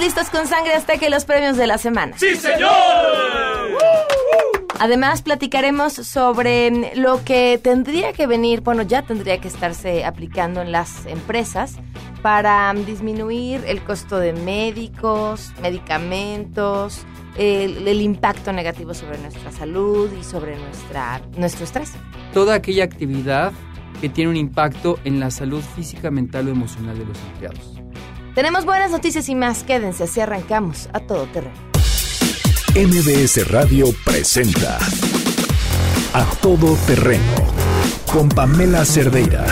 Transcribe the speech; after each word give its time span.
listos 0.00 0.30
con 0.30 0.46
Sangre 0.46 0.74
Azteca 0.74 1.06
y 1.06 1.10
los 1.10 1.24
premios 1.24 1.56
de 1.56 1.66
la 1.66 1.78
semana. 1.78 2.16
¡Sí, 2.16 2.34
señor! 2.34 2.70
Además, 4.78 5.20
platicaremos 5.20 5.92
sobre 5.92 6.96
lo 6.96 7.22
que 7.22 7.60
tendría 7.62 8.14
que 8.14 8.26
venir, 8.26 8.62
bueno, 8.62 8.82
ya 8.82 9.02
tendría 9.02 9.38
que 9.38 9.48
estarse 9.48 10.06
aplicando 10.06 10.62
en 10.62 10.72
las 10.72 11.04
empresas 11.04 11.74
para 12.22 12.72
disminuir 12.72 13.62
el 13.66 13.82
costo 13.82 14.18
de 14.18 14.32
médicos, 14.32 15.52
medicamentos, 15.60 17.04
el, 17.36 17.86
el 17.86 18.00
impacto 18.00 18.54
negativo 18.54 18.94
sobre 18.94 19.18
nuestra 19.18 19.52
salud 19.52 20.10
y 20.18 20.24
sobre 20.24 20.56
nuestra, 20.56 21.20
nuestro 21.36 21.64
estrés. 21.64 21.92
Toda 22.32 22.54
aquella 22.54 22.84
actividad 22.84 23.52
que 24.00 24.08
tiene 24.08 24.30
un 24.30 24.36
impacto 24.36 24.98
en 25.04 25.20
la 25.20 25.30
salud 25.30 25.62
física, 25.76 26.10
mental 26.10 26.48
o 26.48 26.50
emocional 26.52 26.98
de 26.98 27.04
los 27.04 27.18
empleados. 27.32 27.79
Tenemos 28.34 28.64
buenas 28.64 28.90
noticias 28.90 29.28
y 29.28 29.34
más. 29.34 29.64
Quédense, 29.64 30.04
así 30.04 30.20
arrancamos 30.20 30.88
a 30.92 31.00
todo 31.00 31.26
terreno. 31.26 31.54
MBS 32.74 33.50
Radio 33.50 33.86
presenta 34.04 34.78
A 36.12 36.24
Todo 36.40 36.76
Terreno 36.86 37.20
con 38.12 38.28
Pamela 38.28 38.84
Cerdeira. 38.84 39.44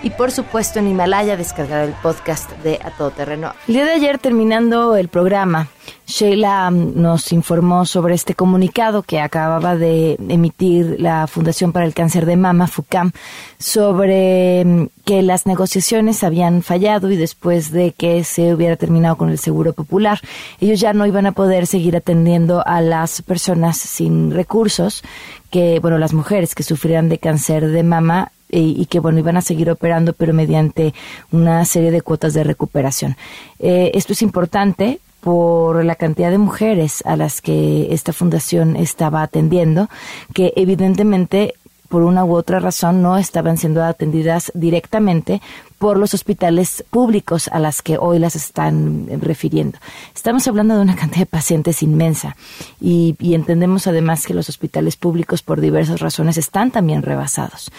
y 0.03 0.11
por 0.11 0.31
supuesto 0.31 0.79
en 0.79 0.89
Himalaya 0.89 1.37
descargar 1.37 1.89
el 1.89 1.95
podcast 1.95 2.51
de 2.63 2.79
A 2.85 2.91
Todo 2.91 3.11
Terreno. 3.11 3.53
El 3.69 3.75
día 3.75 3.85
de 3.85 3.93
ayer 3.93 4.19
terminando 4.19 4.97
el 4.97 5.09
programa, 5.09 5.69
Sheila 6.07 6.71
nos 6.71 7.33
informó 7.33 7.87
sobre 7.87 8.15
este 8.15 8.35
comunicado 8.35 9.03
que 9.03 9.21
acababa 9.21 9.77
de 9.77 10.17
emitir 10.29 10.97
la 10.99 11.27
Fundación 11.27 11.73
para 11.73 11.87
el 11.87 11.95
Cáncer 11.95 12.27
de 12.27 12.37
Mama, 12.37 12.67
FUCAM, 12.67 13.13
sobre 13.59 14.65
mm, 14.65 14.87
que 15.05 15.23
las 15.23 15.47
negociaciones 15.47 16.23
habían 16.23 16.63
fallado 16.63 17.11
y 17.11 17.17
después 17.17 17.71
de 17.71 17.93
que 17.93 18.25
se 18.25 18.53
hubiera 18.53 18.77
terminado 18.77 19.17
con 19.17 19.31
el 19.31 19.39
Seguro 19.39 19.73
Popular, 19.73 20.21
ellos 20.61 20.81
ya 20.81 20.93
no 20.93 21.07
iban 21.07 21.27
a 21.27 21.33
poder 21.33 21.67
seguir 21.67 21.97
atendiendo 21.97 22.63
a 22.67 22.81
las 22.81 23.23
personas 23.23 23.79
sin 23.79 24.33
recursos, 24.33 25.03
que, 25.51 25.79
bueno, 25.81 25.99
las 25.99 26.13
mujeres 26.13 26.55
que 26.55 26.63
sufrían 26.63 27.09
de 27.09 27.19
cáncer 27.19 27.69
de 27.69 27.83
mama 27.83 28.33
y, 28.53 28.81
y 28.81 28.87
que 28.87 29.01
bueno 29.01 29.19
iban 29.19 29.37
a 29.37 29.43
seguir 29.43 29.71
operando 29.71 30.13
pero 30.13 30.33
mediante 30.35 30.95
una 31.33 31.65
serie 31.65 31.91
de 31.91 32.03
cuotas 32.03 32.35
de 32.35 32.45
recuperación. 32.45 33.17
Eh, 33.59 33.91
esto 33.95 34.13
es 34.13 34.23
importante 34.23 35.01
por 35.21 35.85
la 35.85 35.95
cantidad 35.95 36.31
de 36.31 36.39
mujeres 36.39 37.03
a 37.07 37.17
las 37.17 37.41
que 37.41 37.93
esta 37.95 38.13
fundación 38.13 38.75
estaba 38.77 39.23
atendiendo, 39.23 39.89
que 40.35 40.53
evidentemente 40.57 41.55
por 41.89 42.03
una 42.03 42.25
u 42.25 42.35
otra 42.35 42.59
razón 42.59 43.03
no 43.03 43.19
estaban 43.19 43.59
siendo 43.59 43.85
atendidas 43.85 44.51
directamente 44.55 45.43
por 45.79 45.99
los 45.99 46.15
hospitales 46.15 46.85
públicos 46.91 47.49
a 47.49 47.59
las 47.59 47.83
que 47.83 47.99
hoy 47.99 48.19
las 48.19 48.35
están 48.35 49.07
refiriendo. 49.21 49.79
Estamos 50.15 50.49
hablando 50.49 50.75
de 50.75 50.81
una 50.81 50.97
cantidad 50.97 51.21
de 51.21 51.27
pacientes 51.27 51.83
inmensa 51.83 52.35
y 52.81 53.15
entendemos 53.35 53.87
además 53.87 54.27
que 54.27 54.35
los 54.35 54.49
hospitales 54.49 54.97
públicos 54.97 55.43
por 55.43 55.61
diversas 55.61 56.01
razones 56.01 56.39
están 56.39 56.71
también 56.71 57.03
rebasados. 57.03 57.71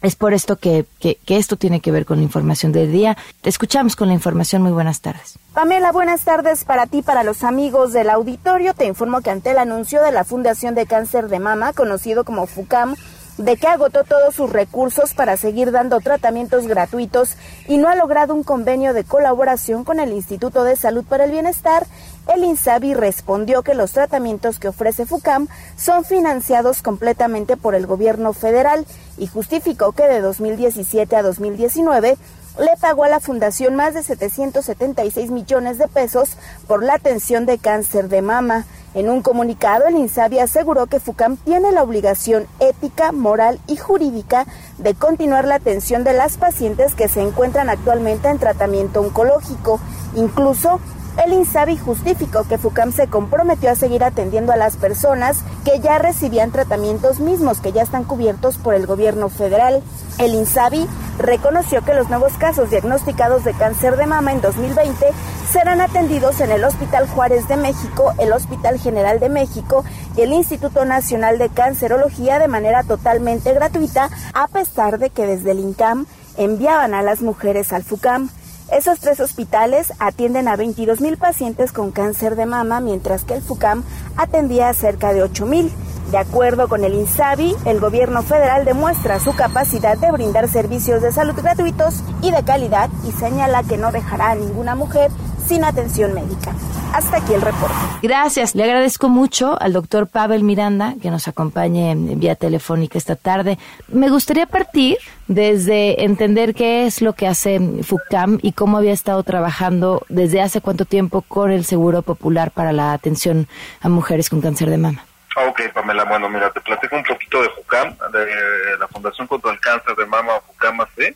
Es 0.00 0.14
por 0.14 0.32
esto 0.32 0.56
que, 0.56 0.86
que, 1.00 1.16
que, 1.26 1.38
esto 1.38 1.56
tiene 1.56 1.80
que 1.80 1.90
ver 1.90 2.06
con 2.06 2.18
la 2.18 2.22
información 2.22 2.70
del 2.70 2.92
día. 2.92 3.16
Te 3.40 3.48
escuchamos 3.48 3.96
con 3.96 4.08
la 4.08 4.14
información. 4.14 4.62
Muy 4.62 4.70
buenas 4.70 5.00
tardes. 5.00 5.38
Pamela, 5.54 5.90
buenas 5.90 6.22
tardes 6.22 6.64
para 6.64 6.86
ti, 6.86 7.02
para 7.02 7.24
los 7.24 7.42
amigos 7.42 7.92
del 7.92 8.10
auditorio. 8.10 8.74
Te 8.74 8.86
informo 8.86 9.20
que 9.22 9.30
ante 9.30 9.50
el 9.50 9.58
anuncio 9.58 10.00
de 10.02 10.12
la 10.12 10.22
Fundación 10.22 10.76
de 10.76 10.86
Cáncer 10.86 11.28
de 11.28 11.40
Mama, 11.40 11.72
conocido 11.72 12.24
como 12.24 12.46
FUCAM, 12.46 12.94
de 13.38 13.56
que 13.56 13.68
agotó 13.68 14.04
todos 14.04 14.34
sus 14.34 14.50
recursos 14.50 15.14
para 15.14 15.36
seguir 15.36 15.70
dando 15.70 16.00
tratamientos 16.00 16.66
gratuitos 16.66 17.36
y 17.68 17.78
no 17.78 17.88
ha 17.88 17.94
logrado 17.94 18.34
un 18.34 18.42
convenio 18.42 18.92
de 18.92 19.04
colaboración 19.04 19.84
con 19.84 20.00
el 20.00 20.12
Instituto 20.12 20.64
de 20.64 20.76
Salud 20.76 21.04
para 21.04 21.24
el 21.24 21.30
Bienestar, 21.30 21.86
el 22.28 22.44
INSABI 22.44 22.94
respondió 22.94 23.62
que 23.62 23.74
los 23.74 23.92
tratamientos 23.92 24.58
que 24.58 24.68
ofrece 24.68 25.06
FUCAM 25.06 25.48
son 25.76 26.04
financiados 26.04 26.82
completamente 26.82 27.56
por 27.56 27.74
el 27.74 27.86
gobierno 27.86 28.32
federal 28.32 28.86
y 29.16 29.26
justificó 29.26 29.92
que 29.92 30.04
de 30.04 30.20
2017 30.20 31.16
a 31.16 31.22
2019 31.22 32.16
le 32.58 32.76
pagó 32.80 33.04
a 33.04 33.08
la 33.08 33.20
fundación 33.20 33.76
más 33.76 33.94
de 33.94 34.02
776 34.02 35.30
millones 35.30 35.78
de 35.78 35.88
pesos 35.88 36.36
por 36.66 36.82
la 36.82 36.94
atención 36.94 37.46
de 37.46 37.58
cáncer 37.58 38.08
de 38.08 38.20
mama. 38.20 38.66
En 38.94 39.10
un 39.10 39.22
comunicado, 39.22 39.86
el 39.86 39.96
INSABI 39.96 40.40
aseguró 40.40 40.86
que 40.86 40.98
FUCAM 40.98 41.36
tiene 41.36 41.72
la 41.72 41.82
obligación 41.82 42.46
ética, 42.58 43.12
moral 43.12 43.60
y 43.68 43.76
jurídica 43.76 44.46
de 44.78 44.94
continuar 44.94 45.44
la 45.44 45.56
atención 45.56 46.04
de 46.04 46.14
las 46.14 46.36
pacientes 46.36 46.94
que 46.94 47.08
se 47.08 47.20
encuentran 47.20 47.68
actualmente 47.68 48.28
en 48.28 48.38
tratamiento 48.38 49.00
oncológico. 49.00 49.78
Incluso, 50.16 50.80
el 51.24 51.32
INSABI 51.32 51.76
justificó 51.76 52.44
que 52.44 52.58
FUCAM 52.58 52.92
se 52.92 53.08
comprometió 53.08 53.70
a 53.70 53.74
seguir 53.74 54.04
atendiendo 54.04 54.52
a 54.52 54.56
las 54.56 54.76
personas 54.76 55.42
que 55.64 55.80
ya 55.80 55.98
recibían 55.98 56.52
tratamientos 56.52 57.20
mismos 57.20 57.60
que 57.60 57.72
ya 57.72 57.82
están 57.82 58.04
cubiertos 58.04 58.56
por 58.56 58.74
el 58.74 58.86
gobierno 58.86 59.28
federal. 59.28 59.82
El 60.18 60.34
INSABI 60.34 60.86
reconoció 61.18 61.84
que 61.84 61.94
los 61.94 62.08
nuevos 62.08 62.34
casos 62.34 62.70
diagnosticados 62.70 63.44
de 63.44 63.52
cáncer 63.52 63.96
de 63.96 64.06
mama 64.06 64.32
en 64.32 64.40
2020 64.40 65.06
serán 65.50 65.80
atendidos 65.80 66.40
en 66.40 66.52
el 66.52 66.62
Hospital 66.62 67.08
Juárez 67.08 67.48
de 67.48 67.56
México, 67.56 68.12
el 68.18 68.32
Hospital 68.32 68.78
General 68.78 69.18
de 69.18 69.28
México 69.28 69.84
y 70.16 70.20
el 70.20 70.32
Instituto 70.32 70.84
Nacional 70.84 71.38
de 71.38 71.48
Cancerología 71.48 72.38
de 72.38 72.48
manera 72.48 72.84
totalmente 72.84 73.52
gratuita, 73.52 74.08
a 74.34 74.46
pesar 74.46 74.98
de 74.98 75.10
que 75.10 75.26
desde 75.26 75.50
el 75.50 75.58
INCAM 75.58 76.06
enviaban 76.36 76.94
a 76.94 77.02
las 77.02 77.22
mujeres 77.22 77.72
al 77.72 77.82
FUCAM. 77.82 78.30
Esos 78.70 79.00
tres 79.00 79.18
hospitales 79.20 79.94
atienden 79.98 80.46
a 80.46 80.54
22 80.54 81.00
mil 81.00 81.16
pacientes 81.16 81.72
con 81.72 81.90
cáncer 81.90 82.36
de 82.36 82.44
mama, 82.44 82.80
mientras 82.80 83.24
que 83.24 83.34
el 83.34 83.42
FUCAM 83.42 83.82
atendía 84.16 84.68
a 84.68 84.74
cerca 84.74 85.14
de 85.14 85.22
8 85.22 85.46
mil. 85.46 85.72
De 86.10 86.18
acuerdo 86.18 86.68
con 86.68 86.84
el 86.84 86.92
INSABI, 86.92 87.56
el 87.64 87.80
gobierno 87.80 88.22
federal 88.22 88.66
demuestra 88.66 89.20
su 89.20 89.34
capacidad 89.34 89.96
de 89.96 90.12
brindar 90.12 90.48
servicios 90.48 91.00
de 91.00 91.12
salud 91.12 91.34
gratuitos 91.34 92.02
y 92.20 92.30
de 92.30 92.42
calidad 92.44 92.90
y 93.06 93.12
señala 93.12 93.62
que 93.62 93.78
no 93.78 93.90
dejará 93.90 94.30
a 94.30 94.34
ninguna 94.34 94.74
mujer 94.74 95.10
sin 95.48 95.64
atención 95.64 96.12
médica. 96.14 96.54
Hasta 96.92 97.16
aquí 97.18 97.32
el 97.32 97.40
reporte. 97.40 97.74
Gracias. 98.02 98.54
Le 98.54 98.64
agradezco 98.64 99.08
mucho 99.08 99.60
al 99.60 99.72
doctor 99.72 100.06
Pavel 100.06 100.44
Miranda 100.44 100.94
que 101.00 101.10
nos 101.10 101.26
acompañe 101.26 101.90
en 101.90 102.20
vía 102.20 102.34
telefónica 102.34 102.98
esta 102.98 103.16
tarde. 103.16 103.58
Me 103.88 104.10
gustaría 104.10 104.46
partir 104.46 104.98
desde 105.26 106.04
entender 106.04 106.54
qué 106.54 106.86
es 106.86 107.00
lo 107.00 107.14
que 107.14 107.26
hace 107.26 107.60
FUCAM 107.82 108.38
y 108.42 108.52
cómo 108.52 108.76
había 108.76 108.92
estado 108.92 109.22
trabajando 109.22 110.04
desde 110.08 110.42
hace 110.42 110.60
cuánto 110.60 110.84
tiempo 110.84 111.22
con 111.22 111.50
el 111.50 111.64
Seguro 111.64 112.02
Popular 112.02 112.50
para 112.50 112.72
la 112.72 112.92
atención 112.92 113.48
a 113.80 113.88
mujeres 113.88 114.28
con 114.28 114.40
cáncer 114.42 114.68
de 114.68 114.78
mama. 114.78 115.04
Ok, 115.48 115.62
Pamela, 115.72 116.04
bueno, 116.04 116.28
mira, 116.28 116.50
te 116.50 116.60
platico 116.60 116.96
un 116.96 117.04
poquito 117.04 117.40
de 117.42 117.48
FUCAM, 117.50 117.96
de 118.12 118.78
la 118.78 118.88
Fundación 118.88 119.26
contra 119.26 119.52
el 119.52 119.60
Cáncer 119.60 119.94
de 119.94 120.04
Mama, 120.06 120.32
FUCAM 120.46 120.80
AC. 120.80 121.14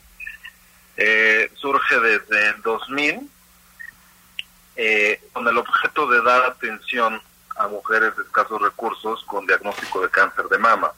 Eh, 0.96 1.50
surge 1.54 1.98
desde 2.00 2.50
el 2.50 2.62
2000 2.62 3.28
eh, 4.76 5.20
con 5.32 5.46
el 5.46 5.58
objeto 5.58 6.06
de 6.06 6.22
dar 6.22 6.44
atención 6.44 7.20
a 7.56 7.68
mujeres 7.68 8.16
de 8.16 8.22
escasos 8.22 8.60
recursos 8.60 9.22
con 9.24 9.46
diagnóstico 9.46 10.00
de 10.00 10.08
cáncer 10.08 10.46
de 10.46 10.58
mama. 10.58 10.92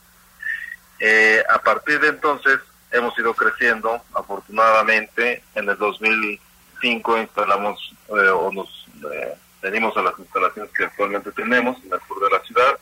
Eh, 1.00 1.42
a 1.48 1.58
partir 1.58 2.00
de 2.00 2.08
entonces 2.08 2.60
hemos 2.92 3.18
ido 3.18 3.34
creciendo, 3.34 4.00
afortunadamente, 4.14 5.42
en 5.54 5.68
el 5.68 5.76
2005 5.76 7.18
instalamos 7.18 7.94
eh, 8.08 8.28
o 8.28 8.52
nos 8.52 8.86
eh, 9.12 9.34
venimos 9.60 9.96
a 9.96 10.02
las 10.02 10.18
instalaciones 10.18 10.70
que 10.72 10.84
actualmente 10.84 11.32
tenemos 11.32 11.76
en 11.84 11.92
el 11.92 12.00
sur 12.06 12.22
de 12.22 12.30
la 12.30 12.42
ciudad 12.44 12.78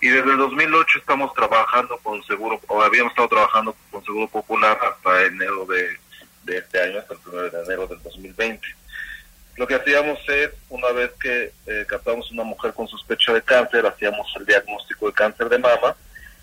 y 0.00 0.08
desde 0.08 0.30
el 0.30 0.38
2008 0.38 0.98
estamos 0.98 1.32
trabajando 1.34 1.98
con 1.98 2.22
Seguro, 2.24 2.60
o 2.68 2.82
habíamos 2.82 3.12
estado 3.12 3.28
trabajando 3.28 3.76
con 3.90 4.04
Seguro 4.04 4.28
Popular 4.28 4.78
hasta 4.82 5.24
enero 5.24 5.66
de, 5.66 5.98
de 6.44 6.58
este 6.58 6.82
año, 6.82 6.98
hasta 6.98 7.14
el 7.14 7.20
1 7.26 7.42
de 7.42 7.62
enero 7.64 7.86
del 7.86 8.02
2020. 8.02 8.79
Lo 9.60 9.66
que 9.66 9.74
hacíamos 9.74 10.18
es, 10.26 10.52
una 10.70 10.90
vez 10.92 11.10
que 11.20 11.52
eh, 11.66 11.84
captamos 11.86 12.30
una 12.30 12.44
mujer 12.44 12.72
con 12.72 12.88
sospecha 12.88 13.34
de 13.34 13.42
cáncer, 13.42 13.84
hacíamos 13.84 14.26
el 14.36 14.46
diagnóstico 14.46 15.08
de 15.08 15.12
cáncer 15.12 15.50
de 15.50 15.58
mama 15.58 15.94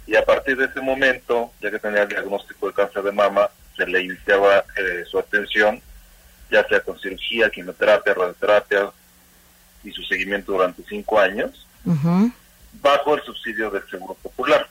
y 0.05 0.15
a 0.15 0.23
partir 0.23 0.55
de 0.55 0.65
ese 0.65 0.79
momento, 0.81 1.51
ya 1.59 1.71
que 1.71 1.79
tenía 1.79 2.03
el 2.03 2.09
diagnóstico 2.09 2.67
de 2.67 2.73
cáncer 2.73 3.01
de 3.01 3.11
mama, 3.11 3.49
se 3.75 3.87
le 3.87 4.03
iniciaba 4.03 4.63
eh, 4.75 5.03
su 5.09 5.17
atención, 5.17 5.81
ya 6.51 6.63
sea 6.67 6.79
con 6.81 6.99
cirugía, 6.99 7.49
quimioterapia, 7.49 8.13
radioterapia 8.13 8.91
y 9.83 9.89
su 9.89 10.03
seguimiento 10.03 10.51
durante 10.51 10.83
cinco 10.87 11.19
años, 11.19 11.65
bajo 12.73 13.15
el 13.15 13.23
subsidio 13.23 13.71
del 13.71 13.89
Seguro 13.89 14.13
Popular. 14.13 14.69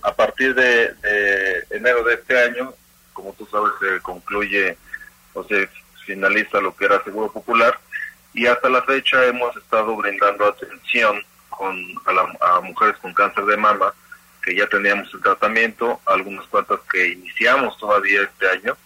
A 0.00 0.14
partir 0.14 0.54
de, 0.54 0.94
de 0.94 1.66
enero 1.68 2.02
de 2.02 2.14
este 2.14 2.42
año, 2.44 2.72
como 3.12 3.34
tú 3.34 3.46
sabes, 3.50 3.72
se 3.78 4.00
concluye 4.00 4.78
o 5.34 5.44
se 5.44 5.68
finaliza 6.04 6.60
lo 6.60 6.74
que 6.74 6.84
era 6.84 7.02
Seguro 7.02 7.32
Popular 7.32 7.78
y 8.32 8.46
hasta 8.46 8.68
la 8.68 8.82
fecha 8.82 9.24
hemos 9.26 9.56
estado 9.56 9.96
brindando 9.96 10.46
atención 10.46 11.22
con 11.48 11.76
a, 12.40 12.60
mujeres 12.60 12.96
con 12.98 13.14
cáncer 13.14 13.44
de 13.44 13.56
mama 13.56 13.94
que 14.42 14.54
ya 14.54 14.66
teníamos 14.66 15.12
el 15.14 15.22
tratamiento, 15.22 16.00
algunas 16.04 16.46
cuantas 16.48 16.80
que 16.90 17.08
iniciamos 17.08 17.78
todavía 17.78 18.22
este 18.22 18.48
año, 18.50 18.76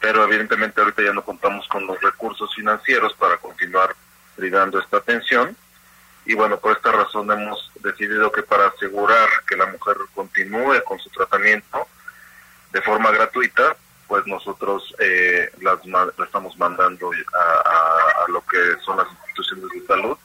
pero 0.00 0.24
evidentemente 0.24 0.80
ahorita 0.80 1.02
ya 1.02 1.12
no 1.12 1.22
contamos 1.22 1.68
con 1.68 1.86
los 1.86 2.00
recursos 2.00 2.52
financieros 2.54 3.14
para 3.14 3.36
continuar 3.36 3.94
brindando 4.36 4.80
esta 4.80 4.96
atención. 4.96 5.56
Y 6.24 6.34
bueno, 6.34 6.58
por 6.58 6.76
esta 6.76 6.90
razón 6.90 7.30
hemos 7.30 7.70
decidido 7.80 8.32
que 8.32 8.42
para 8.42 8.66
asegurar 8.66 9.28
que 9.46 9.56
la 9.56 9.66
mujer 9.66 9.96
continúe 10.14 10.82
con 10.84 10.98
su 10.98 11.10
tratamiento 11.10 11.86
de 12.72 12.82
forma 12.82 13.10
gratuita, 13.10 13.76
pues 14.08 14.26
nosotros 14.26 14.94
eh, 14.98 15.50
las, 15.60 15.78
estamos 16.24 16.58
mandando 16.58 17.10
a, 17.12 18.24
a, 18.24 18.28
lo 18.28 18.40
que 18.40 18.58
son 18.84 18.96
las 18.96 19.06
instituciones 19.10 19.70
de 19.70 19.86
salud, 19.86 20.16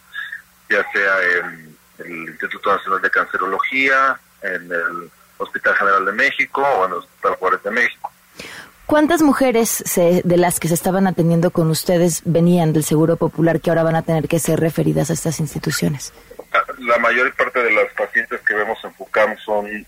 ya 0.70 0.84
sea 0.92 1.40
en 1.40 1.78
el 2.00 2.30
Instituto 2.30 2.74
Nacional 2.74 3.02
de 3.02 3.12
Cancerología, 3.12 4.20
en 4.42 4.72
el 4.72 5.12
Hospital 5.38 5.76
General 5.76 6.06
de 6.06 6.12
México 6.14 6.62
o 6.62 6.86
en 6.86 6.92
el 6.92 6.98
Hospital 6.98 7.36
Juárez 7.36 7.64
de 7.64 7.72
México. 7.72 8.12
¿Cuántas 8.86 9.22
mujeres 9.22 9.84
de 9.96 10.38
las 10.38 10.60
que 10.60 10.68
se 10.68 10.74
estaban 10.74 11.08
atendiendo 11.08 11.52
con 11.52 11.70
ustedes 11.70 12.22
venían 12.26 12.74
del 12.74 12.84
Seguro 12.84 13.16
Popular 13.16 13.62
que 13.62 13.70
ahora 13.70 13.84
van 13.84 13.96
a 13.96 14.02
tener 14.02 14.28
que 14.28 14.40
ser 14.40 14.60
referidas 14.60 15.10
a 15.10 15.14
estas 15.14 15.40
instituciones? 15.40 16.14
La 16.80 16.98
mayor 17.00 17.34
parte 17.36 17.64
de 17.64 17.72
las 17.72 17.92
pacientes 17.98 18.42
que 18.42 18.54
vemos 18.54 18.78
en 18.84 18.94
FUCAM 18.94 19.38
son 19.38 19.68
eh, 19.68 19.86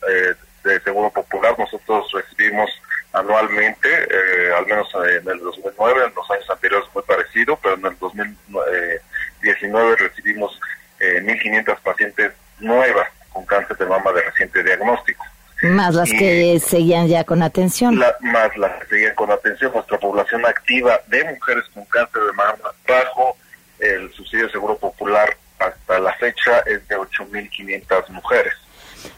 de 0.64 0.80
Seguro 0.82 1.12
Popular. 1.12 1.56
Nosotros 1.60 2.10
recibimos 2.14 2.70
anualmente, 3.16 3.90
eh, 3.90 4.54
al 4.56 4.66
menos 4.66 4.88
en 4.94 5.28
el 5.30 5.40
2009, 5.40 6.06
en 6.08 6.14
los 6.16 6.30
años 6.32 6.50
anteriores 6.50 6.88
muy 6.94 7.04
parecido, 7.04 7.58
pero 7.62 7.76
en 7.76 7.86
el 7.86 7.98
2019 8.00 9.96
recibimos 9.96 10.60
eh, 11.00 11.22
1.500 11.24 11.80
pacientes 11.82 12.34
nuevas 12.60 13.08
con 13.32 13.46
cáncer 13.46 13.78
de 13.78 13.86
mama 13.86 14.12
de 14.12 14.22
reciente 14.22 14.64
diagnóstico. 14.64 15.26
Más 15.64 15.96
las 15.96 16.12
que 16.12 16.60
seguían 16.60 17.08
ya 17.08 17.24
con 17.24 17.42
atención. 17.42 17.96
más 17.96 18.58
las 18.58 18.84
que 18.84 18.88
seguían 18.88 19.16
con 19.16 19.32
atención. 19.32 19.72
Nuestra 19.74 19.98
población 19.98 20.46
activa 20.46 21.00
de 21.08 21.24
mujeres 21.24 21.64
con 21.74 21.86
cáncer 21.86 22.22
de 22.22 22.34
mama 22.34 22.72
bajo 22.88 23.38
el 23.80 24.12
subsidio 24.14 24.46
de 24.46 24.52
seguro 24.52 24.78
popular 24.78 25.36
hasta 25.60 26.00
la 26.00 26.14
fecha 26.14 26.60
es 26.66 26.86
de 26.88 26.98
8.500 26.98 28.10
mujeres. 28.10 28.54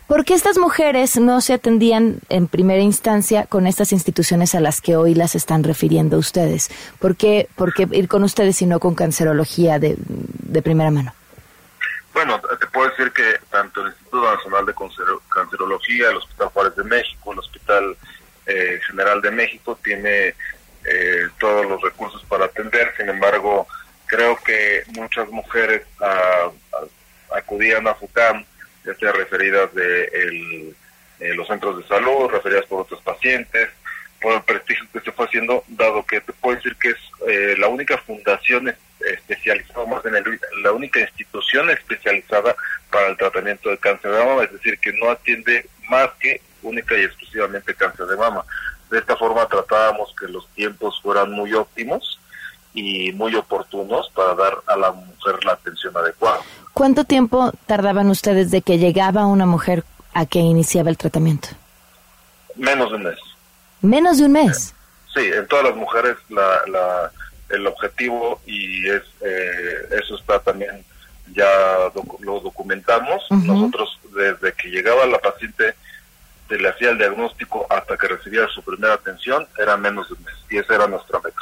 ¿Por 0.06 0.17
qué 0.28 0.34
estas 0.34 0.58
mujeres 0.58 1.16
no 1.16 1.40
se 1.40 1.54
atendían 1.54 2.20
en 2.28 2.50
primera 2.50 2.82
instancia 2.82 3.46
con 3.46 3.66
estas 3.66 3.94
instituciones 3.94 4.56
a 4.56 4.60
las 4.60 4.82
que 4.82 4.98
hoy 4.98 5.16
las 5.16 5.36
están 5.36 5.64
refiriendo 5.64 6.18
ustedes? 6.18 6.70
¿Por 7.00 7.16
qué, 7.16 7.48
ir 7.92 8.08
con 8.10 8.26
ustedes 8.26 8.62
y 8.62 8.66
no 8.66 8.82
con 8.82 8.94
cancerología 8.94 9.80
de, 9.80 9.98
primera 10.62 10.92
mano? 10.92 11.14
Bueno, 12.12 12.42
te 12.60 12.68
puedo 12.68 12.90
decir 12.90 13.10
que 13.14 13.40
tanto 13.50 13.80
el 13.80 13.88
Instituto 13.88 14.36
Nacional 14.36 14.66
de 14.66 14.74
Cancerología, 15.34 16.10
el 16.10 16.18
Hospital 16.18 16.48
Juárez 16.50 16.76
de 16.76 16.84
México, 16.84 17.32
el 17.32 17.40
Hospital 17.40 17.98
eh, 18.48 18.82
General 18.86 19.22
de 19.22 19.32
México 19.32 19.80
tiene 19.82 20.36
eh, 20.84 21.22
todos 21.40 21.66
los 21.68 21.82
recursos 21.82 22.22
para 22.26 22.46
atender. 22.46 22.94
Sin 22.98 23.08
embargo, 23.08 23.66
creo 24.08 24.36
que 24.44 24.84
muchas 24.94 25.30
mujeres 25.30 25.84
ah, 26.02 26.52
ah, 26.74 27.38
acudían 27.38 27.88
a 27.88 27.96
FUCAM 27.96 28.44
ya 28.88 28.96
sea 28.96 29.12
referidas 29.12 29.74
de 29.74 30.74
eh, 31.20 31.34
los 31.36 31.48
centros 31.48 31.78
de 31.78 31.88
salud, 31.88 32.30
referidas 32.30 32.66
por 32.66 32.82
otros 32.82 33.02
pacientes, 33.02 33.70
por 34.22 34.34
el 34.34 34.42
prestigio 34.44 34.86
que 34.94 35.02
se 35.02 35.12
fue 35.12 35.26
haciendo, 35.26 35.64
dado 35.68 36.06
que 36.06 36.22
te 36.22 36.32
puedo 36.34 36.56
decir 36.56 36.76
que 36.78 36.90
es 36.90 36.98
eh, 37.28 37.56
la 37.58 37.68
única 37.68 37.98
fundación 37.98 38.74
especializada, 39.00 39.86
más 39.86 40.02
bien 40.04 40.40
la 40.64 40.72
única 40.72 41.02
institución 41.02 41.70
especializada 41.70 42.56
para 42.90 43.10
el 43.10 43.18
tratamiento 43.18 43.70
de 43.70 43.78
cáncer 43.78 44.12
de 44.12 44.26
mama, 44.26 44.44
es 44.44 44.54
decir, 44.54 44.80
que 44.80 44.94
no 44.94 45.12
atiende 45.12 45.68
más 45.90 46.10
que 46.20 46.42
única 46.64 46.98
y 46.98 47.04
exclusivamente 47.04 47.76
cáncer 47.76 48.06
de 48.08 48.16
mama. 48.16 48.44
De 48.90 49.00
esta 49.00 49.18
forma 49.18 49.46
tratábamos 49.48 50.16
que 50.20 50.28
los 50.28 50.48
tiempos 50.52 51.00
fueran 51.04 51.32
muy 51.32 51.54
óptimos 51.54 52.20
y 52.74 53.12
muy 53.14 53.36
oportunos 53.36 54.10
para 54.16 54.34
dar 54.34 54.58
a 54.66 54.78
la 54.78 54.92
mujer 54.92 55.44
la 55.44 55.54
atención 55.54 55.96
adecuada. 55.98 56.40
¿Cuánto 56.78 57.06
tiempo 57.06 57.52
tardaban 57.66 58.12
ustedes 58.12 58.52
de 58.52 58.62
que 58.62 58.78
llegaba 58.78 59.26
una 59.26 59.48
mujer 59.48 59.84
a 60.14 60.28
que 60.28 60.38
iniciaba 60.38 60.92
el 60.92 60.98
tratamiento? 60.98 61.48
Menos 62.56 62.92
de 62.92 62.98
un 62.98 63.04
mes. 63.04 63.20
¿Menos 63.82 64.20
de 64.20 64.26
un 64.26 64.34
mes? 64.34 64.76
Sí, 65.12 65.22
en 65.22 65.48
todas 65.48 65.66
las 65.66 65.76
mujeres 65.76 66.18
la, 66.30 67.12
el 67.50 67.66
objetivo 67.66 68.40
y 68.46 68.88
es 68.90 69.02
eh, 69.22 69.88
eso 70.04 70.18
está 70.18 70.38
también 70.38 70.86
ya 71.34 71.50
lo 72.20 72.40
documentamos. 72.42 73.26
Nosotros 73.32 74.00
desde 74.16 74.54
que 74.54 74.70
llegaba 74.70 75.08
la 75.08 75.18
paciente 75.18 75.74
se 76.48 76.60
le 76.60 76.70
hacía 76.70 76.92
el 76.92 77.00
diagnóstico 77.00 77.66
hasta 77.72 77.98
que 77.98 78.08
recibía 78.08 78.48
su 78.50 78.62
primera 78.62 78.94
atención 78.94 79.48
era 79.58 79.78
menos 79.78 80.10
de 80.10 80.14
un 80.14 80.24
mes 80.26 80.36
y 80.52 80.60
esa 80.60 80.76
era 80.76 80.88
nuestra 80.88 81.20
meta. 81.24 81.42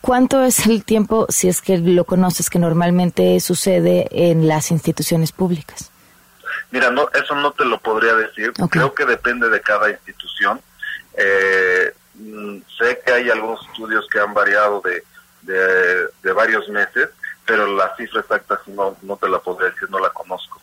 ¿Cuánto 0.00 0.42
es 0.42 0.66
el 0.66 0.84
tiempo, 0.84 1.26
si 1.28 1.48
es 1.48 1.60
que 1.60 1.76
lo 1.78 2.04
conoces, 2.04 2.48
que 2.48 2.58
normalmente 2.58 3.38
sucede 3.40 4.08
en 4.10 4.48
las 4.48 4.70
instituciones 4.70 5.32
públicas? 5.32 5.90
Mira, 6.70 6.90
no, 6.90 7.08
eso 7.12 7.34
no 7.34 7.52
te 7.52 7.64
lo 7.64 7.78
podría 7.78 8.14
decir. 8.14 8.52
Creo 8.70 8.94
que 8.94 9.04
depende 9.04 9.48
de 9.50 9.60
cada 9.60 9.90
institución. 9.90 10.60
Eh, 11.16 11.92
mm, 12.14 12.58
sé 12.78 13.00
que 13.04 13.12
hay 13.12 13.30
algunos 13.30 13.66
estudios 13.66 14.06
que 14.10 14.20
han 14.20 14.32
variado 14.32 14.80
de, 14.80 15.02
de, 16.22 16.32
varios 16.32 16.68
meses, 16.68 17.10
pero 17.44 17.66
la 17.66 17.94
cifra 17.96 18.20
exacta 18.20 18.60
no, 18.68 18.96
no 19.02 19.16
te 19.16 19.28
la 19.28 19.38
podría 19.40 19.70
decir, 19.70 19.90
no 19.90 19.98
la 19.98 20.10
conozco. 20.10 20.60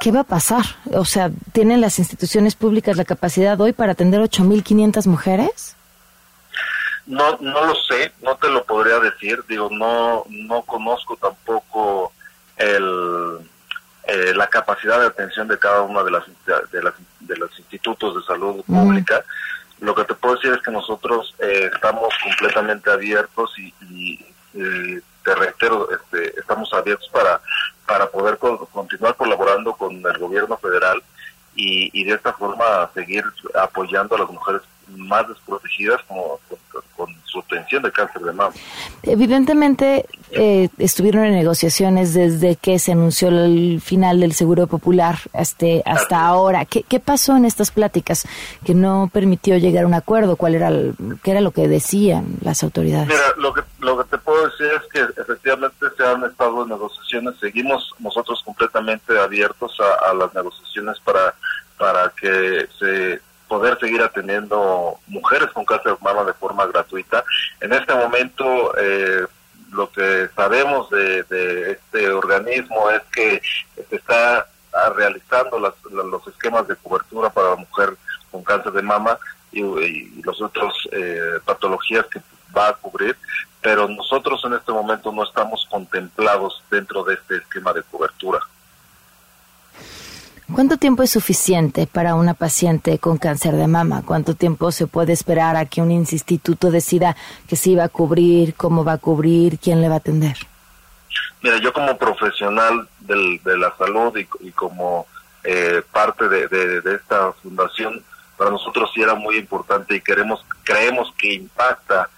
¿Qué 0.00 0.12
va 0.12 0.20
a 0.20 0.24
pasar? 0.24 0.64
O 0.92 1.04
sea, 1.04 1.30
¿tienen 1.52 1.80
las 1.80 1.98
instituciones 1.98 2.54
públicas 2.54 2.96
la 2.96 3.04
capacidad 3.04 3.60
hoy 3.60 3.72
para 3.72 3.92
atender 3.92 4.20
8.500 4.20 5.06
mujeres? 5.06 5.76
No, 7.06 7.36
no 7.40 7.66
lo 7.66 7.74
sé, 7.74 8.12
no 8.22 8.36
te 8.36 8.48
lo 8.48 8.64
podría 8.64 8.98
decir, 8.98 9.44
digo, 9.46 9.68
no, 9.70 10.24
no 10.28 10.62
conozco 10.62 11.16
tampoco 11.16 12.12
el, 12.56 13.40
eh, 14.06 14.32
la 14.34 14.46
capacidad 14.46 15.00
de 15.00 15.06
atención 15.06 15.46
de 15.48 15.58
cada 15.58 15.82
una 15.82 16.02
de 16.02 16.10
las 16.10 16.24
de, 16.72 16.82
las, 16.82 16.94
de 17.20 17.36
los 17.36 17.58
institutos 17.58 18.16
de 18.16 18.22
salud 18.22 18.64
pública. 18.64 19.22
Lo 19.80 19.94
que 19.94 20.04
te 20.04 20.14
puedo 20.14 20.36
decir 20.36 20.52
es 20.52 20.62
que 20.62 20.70
nosotros 20.70 21.34
eh, 21.40 21.70
estamos 21.74 22.14
completamente 22.22 22.90
abiertos 22.90 23.52
y, 23.58 24.24
te 25.24 25.34
reitero, 25.34 25.88
este, 25.90 26.38
estamos 26.38 26.72
abiertos 26.74 27.08
para, 27.08 27.40
para 27.86 28.06
poder 28.06 28.38
continuar 28.38 29.16
colaborando 29.16 29.72
con 29.72 29.94
el 29.94 30.18
gobierno 30.18 30.56
federal 30.58 31.02
y, 31.56 31.90
y 31.98 32.04
de 32.04 32.14
esta 32.14 32.34
forma 32.34 32.88
seguir 32.94 33.24
apoyando 33.54 34.16
a 34.16 34.18
las 34.18 34.28
mujeres 34.28 34.60
más 34.88 35.28
desprotegidas 35.28 36.00
como, 36.06 36.40
con, 36.96 37.14
su 37.24 37.40
atención 37.40 37.82
de 37.82 37.90
cáncer 37.90 38.22
de 38.22 38.32
mama. 38.32 38.54
Evidentemente 39.02 40.06
eh, 40.30 40.68
estuvieron 40.78 41.24
en 41.24 41.32
negociaciones 41.32 42.14
desde 42.14 42.54
que 42.54 42.78
se 42.78 42.92
anunció 42.92 43.28
el 43.28 43.80
final 43.80 44.20
del 44.20 44.32
Seguro 44.34 44.68
Popular 44.68 45.18
este, 45.32 45.82
hasta 45.84 46.24
ahora. 46.24 46.64
¿Qué, 46.64 46.84
¿Qué, 46.84 47.00
pasó 47.00 47.36
en 47.36 47.44
estas 47.44 47.72
pláticas 47.72 48.24
que 48.64 48.74
no 48.74 49.10
permitió 49.12 49.58
llegar 49.58 49.84
a 49.84 49.86
un 49.88 49.94
acuerdo? 49.94 50.36
¿Cuál 50.36 50.54
era, 50.54 50.70
qué 51.24 51.30
era 51.32 51.40
lo 51.40 51.50
que 51.50 51.66
decían 51.66 52.36
las 52.42 52.62
autoridades? 52.62 53.08
Mira, 53.08 53.34
lo 53.36 53.52
que, 53.52 53.62
lo 53.80 53.98
que 53.98 54.10
te 54.10 54.18
puedo 54.18 54.46
decir 54.46 54.66
es 54.66 54.82
que 54.92 55.04
seguimos 57.44 57.94
nosotros 57.98 58.42
completamente 58.42 59.18
abiertos 59.18 59.78
a, 59.80 60.10
a, 60.10 60.14
las 60.14 60.34
negociaciones 60.34 60.98
para, 61.00 61.34
para 61.78 62.10
que 62.20 62.66
se 62.78 63.20
poder 63.48 63.78
seguir 63.78 64.02
atendiendo 64.02 64.98
mujeres 65.06 65.50
con 65.52 65.64
cáncer 65.64 65.92
de 65.92 65.98
mama 66.00 66.24
de 66.24 66.32
forma 66.34 66.66
gratuita. 66.66 67.24
En 67.60 67.72
este 67.72 67.94
momento, 67.94 68.76
eh, 68.78 69.26
lo 69.72 69.90
que 69.90 70.28
sabemos 70.34 70.88
de, 70.90 71.22
de, 71.24 71.72
este 71.72 72.10
organismo 72.10 72.90
es 72.90 73.02
que 73.12 73.42
se 73.88 73.96
está 73.96 74.46
realizando 74.96 75.58
las, 75.58 75.74
los 75.90 76.26
esquemas 76.26 76.66
de 76.66 76.76
cobertura 76.76 77.30
para 77.30 77.50
la 77.50 77.56
mujer 77.56 77.96
con 78.30 78.42
cáncer 78.42 78.72
de 78.72 78.82
mama 78.82 79.18
y, 79.52 79.62
y 79.62 80.22
los 80.22 80.40
otros 80.42 80.88
eh, 80.90 81.38
patologías 81.44 82.06
que 82.06 82.20
va 82.56 82.68
a 82.68 82.74
cubrir, 82.74 83.16
pero 83.60 83.88
nosotros 83.88 84.42
en 84.44 84.54
este 84.54 84.72
momento 84.72 85.12
no 85.12 85.24
estamos 85.24 85.66
contemplados 85.70 86.62
dentro 86.70 87.04
de 87.04 87.14
este 87.14 87.36
esquema 87.36 87.72
de 87.72 87.82
cobertura. 87.84 88.40
¿Cuánto 90.52 90.76
tiempo 90.76 91.02
es 91.02 91.10
suficiente 91.10 91.86
para 91.86 92.14
una 92.14 92.34
paciente 92.34 92.98
con 92.98 93.16
cáncer 93.16 93.54
de 93.54 93.66
mama? 93.66 94.02
¿Cuánto 94.04 94.34
tiempo 94.34 94.70
se 94.72 94.86
puede 94.86 95.14
esperar 95.14 95.56
a 95.56 95.64
que 95.64 95.80
un 95.80 95.90
instituto 95.90 96.70
decida 96.70 97.16
que 97.48 97.56
sí 97.56 97.74
va 97.74 97.84
a 97.84 97.88
cubrir, 97.88 98.54
cómo 98.54 98.84
va 98.84 98.92
a 98.92 98.98
cubrir, 98.98 99.58
quién 99.58 99.80
le 99.80 99.88
va 99.88 99.94
a 99.94 99.98
atender? 99.98 100.36
Mira, 101.42 101.56
yo 101.58 101.72
como 101.72 101.96
profesional 101.96 102.86
del, 103.00 103.40
de 103.42 103.56
la 103.56 103.74
salud 103.78 104.14
y, 104.40 104.50
como 104.52 105.06
eh, 105.44 105.82
parte 105.90 106.28
de, 106.28 106.46
de, 106.48 106.80
de, 106.82 106.94
esta 106.94 107.32
fundación, 107.32 108.02
para 108.36 108.50
nosotros 108.50 108.90
sí 108.94 109.00
era 109.00 109.14
muy 109.14 109.38
importante 109.38 109.96
y 109.96 110.00
queremos, 110.02 110.44
creemos 110.62 111.12
que 111.16 111.34
impacta 111.34 112.10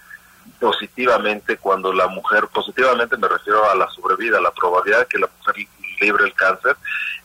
positivamente 0.59 1.57
cuando 1.57 1.93
la 1.93 2.07
mujer, 2.07 2.47
positivamente 2.47 3.15
me 3.17 3.27
refiero 3.27 3.69
a 3.69 3.75
la 3.75 3.89
sobrevida, 3.89 4.41
la 4.41 4.51
probabilidad 4.51 4.99
de 4.99 5.05
que 5.05 5.19
la 5.19 5.29
mujer 5.39 5.55
libre 5.99 6.25
el 6.25 6.33
cáncer, 6.33 6.75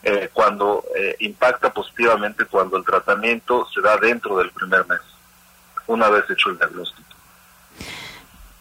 eh, 0.02 0.31
cuando 0.33 0.85
eh, 0.97 1.17
impacta 1.21 1.73
positivamente 1.73 2.45
cuando 2.47 2.76
el 2.76 2.85
tratamiento 2.85 3.67
se 3.73 3.81
da 3.81 3.97
dentro 3.97 4.38
del 4.38 4.50
primer 4.50 4.87
mes, 4.87 5.00
una 5.87 6.09
vez 6.09 6.25
hecho 6.31 6.50
el 6.50 6.59
diagnóstico. 6.59 7.09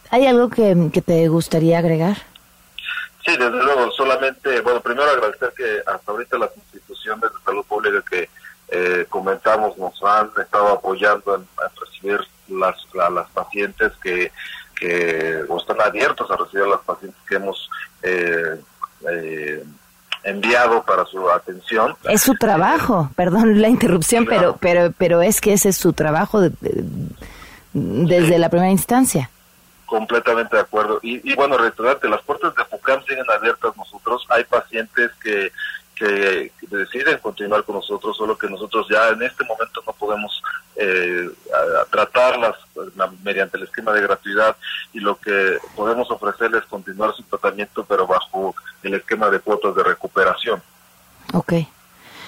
¿Hay 0.10 0.28
algo 0.28 0.50
que, 0.50 0.76
que 0.94 1.02
te 1.02 1.28
gustaría 1.30 1.80
agregar? 1.80 2.18
Sí, 3.26 3.32
desde 3.38 3.64
luego, 3.64 3.92
solamente, 3.92 4.62
bueno, 4.62 4.82
primero 4.82 5.10
agradecer 5.10 5.54
que 5.56 5.80
hasta 5.86 6.12
ahorita 6.12 6.38
las 6.38 6.56
instituciones 6.58 7.32
de 7.32 7.40
salud 7.46 7.66
pública 7.66 8.04
que 8.10 8.30
eh, 8.70 9.06
comentamos 9.10 9.78
nos 9.78 10.02
han 10.04 10.32
estado 10.42 10.70
apoyando 10.70 11.36
en, 11.36 11.42
en 11.42 11.76
recibir 11.80 12.20
las, 12.48 12.76
a 13.00 13.10
las 13.10 13.30
pacientes 13.30 13.92
que, 14.02 14.32
que 14.76 15.44
o 15.48 15.58
están 15.58 15.80
abiertos 15.82 16.30
a 16.32 16.38
recibir 16.38 16.66
a 16.66 16.70
las 16.70 16.82
pacientes 16.82 17.22
que 17.28 17.36
hemos 17.36 17.70
eh, 18.02 18.60
eh, 19.10 19.64
enviado 20.24 20.84
para 20.84 21.06
su 21.06 21.30
atención. 21.30 21.96
Es 22.04 22.22
su 22.22 22.36
trabajo, 22.36 23.10
perdón 23.16 23.62
la 23.62 23.70
interrupción, 23.70 24.26
claro. 24.26 24.58
pero 24.60 24.92
pero 24.92 24.94
pero 24.98 25.22
es 25.22 25.42
que 25.42 25.54
ese 25.54 25.70
es 25.70 25.78
su 25.78 25.94
trabajo 25.94 26.42
de, 26.42 26.50
de, 26.62 26.84
desde 27.74 28.34
sí. 28.34 28.38
la 28.38 28.50
primera 28.50 28.72
instancia. 28.72 29.30
Completamente 29.86 30.56
de 30.56 30.62
acuerdo. 30.62 31.00
Y, 31.02 31.30
y 31.30 31.36
bueno, 31.36 31.58
recordarte, 31.58 32.08
las 32.08 32.22
puertas 32.22 32.56
de 32.56 32.64
FUCAM 32.64 33.04
siguen 33.04 33.26
abiertas 33.30 33.76
nosotros. 33.76 34.26
Hay 34.30 34.46
pacientes 34.46 35.12
que 35.22 35.52
que 35.96 36.52
deciden 36.62 37.20
continuar 37.20 37.64
con 37.64 37.76
nosotros, 37.76 38.18
solo 38.18 38.38
que 38.38 38.50
nosotros 38.50 38.88
ya 38.90 39.10
en 39.10 39.22
este 39.22 39.44
momento 39.46 39.84
no 39.86 39.94
podemos 39.94 40.42
eh, 40.76 41.30
a, 41.54 41.82
a 41.82 41.86
tratarlas 41.86 42.56
mediante 43.24 43.58
el 43.58 43.64
esquema 43.64 43.92
de 43.94 44.02
gratuidad 44.02 44.56
y 44.94 45.00
lo 45.00 45.18
que 45.20 45.58
podemos 45.76 46.10
ofrecerles 46.10 46.64
es 46.64 46.70
continuar 46.70 47.14
su 47.14 47.24
tratamiento, 47.24 47.86
pero 47.86 48.08
bajo 48.08 48.56
el 48.84 48.96
esquema 48.96 49.30
de 49.30 49.40
cuotas 49.40 49.76
de 49.76 49.84
recuperación. 49.84 50.62
Ok. 51.34 51.54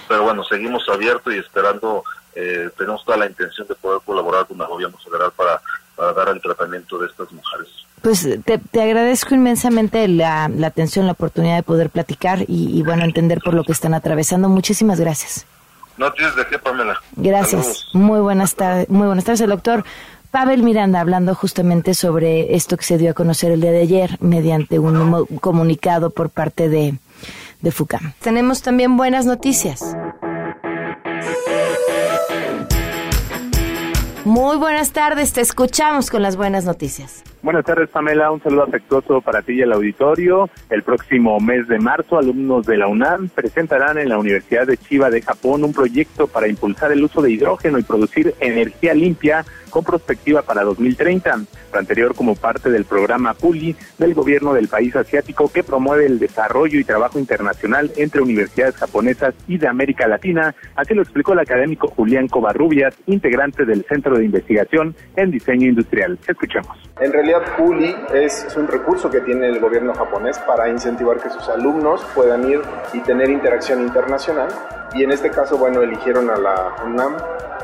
Pero 0.07 0.23
bueno, 0.23 0.43
seguimos 0.43 0.87
abiertos 0.89 1.33
y 1.33 1.37
esperando, 1.37 2.03
eh, 2.35 2.69
tenemos 2.77 3.03
toda 3.05 3.17
la 3.17 3.25
intención 3.25 3.67
de 3.67 3.75
poder 3.75 4.01
colaborar 4.05 4.45
con 4.45 4.59
el 4.59 4.67
gobierno 4.67 4.97
federal 4.97 5.31
para, 5.35 5.61
para 5.95 6.13
dar 6.13 6.29
el 6.29 6.41
tratamiento 6.41 6.97
de 6.99 7.07
estas 7.07 7.31
mujeres. 7.31 7.69
Pues 8.03 8.27
te, 8.45 8.57
te 8.57 8.81
agradezco 8.81 9.33
inmensamente 9.33 10.07
la, 10.09 10.49
la, 10.49 10.67
atención, 10.67 11.05
la 11.05 11.13
oportunidad 11.13 11.55
de 11.55 11.63
poder 11.63 11.89
platicar 11.89 12.41
y, 12.41 12.77
y, 12.77 12.83
bueno, 12.83 13.05
entender 13.05 13.39
por 13.43 13.53
lo 13.53 13.63
que 13.63 13.71
están 13.71 13.93
atravesando. 13.93 14.49
Muchísimas 14.49 14.99
gracias. 14.99 15.45
No 15.97 16.11
tienes 16.11 16.35
de 16.35 16.45
qué, 16.47 16.59
Pamela. 16.59 16.99
Gracias. 17.15 17.61
Saludos. 17.65 17.89
Muy 17.93 18.19
buenas 18.19 18.55
tardes. 18.55 18.89
Muy 18.89 19.07
buenas 19.07 19.23
tardes, 19.23 19.39
el 19.39 19.49
doctor 19.49 19.85
Pavel 20.31 20.63
Miranda, 20.63 20.99
hablando 20.99 21.33
justamente 21.33 21.93
sobre 21.93 22.55
esto 22.55 22.75
que 22.75 22.83
se 22.83 22.97
dio 22.97 23.11
a 23.11 23.13
conocer 23.13 23.51
el 23.51 23.61
día 23.61 23.71
de 23.71 23.81
ayer 23.81 24.17
mediante 24.19 24.79
un 24.79 25.25
comunicado 25.39 26.09
por 26.09 26.29
parte 26.29 26.67
de, 26.69 26.97
de 27.61 27.71
FUCAM. 27.71 28.13
Tenemos 28.19 28.63
también 28.63 28.97
buenas 28.97 29.25
noticias. 29.25 29.95
Muy 34.25 34.55
buenas 34.55 34.93
tardes, 34.93 35.33
te 35.33 35.41
escuchamos 35.41 36.09
con 36.09 36.21
las 36.21 36.37
buenas 36.37 36.63
noticias. 36.63 37.23
Buenas 37.41 37.65
tardes, 37.65 37.89
Pamela. 37.89 38.31
Un 38.31 38.41
saludo 38.41 38.63
afectuoso 38.63 39.19
para 39.19 39.41
ti 39.41 39.51
y 39.51 39.61
el 39.61 39.73
auditorio. 39.73 40.49
El 40.69 40.81
próximo 40.81 41.41
mes 41.41 41.67
de 41.67 41.77
marzo, 41.77 42.17
alumnos 42.17 42.65
de 42.65 42.77
la 42.77 42.87
UNAM 42.87 43.27
presentarán 43.27 43.97
en 43.97 44.07
la 44.07 44.17
Universidad 44.17 44.65
de 44.65 44.77
Chiba 44.77 45.09
de 45.09 45.21
Japón 45.21 45.65
un 45.65 45.73
proyecto 45.73 46.27
para 46.27 46.47
impulsar 46.47 46.93
el 46.93 47.03
uso 47.03 47.21
de 47.21 47.31
hidrógeno 47.31 47.79
y 47.79 47.83
producir 47.83 48.33
energía 48.39 48.93
limpia 48.93 49.43
con 49.73 49.83
perspectiva 49.83 50.43
para 50.43 50.63
2030, 50.63 51.35
lo 51.73 51.79
anterior 51.79 52.13
como 52.13 52.35
parte 52.35 52.69
del 52.69 52.85
programa 52.85 53.33
PULI 53.33 53.75
del 53.97 54.13
gobierno 54.13 54.53
del 54.53 54.67
país 54.67 54.95
asiático 54.95 55.51
que 55.51 55.63
promueve 55.63 56.05
el 56.05 56.19
desarrollo 56.19 56.79
y 56.79 56.83
trabajo 56.83 57.17
internacional 57.17 57.91
entre 57.97 58.21
universidades 58.21 58.75
japonesas 58.75 59.33
y 59.47 59.57
de 59.57 59.67
América 59.67 60.07
Latina, 60.07 60.53
así 60.75 60.93
lo 60.93 61.01
explicó 61.01 61.33
el 61.33 61.39
académico 61.39 61.87
Julián 61.87 62.27
Covarrubias, 62.27 62.95
integrante 63.07 63.65
del 63.65 63.83
Centro 63.85 64.15
de 64.15 64.25
Investigación 64.25 64.95
en 65.15 65.31
Diseño 65.31 65.67
Industrial. 65.67 66.19
Escuchemos. 66.27 66.77
En 66.99 67.11
realidad, 67.11 67.41
PULI 67.57 67.95
es, 68.13 68.43
es 68.43 68.55
un 68.55 68.67
recurso 68.67 69.09
que 69.09 69.21
tiene 69.21 69.47
el 69.47 69.59
gobierno 69.59 69.95
japonés 69.95 70.37
para 70.39 70.69
incentivar 70.69 71.17
que 71.17 71.31
sus 71.31 71.49
alumnos 71.49 72.05
puedan 72.13 72.47
ir 72.47 72.61
y 72.93 72.99
tener 72.99 73.31
interacción 73.31 73.81
internacional 73.81 74.49
y 74.93 75.03
en 75.03 75.11
este 75.11 75.31
caso, 75.31 75.57
bueno, 75.57 75.81
eligieron 75.81 76.29
a 76.29 76.35
la 76.35 76.75
UNAM 76.85 77.17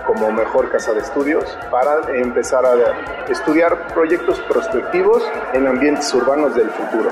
como 0.06 0.32
mejor 0.32 0.72
casa 0.72 0.94
de 0.94 1.02
estudios 1.02 1.46
para 1.70 1.99
empezar 2.14 2.66
a 2.66 3.28
estudiar 3.30 3.88
proyectos 3.94 4.40
prospectivos 4.42 5.24
en 5.54 5.68
ambientes 5.68 6.14
urbanos 6.14 6.56
del 6.56 6.70
futuro. 6.70 7.10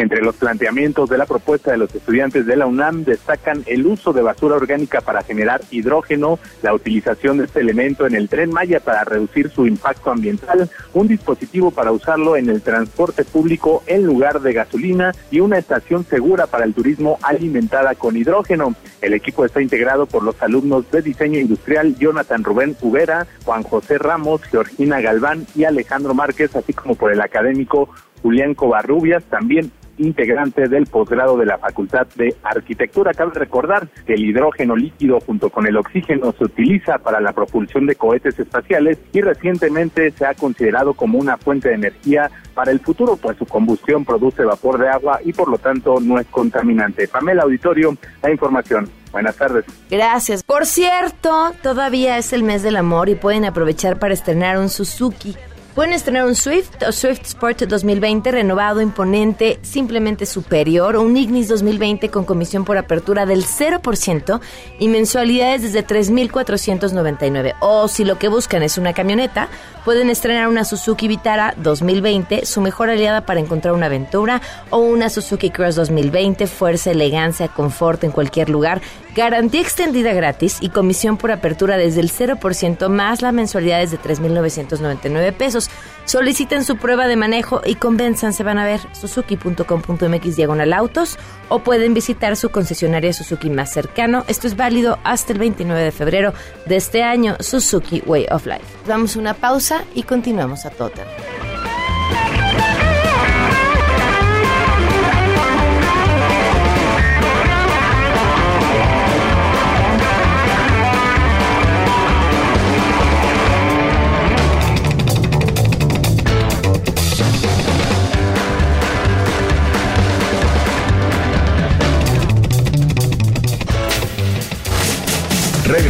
Entre 0.00 0.22
los 0.22 0.36
planteamientos 0.36 1.10
de 1.10 1.18
la 1.18 1.26
propuesta 1.26 1.72
de 1.72 1.76
los 1.76 1.94
estudiantes 1.94 2.46
de 2.46 2.56
la 2.56 2.64
UNAM 2.64 3.04
destacan 3.04 3.62
el 3.66 3.84
uso 3.86 4.14
de 4.14 4.22
basura 4.22 4.56
orgánica 4.56 5.02
para 5.02 5.22
generar 5.22 5.60
hidrógeno, 5.70 6.38
la 6.62 6.72
utilización 6.72 7.36
de 7.36 7.44
este 7.44 7.60
elemento 7.60 8.06
en 8.06 8.14
el 8.14 8.30
tren 8.30 8.50
Maya 8.50 8.80
para 8.80 9.04
reducir 9.04 9.50
su 9.50 9.66
impacto 9.66 10.10
ambiental, 10.10 10.70
un 10.94 11.06
dispositivo 11.06 11.70
para 11.70 11.92
usarlo 11.92 12.38
en 12.38 12.48
el 12.48 12.62
transporte 12.62 13.24
público 13.24 13.82
en 13.86 14.04
lugar 14.04 14.40
de 14.40 14.54
gasolina 14.54 15.12
y 15.30 15.40
una 15.40 15.58
estación 15.58 16.06
segura 16.06 16.46
para 16.46 16.64
el 16.64 16.72
turismo 16.72 17.18
alimentada 17.20 17.94
con 17.94 18.16
hidrógeno. 18.16 18.74
El 19.02 19.12
equipo 19.12 19.44
está 19.44 19.60
integrado 19.60 20.06
por 20.06 20.22
los 20.22 20.42
alumnos 20.42 20.90
de 20.90 21.02
diseño 21.02 21.38
industrial 21.38 21.94
Jonathan 21.98 22.42
Rubén 22.42 22.74
Ubera, 22.80 23.26
Juan 23.44 23.64
José 23.64 23.98
Ramos, 23.98 24.42
Georgina 24.44 25.02
Galván 25.02 25.46
y 25.54 25.64
Alejandro 25.64 26.14
Márquez, 26.14 26.56
así 26.56 26.72
como 26.72 26.94
por 26.94 27.12
el 27.12 27.20
académico 27.20 27.90
Julián 28.22 28.54
Covarrubias, 28.54 29.24
también 29.24 29.70
integrante 30.00 30.68
del 30.68 30.86
posgrado 30.86 31.36
de 31.36 31.46
la 31.46 31.58
Facultad 31.58 32.06
de 32.16 32.34
Arquitectura. 32.42 33.12
Cabe 33.12 33.32
recordar 33.34 33.88
que 34.06 34.14
el 34.14 34.24
hidrógeno 34.24 34.74
líquido 34.76 35.20
junto 35.20 35.50
con 35.50 35.66
el 35.66 35.76
oxígeno 35.76 36.32
se 36.32 36.44
utiliza 36.44 36.98
para 36.98 37.20
la 37.20 37.32
propulsión 37.32 37.86
de 37.86 37.94
cohetes 37.94 38.38
espaciales 38.38 38.98
y 39.12 39.20
recientemente 39.20 40.10
se 40.12 40.26
ha 40.26 40.34
considerado 40.34 40.94
como 40.94 41.18
una 41.18 41.36
fuente 41.36 41.68
de 41.68 41.74
energía 41.74 42.30
para 42.54 42.72
el 42.72 42.80
futuro, 42.80 43.16
pues 43.16 43.36
su 43.36 43.46
combustión 43.46 44.04
produce 44.04 44.44
vapor 44.44 44.78
de 44.78 44.88
agua 44.88 45.20
y 45.24 45.32
por 45.32 45.48
lo 45.48 45.58
tanto 45.58 46.00
no 46.00 46.18
es 46.18 46.26
contaminante. 46.26 47.06
Pamela 47.06 47.42
Auditorio, 47.42 47.96
la 48.22 48.30
información. 48.30 48.88
Buenas 49.12 49.36
tardes. 49.36 49.64
Gracias. 49.90 50.44
Por 50.44 50.66
cierto, 50.66 51.52
todavía 51.62 52.16
es 52.18 52.32
el 52.32 52.44
mes 52.44 52.62
del 52.62 52.76
amor 52.76 53.08
y 53.08 53.16
pueden 53.16 53.44
aprovechar 53.44 53.98
para 53.98 54.14
estrenar 54.14 54.58
un 54.58 54.68
Suzuki. 54.68 55.36
Pueden 55.80 55.94
estrenar 55.94 56.26
un 56.26 56.34
Swift 56.34 56.82
o 56.86 56.92
Swift 56.92 57.22
Sport 57.24 57.62
2020 57.62 58.30
renovado, 58.30 58.82
imponente, 58.82 59.58
simplemente 59.62 60.26
superior, 60.26 60.94
o 60.94 61.00
un 61.00 61.16
Ignis 61.16 61.48
2020 61.48 62.10
con 62.10 62.26
comisión 62.26 62.66
por 62.66 62.76
apertura 62.76 63.24
del 63.24 63.46
0% 63.46 64.40
y 64.78 64.88
mensualidades 64.88 65.62
desde 65.62 65.86
3.499. 65.86 67.54
O 67.60 67.88
si 67.88 68.04
lo 68.04 68.18
que 68.18 68.28
buscan 68.28 68.62
es 68.62 68.76
una 68.76 68.92
camioneta, 68.92 69.48
pueden 69.86 70.10
estrenar 70.10 70.48
una 70.48 70.66
Suzuki 70.66 71.08
Vitara 71.08 71.54
2020, 71.56 72.44
su 72.44 72.60
mejor 72.60 72.90
aliada 72.90 73.24
para 73.24 73.40
encontrar 73.40 73.72
una 73.72 73.86
aventura, 73.86 74.42
o 74.68 74.80
una 74.80 75.08
Suzuki 75.08 75.48
Cross 75.48 75.76
2020, 75.76 76.46
fuerza, 76.46 76.90
elegancia, 76.90 77.48
confort 77.48 78.04
en 78.04 78.10
cualquier 78.10 78.50
lugar 78.50 78.82
garantía 79.14 79.60
extendida 79.60 80.12
gratis 80.12 80.58
y 80.60 80.70
comisión 80.70 81.16
por 81.16 81.30
apertura 81.30 81.76
desde 81.76 82.00
el 82.00 82.10
0% 82.10 82.88
más 82.88 83.22
la 83.22 83.32
mensualidad 83.32 83.82
es 83.82 83.90
de 83.90 83.98
3.999 83.98 85.32
pesos. 85.32 85.70
Soliciten 86.04 86.64
su 86.64 86.76
prueba 86.76 87.06
de 87.06 87.16
manejo 87.16 87.60
y 87.64 87.76
convenzan, 87.76 88.32
van 88.44 88.58
a 88.58 88.64
ver 88.64 88.80
suzuki.com.mx 88.92 90.36
diagonal 90.36 90.72
autos 90.72 91.18
o 91.48 91.60
pueden 91.60 91.94
visitar 91.94 92.36
su 92.36 92.50
concesionaria 92.50 93.12
Suzuki 93.12 93.50
más 93.50 93.72
cercano. 93.72 94.24
Esto 94.28 94.46
es 94.46 94.56
válido 94.56 94.98
hasta 95.04 95.32
el 95.32 95.38
29 95.38 95.82
de 95.82 95.92
febrero 95.92 96.32
de 96.66 96.76
este 96.76 97.02
año, 97.02 97.36
Suzuki 97.40 98.02
Way 98.06 98.26
of 98.30 98.46
Life. 98.46 98.64
Vamos 98.86 99.16
a 99.16 99.18
una 99.18 99.34
pausa 99.34 99.84
y 99.94 100.02
continuamos 100.04 100.66
a 100.66 100.70
todo 100.70 100.90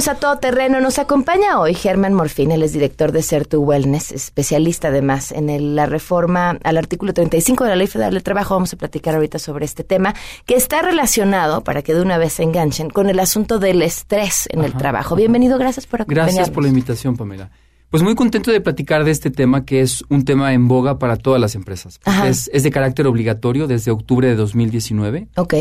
Continuamos 0.00 0.16
a 0.16 0.28
todo 0.28 0.38
terreno. 0.38 0.80
Nos 0.80 0.98
acompaña 0.98 1.60
hoy 1.60 1.74
Germán 1.74 2.14
Morfín, 2.14 2.52
él 2.52 2.62
es 2.62 2.72
director 2.72 3.12
de 3.12 3.22
Certu 3.22 3.60
Wellness, 3.60 4.12
especialista 4.12 4.88
además 4.88 5.30
en 5.30 5.76
la 5.76 5.84
reforma 5.84 6.58
al 6.62 6.78
artículo 6.78 7.12
35 7.12 7.64
de 7.64 7.70
la 7.70 7.76
Ley 7.76 7.86
Federal 7.86 8.14
del 8.14 8.22
Trabajo. 8.22 8.54
Vamos 8.54 8.72
a 8.72 8.78
platicar 8.78 9.14
ahorita 9.14 9.38
sobre 9.38 9.66
este 9.66 9.84
tema 9.84 10.14
que 10.46 10.54
está 10.54 10.80
relacionado, 10.80 11.62
para 11.64 11.82
que 11.82 11.92
de 11.92 12.00
una 12.00 12.16
vez 12.16 12.32
se 12.32 12.44
enganchen, 12.44 12.88
con 12.88 13.10
el 13.10 13.20
asunto 13.20 13.58
del 13.58 13.82
estrés 13.82 14.48
en 14.50 14.64
el 14.64 14.72
trabajo. 14.72 15.16
Bienvenido, 15.16 15.58
gracias 15.58 15.84
por 15.84 16.00
acompañarnos. 16.00 16.34
Gracias 16.34 16.54
por 16.54 16.62
la 16.62 16.70
invitación, 16.70 17.18
Pamela. 17.18 17.50
Pues 17.90 18.02
muy 18.02 18.14
contento 18.14 18.50
de 18.50 18.62
platicar 18.62 19.04
de 19.04 19.10
este 19.10 19.30
tema 19.30 19.66
que 19.66 19.82
es 19.82 20.02
un 20.08 20.24
tema 20.24 20.54
en 20.54 20.66
boga 20.66 20.98
para 20.98 21.16
todas 21.16 21.42
las 21.42 21.54
empresas. 21.54 22.00
Es, 22.24 22.48
es 22.54 22.62
de 22.62 22.70
carácter 22.70 23.06
obligatorio 23.06 23.66
desde 23.66 23.90
octubre 23.90 24.28
de 24.28 24.34
2019. 24.34 25.28
Ok. 25.36 25.54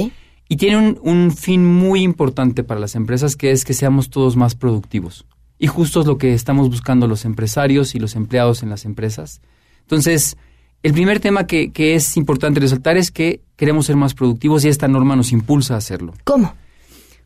Y 0.51 0.57
tiene 0.57 0.97
un, 0.99 1.31
fin 1.31 1.63
muy 1.63 2.01
importante 2.01 2.63
para 2.63 2.79
las 2.79 2.95
empresas, 2.95 3.35
que 3.35 3.51
es 3.51 3.63
que 3.63 3.75
seamos 3.75 4.09
todos 4.09 4.35
más 4.35 4.55
productivos. 4.55 5.27
Y 5.59 5.67
justo 5.67 6.01
es 6.01 6.07
lo 6.07 6.17
que 6.17 6.33
estamos 6.33 6.69
buscando 6.69 7.07
los 7.07 7.23
empresarios 7.23 7.93
y 7.93 7.99
los 7.99 8.15
empleados 8.15 8.63
en 8.63 8.69
las 8.71 8.83
empresas. 8.83 9.41
Entonces, 9.81 10.37
el 10.81 10.93
primer 10.93 11.19
tema 11.19 11.45
que, 11.45 11.71
que 11.71 11.93
es 11.93 12.17
importante 12.17 12.59
resaltar 12.59 12.97
es 12.97 13.11
que 13.11 13.41
queremos 13.57 13.85
ser 13.85 13.95
más 13.95 14.15
productivos 14.15 14.65
y 14.65 14.69
esta 14.69 14.87
norma 14.87 15.15
nos 15.15 15.31
impulsa 15.31 15.75
a 15.75 15.77
hacerlo. 15.77 16.15
¿Cómo? 16.23 16.55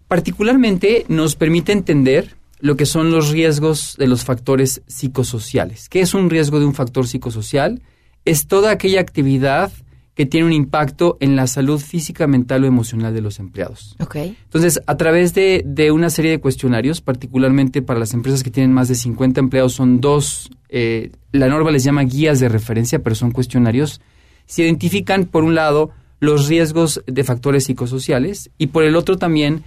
Particularmente 0.09 1.05
nos 1.07 1.37
permite 1.37 1.71
entender 1.71 2.35
lo 2.59 2.75
que 2.75 2.85
son 2.85 3.11
los 3.11 3.29
riesgos 3.29 3.95
de 3.97 4.07
los 4.07 4.25
factores 4.25 4.81
psicosociales. 4.87 5.87
¿Qué 5.87 6.01
es 6.01 6.13
un 6.13 6.29
riesgo 6.29 6.59
de 6.59 6.65
un 6.65 6.73
factor 6.73 7.07
psicosocial? 7.07 7.81
Es 8.25 8.47
toda 8.47 8.71
aquella 8.71 8.99
actividad 8.99 9.71
que 10.15 10.25
tiene 10.25 10.45
un 10.45 10.53
impacto 10.53 11.17
en 11.19 11.35
la 11.35 11.47
salud 11.47 11.79
física, 11.79 12.27
mental 12.27 12.63
o 12.63 12.67
emocional 12.67 13.13
de 13.13 13.21
los 13.21 13.39
empleados. 13.39 13.95
Okay. 13.99 14.37
Entonces, 14.43 14.79
a 14.85 14.95
través 14.95 15.33
de, 15.33 15.63
de, 15.65 15.91
una 15.91 16.09
serie 16.09 16.31
de 16.31 16.39
cuestionarios, 16.39 17.01
particularmente 17.01 17.81
para 17.81 17.99
las 17.99 18.13
empresas 18.13 18.43
que 18.43 18.51
tienen 18.51 18.73
más 18.73 18.87
de 18.87 18.95
50 18.95 19.39
empleados, 19.39 19.73
son 19.73 20.01
dos, 20.01 20.51
eh, 20.69 21.11
la 21.31 21.47
norma 21.47 21.71
les 21.71 21.83
llama 21.83 22.03
guías 22.03 22.39
de 22.39 22.49
referencia, 22.49 22.99
pero 22.99 23.15
son 23.15 23.31
cuestionarios, 23.31 24.01
se 24.45 24.63
identifican, 24.63 25.25
por 25.25 25.43
un 25.43 25.55
lado, 25.55 25.91
los 26.19 26.47
riesgos 26.47 27.03
de 27.07 27.23
factores 27.23 27.65
psicosociales 27.65 28.51
y 28.57 28.67
por 28.67 28.83
el 28.83 28.95
otro 28.95 29.17
también 29.17 29.63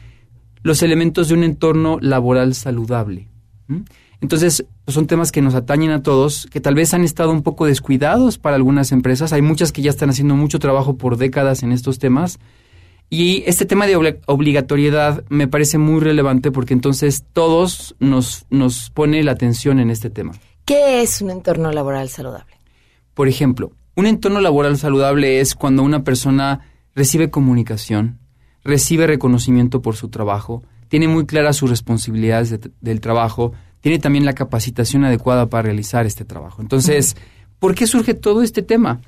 los 0.62 0.82
elementos 0.82 1.28
de 1.28 1.34
un 1.34 1.44
entorno 1.44 1.98
laboral 2.00 2.54
saludable. 2.54 3.28
Entonces, 4.20 4.64
pues, 4.84 4.94
son 4.94 5.06
temas 5.06 5.32
que 5.32 5.42
nos 5.42 5.54
atañen 5.54 5.90
a 5.90 6.02
todos, 6.02 6.46
que 6.50 6.60
tal 6.60 6.74
vez 6.74 6.94
han 6.94 7.04
estado 7.04 7.30
un 7.30 7.42
poco 7.42 7.66
descuidados 7.66 8.38
para 8.38 8.56
algunas 8.56 8.92
empresas. 8.92 9.32
Hay 9.32 9.42
muchas 9.42 9.72
que 9.72 9.82
ya 9.82 9.90
están 9.90 10.10
haciendo 10.10 10.34
mucho 10.36 10.58
trabajo 10.58 10.96
por 10.96 11.16
décadas 11.16 11.62
en 11.62 11.72
estos 11.72 11.98
temas. 11.98 12.38
Y 13.08 13.44
este 13.46 13.66
tema 13.66 13.86
de 13.86 14.20
obligatoriedad 14.26 15.24
me 15.28 15.46
parece 15.46 15.78
muy 15.78 16.00
relevante 16.00 16.50
porque 16.50 16.74
entonces 16.74 17.24
todos 17.32 17.94
nos, 18.00 18.46
nos 18.50 18.90
pone 18.90 19.22
la 19.22 19.32
atención 19.32 19.78
en 19.78 19.90
este 19.90 20.10
tema. 20.10 20.32
¿Qué 20.64 21.02
es 21.02 21.22
un 21.22 21.30
entorno 21.30 21.70
laboral 21.70 22.08
saludable? 22.08 22.56
Por 23.14 23.28
ejemplo, 23.28 23.70
un 23.94 24.06
entorno 24.06 24.40
laboral 24.40 24.76
saludable 24.76 25.40
es 25.40 25.54
cuando 25.54 25.84
una 25.84 26.02
persona 26.02 26.60
recibe 26.96 27.30
comunicación, 27.30 28.18
recibe 28.64 29.06
reconocimiento 29.06 29.80
por 29.82 29.94
su 29.94 30.08
trabajo, 30.08 30.64
tiene 30.88 31.06
muy 31.06 31.26
claras 31.26 31.56
sus 31.56 31.70
responsabilidades 31.70 32.58
del 32.80 33.00
trabajo, 33.00 33.52
tiene 33.86 34.00
también 34.00 34.24
la 34.24 34.32
capacitación 34.32 35.04
adecuada 35.04 35.46
para 35.46 35.62
realizar 35.62 36.06
este 36.06 36.24
trabajo. 36.24 36.60
Entonces, 36.60 37.14
¿por 37.60 37.76
qué 37.76 37.86
surge 37.86 38.14
todo 38.14 38.42
este 38.42 38.62
tema? 38.62 39.00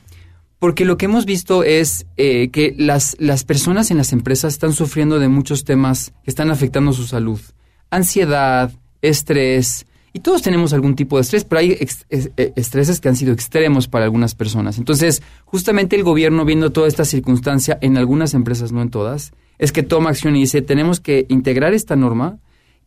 Porque 0.61 0.85
lo 0.85 0.97
que 0.97 1.07
hemos 1.07 1.25
visto 1.25 1.64
es 1.64 2.07
eh, 2.17 2.51
que 2.51 2.77
las, 2.79 3.17
las 3.19 3.43
personas 3.43 3.91
en 3.91 3.97
las 3.97 4.12
empresas 4.12 4.53
están 4.53 4.73
sufriendo 4.73 5.19
de 5.19 5.27
muchos 5.27 5.64
temas 5.64 6.12
que 6.23 6.31
están 6.31 6.53
afectando 6.53 6.93
su 6.93 7.07
salud. 7.09 7.41
Ansiedad, 7.91 8.71
estrés, 9.03 9.85
y 10.12 10.21
todos 10.21 10.43
tenemos 10.43 10.73
algún 10.73 10.95
tipo 10.95 11.17
de 11.17 11.23
estrés, 11.23 11.45
pero 11.45 11.59
hay 11.59 11.73
eh, 12.11 12.53
estreses 12.55 13.01
que 13.01 13.09
han 13.09 13.17
sido 13.17 13.33
extremos 13.33 13.88
para 13.88 14.05
algunas 14.05 14.37
personas. 14.37 14.79
Entonces, 14.79 15.25
justamente 15.45 15.97
el 15.97 16.05
gobierno, 16.05 16.45
viendo 16.45 16.71
toda 16.71 16.87
esta 16.87 17.05
circunstancia, 17.05 17.79
en 17.81 17.97
algunas 17.97 18.33
empresas, 18.33 18.71
no 18.71 18.81
en 18.81 18.91
todas, 18.91 19.33
es 19.59 19.73
que 19.73 19.83
toma 19.83 20.11
acción 20.11 20.37
y 20.37 20.43
dice, 20.43 20.62
tenemos 20.62 21.01
que 21.01 21.27
integrar 21.29 21.75
esta 21.75 21.97
norma 21.97 22.38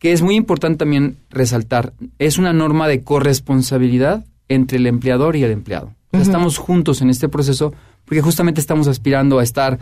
que 0.02 0.12
es 0.12 0.20
muy 0.20 0.34
importante 0.34 0.78
también 0.78 1.18
resaltar, 1.30 1.92
es 2.18 2.36
una 2.36 2.52
norma 2.52 2.88
de 2.88 3.04
corresponsabilidad 3.04 4.26
entre 4.48 4.78
el 4.78 4.88
empleador 4.88 5.36
y 5.36 5.44
el 5.44 5.52
empleado. 5.52 5.94
Estamos 6.10 6.58
juntos 6.58 7.02
en 7.02 7.08
este 7.08 7.28
proceso 7.28 7.72
porque 8.04 8.20
justamente 8.20 8.60
estamos 8.60 8.88
aspirando 8.88 9.38
a 9.38 9.44
estar 9.44 9.78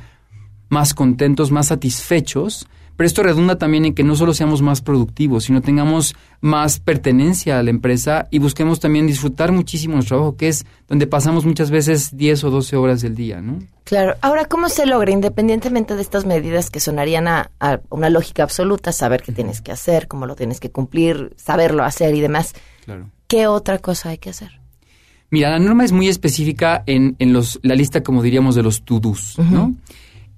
más 0.68 0.92
contentos, 0.92 1.50
más 1.50 1.68
satisfechos 1.68 2.68
pero 3.00 3.06
esto 3.06 3.22
redunda 3.22 3.56
también 3.56 3.86
en 3.86 3.94
que 3.94 4.04
no 4.04 4.14
solo 4.14 4.34
seamos 4.34 4.60
más 4.60 4.82
productivos, 4.82 5.44
sino 5.44 5.62
tengamos 5.62 6.14
más 6.42 6.80
pertenencia 6.80 7.58
a 7.58 7.62
la 7.62 7.70
empresa 7.70 8.28
y 8.30 8.40
busquemos 8.40 8.78
también 8.78 9.06
disfrutar 9.06 9.52
muchísimo 9.52 9.94
nuestro 9.94 10.18
trabajo, 10.18 10.36
que 10.36 10.48
es 10.48 10.66
donde 10.86 11.06
pasamos 11.06 11.46
muchas 11.46 11.70
veces 11.70 12.14
10 12.14 12.44
o 12.44 12.50
12 12.50 12.76
horas 12.76 13.00
del 13.00 13.14
día, 13.14 13.40
¿no? 13.40 13.58
Claro. 13.84 14.16
Ahora, 14.20 14.44
¿cómo 14.44 14.68
se 14.68 14.84
logra, 14.84 15.12
independientemente 15.12 15.96
de 15.96 16.02
estas 16.02 16.26
medidas 16.26 16.68
que 16.68 16.78
sonarían 16.78 17.26
a, 17.26 17.50
una 17.88 18.10
lógica 18.10 18.42
absoluta, 18.42 18.92
saber 18.92 19.22
qué 19.22 19.32
tienes 19.32 19.62
que 19.62 19.72
hacer, 19.72 20.06
cómo 20.06 20.26
lo 20.26 20.36
tienes 20.36 20.60
que 20.60 20.70
cumplir, 20.70 21.32
saberlo 21.38 21.84
hacer 21.84 22.14
y 22.14 22.20
demás? 22.20 22.52
Claro. 22.84 23.08
¿Qué 23.28 23.46
otra 23.46 23.78
cosa 23.78 24.10
hay 24.10 24.18
que 24.18 24.28
hacer? 24.28 24.60
Mira, 25.30 25.48
la 25.48 25.58
norma 25.58 25.86
es 25.86 25.92
muy 25.92 26.08
específica 26.08 26.82
en, 26.84 27.16
en 27.18 27.32
los, 27.32 27.60
la 27.62 27.74
lista, 27.76 28.02
como 28.02 28.22
diríamos, 28.22 28.56
de 28.56 28.62
los 28.62 28.82
to-dos, 28.82 29.38
¿no? 29.38 29.74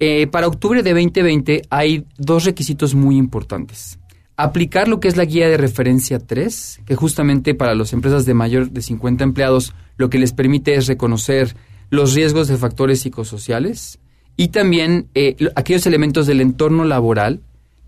Eh, 0.05 0.27
para 0.27 0.49
octubre 0.49 0.83
de 0.83 0.95
2020 0.95 1.63
hay 1.71 2.05
dos 2.19 2.45
requisitos 2.45 2.93
muy 2.93 3.17
importantes. 3.17 4.01
Aplicar 4.37 4.89
lo 4.89 4.99
que 4.99 5.07
es 5.07 5.17
la 5.17 5.25
guía 5.25 5.49
de 5.49 5.57
referencia 5.57 6.19
3, 6.19 6.81
que 6.85 6.97
justamente 6.97 7.55
para 7.55 7.77
las 7.77 7.93
empresas 7.93 8.27
de 8.27 8.35
mayor 8.35 8.71
de 8.73 8.83
50 8.83 9.23
empleados 9.23 9.75
lo 9.99 10.11
que 10.11 10.19
les 10.19 10.33
permite 10.33 10.75
es 10.75 10.89
reconocer 10.89 11.55
los 11.89 12.15
riesgos 12.15 12.49
de 12.49 12.57
factores 12.57 12.99
psicosociales 12.99 14.01
y 14.37 14.49
también 14.49 15.07
eh, 15.15 15.37
aquellos 15.55 15.87
elementos 15.87 16.27
del 16.27 16.41
entorno 16.41 16.85
laboral 16.85 17.39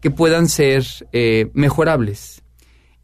que 0.01 0.13
puedan 0.13 0.49
ser 0.49 0.87
eh, 1.11 1.51
mejorables. 1.53 2.44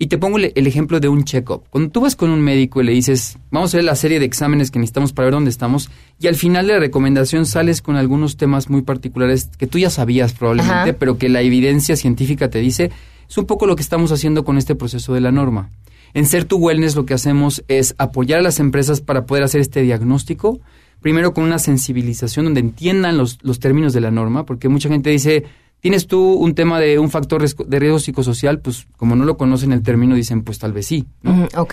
Y 0.03 0.07
te 0.07 0.17
pongo 0.17 0.39
el, 0.39 0.51
el 0.55 0.67
ejemplo 0.67 0.99
de 0.99 1.11
un 1.11 1.25
check-up. 1.25 1.65
Cuando 1.69 1.91
tú 1.91 2.01
vas 2.01 2.17
con 2.17 2.31
un 2.31 2.41
médico 2.41 2.81
y 2.81 2.85
le 2.85 2.93
dices, 2.93 3.37
vamos 3.51 3.75
a 3.75 3.77
ver 3.77 3.85
la 3.85 3.95
serie 3.95 4.19
de 4.19 4.25
exámenes 4.25 4.71
que 4.71 4.79
necesitamos 4.79 5.13
para 5.13 5.27
ver 5.27 5.35
dónde 5.35 5.51
estamos, 5.51 5.91
y 6.19 6.27
al 6.27 6.37
final 6.37 6.67
de 6.67 6.73
la 6.73 6.79
recomendación 6.79 7.45
sales 7.45 7.83
con 7.83 7.97
algunos 7.97 8.39
temas 8.39 8.71
muy 8.71 8.81
particulares 8.81 9.51
que 9.59 9.67
tú 9.67 9.77
ya 9.77 9.91
sabías 9.91 10.33
probablemente, 10.33 10.73
Ajá. 10.75 10.97
pero 10.99 11.19
que 11.19 11.29
la 11.29 11.43
evidencia 11.43 11.97
científica 11.97 12.49
te 12.49 12.61
dice, 12.61 12.91
es 13.29 13.37
un 13.37 13.45
poco 13.45 13.67
lo 13.67 13.77
que 13.77 13.83
estamos 13.83 14.11
haciendo 14.11 14.43
con 14.43 14.57
este 14.57 14.75
proceso 14.75 15.13
de 15.13 15.21
la 15.21 15.33
norma. 15.33 15.69
En 16.15 16.25
Ser 16.25 16.47
Tu 16.47 16.57
Wellness 16.57 16.97
lo 16.97 17.05
que 17.05 17.13
hacemos 17.13 17.63
es 17.69 17.95
apoyar 17.99 18.39
a 18.39 18.43
las 18.43 18.59
empresas 18.59 19.03
para 19.03 19.27
poder 19.27 19.45
hacer 19.45 19.61
este 19.61 19.83
diagnóstico, 19.83 20.61
primero 21.03 21.35
con 21.35 21.45
una 21.45 21.59
sensibilización 21.59 22.47
donde 22.47 22.61
entiendan 22.61 23.19
los, 23.19 23.39
los 23.43 23.61
términos 23.61 23.93
de 23.93 24.01
la 24.01 24.11
norma, 24.11 24.47
porque 24.47 24.71
mucha 24.71 24.89
gente 24.89 25.11
dice, 25.11 25.45
¿tienes 25.81 26.07
tú 26.07 26.35
un 26.35 26.55
tema 26.55 26.79
de 26.81 26.99
un 26.99 27.11
factor 27.11 27.43
de 27.49 27.79
riesgo 27.79 27.99
psicosocial? 27.99 28.61
Pues 28.61 28.87
como 28.97 29.17
no 29.17 29.25
lo 29.25 29.37
conocen 29.37 29.73
el 29.73 29.83
término, 29.83 30.15
dicen, 30.15 30.43
pues 30.43 30.59
tal 30.59 30.73
vez 30.73 30.87
sí. 30.87 31.07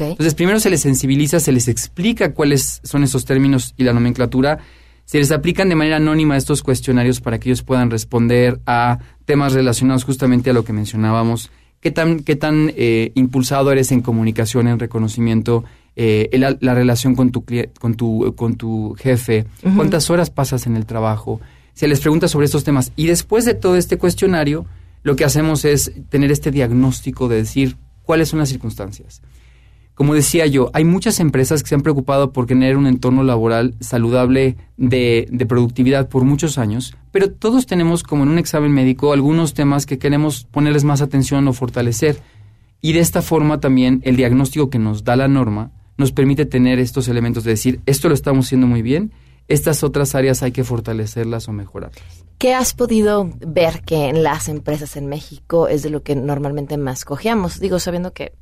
Entonces, 0.10 0.34
primero 0.36 0.60
se 0.60 0.70
les 0.70 0.82
sensibiliza, 0.82 1.40
se 1.40 1.52
les 1.52 1.68
explica 1.68 2.34
cuáles 2.34 2.80
son 2.84 3.04
esos 3.04 3.26
términos 3.26 3.74
y 3.78 3.84
la 3.84 3.94
nomenclatura. 3.94 4.60
Se 5.06 5.20
les 5.20 5.32
aplican 5.32 5.70
de 5.70 5.76
manera 5.76 5.98
anónima 5.98 6.36
estos 6.36 6.62
cuestionarios 6.64 7.22
para 7.22 7.40
que 7.40 7.50
ellos 7.50 7.64
puedan 7.64 7.90
responder 7.90 8.60
a 8.66 9.00
temas 9.26 9.54
relacionados 9.54 10.04
justamente 10.04 10.50
a 10.50 10.54
lo 10.54 10.64
que 10.66 10.74
mencionábamos. 10.74 11.50
¿Qué 11.80 11.92
tan, 11.92 12.22
qué 12.22 12.36
tan 12.36 12.72
eh, 12.76 13.12
impulsado 13.16 13.72
eres 13.72 13.92
en 13.94 14.02
comunicación, 14.02 14.68
en 14.68 14.80
reconocimiento, 14.80 15.64
eh, 15.96 16.28
el- 16.34 16.58
la, 16.60 16.74
relación 16.74 17.16
con 17.16 17.32
tu, 17.32 17.46
con 17.80 17.96
tu, 17.96 18.34
con 18.36 18.56
tu 18.56 18.96
jefe? 19.00 19.46
¿Cuántas 19.76 20.10
horas 20.10 20.30
pasas 20.30 20.66
en 20.68 20.76
el 20.76 20.86
trabajo? 20.86 21.40
Se 21.78 21.88
les 21.88 22.00
pregunta 22.00 22.28
sobre 22.28 22.48
estos 22.48 22.64
temas. 22.64 22.92
Y 22.96 23.06
después 23.06 23.46
de 23.46 23.54
todo 23.54 23.76
este 23.76 24.00
cuestionario, 24.00 24.66
lo 25.04 25.16
que 25.16 25.26
hacemos 25.26 25.64
es 25.64 25.92
tener 26.10 26.32
este 26.32 26.50
diagnóstico 26.50 27.28
de 27.28 27.36
decir 27.36 27.78
cuáles 28.02 28.30
son 28.30 28.40
las 28.40 28.50
circunstancias. 28.50 29.22
Como 29.94 30.16
decía 30.16 30.48
yo, 30.48 30.72
hay 30.74 30.86
muchas 30.86 31.20
empresas 31.20 31.62
que 31.62 31.70
se 31.70 31.76
han 31.76 31.84
preocupado 31.84 32.34
por 32.34 32.48
tener 32.48 32.78
un 32.78 32.88
entorno 32.88 33.22
laboral 33.22 33.76
saludable 33.80 34.58
de, 34.78 35.28
de 35.30 35.46
productividad 35.46 36.10
por 36.10 36.24
muchos 36.24 36.58
años, 36.58 36.96
pero 37.12 37.30
todos 37.30 37.68
tenemos, 37.68 38.02
como 38.02 38.24
en 38.24 38.30
un 38.30 38.40
examen 38.40 38.72
médico, 38.72 39.14
algunos 39.14 39.54
temas 39.54 39.86
que 39.86 40.00
queremos 40.00 40.46
ponerles 40.46 40.84
más 40.84 41.02
atención 41.04 41.48
o 41.48 41.54
fortalecer. 41.54 42.18
Y 42.82 42.94
de 42.94 43.02
esta 43.02 43.22
forma 43.22 43.60
también 43.60 44.02
el 44.04 44.16
diagnóstico 44.16 44.72
que 44.72 44.80
nos 44.80 45.04
da 45.04 45.16
la 45.16 45.28
norma 45.28 45.70
nos 45.96 46.12
permite 46.12 46.48
tener 46.48 46.80
estos 46.80 47.08
elementos 47.08 47.44
de 47.44 47.52
decir, 47.52 47.82
esto 47.86 48.10
lo 48.10 48.16
estamos 48.16 48.48
haciendo 48.48 48.66
muy 48.66 48.82
bien, 48.82 49.12
estas 49.48 49.84
otras 49.84 50.16
áreas 50.16 50.44
hay 50.44 50.52
que 50.52 50.64
fortalecerlas 50.64 51.48
o 51.48 51.54
mejorarlas. 51.54 52.04
¿Qué 52.38 52.54
has 52.54 52.74
podido 52.74 53.30
ver 53.40 53.82
que 53.82 54.10
en 54.10 54.22
las 54.22 54.48
empresas 54.48 54.96
en 54.96 55.08
México 55.08 55.68
es 55.68 55.82
de 55.82 55.90
lo 55.90 56.04
que 56.04 56.16
normalmente 56.16 56.78
más 56.78 57.04
cojeamos? 57.06 57.60
Digo, 57.60 57.80
sabiendo 57.80 58.14
que 58.14 58.34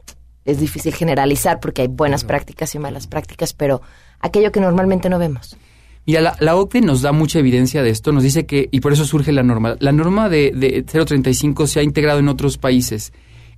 es 0.43 0.59
difícil 0.59 0.93
generalizar 0.93 1.59
porque 1.59 1.83
hay 1.83 1.87
buenas 1.87 2.23
prácticas 2.23 2.75
y 2.75 2.79
malas 2.79 3.07
prácticas, 3.07 3.53
pero 3.53 3.81
aquello 4.19 4.51
que 4.51 4.59
normalmente 4.59 5.09
no 5.09 5.17
vemos. 5.17 5.57
Mira, 6.05 6.21
la, 6.21 6.37
la 6.39 6.55
OCDE 6.55 6.81
nos 6.81 7.01
da 7.01 7.11
mucha 7.11 7.39
evidencia 7.39 7.81
de 7.81 7.89
esto, 7.89 8.11
nos 8.11 8.21
dice 8.21 8.45
que, 8.45 8.69
y 8.71 8.79
por 8.79 8.93
eso 8.93 9.05
surge 9.05 9.31
la 9.31 9.41
norma, 9.41 9.75
la 9.79 9.91
norma 9.91 10.29
de, 10.29 10.51
de 10.51 10.83
035 10.83 11.65
se 11.65 11.79
ha 11.79 11.83
integrado 11.83 12.19
en 12.19 12.27
otros 12.27 12.59
países. 12.59 13.11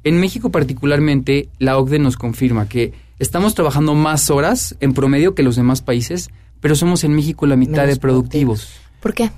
En 0.06 0.20
México 0.20 0.50
particularmente, 0.50 1.50
la 1.60 1.78
OCDE 1.78 2.00
nos 2.00 2.16
confirma 2.16 2.70
que 2.70 2.94
estamos 3.20 3.54
trabajando 3.54 3.96
más 3.96 4.30
horas 4.30 4.78
en 4.80 4.94
promedio 4.94 5.36
que 5.36 5.44
los 5.44 5.58
demás 5.58 5.82
países, 5.82 6.30
pero 6.60 6.76
somos 6.76 7.04
en 7.04 7.13
México 7.13 7.46
la 7.46 7.56
mitad 7.56 7.84
Menos 7.84 7.96
de 7.96 8.00
productivos. 8.00 8.70
¿Por 9.00 9.13
qué? 9.13 9.32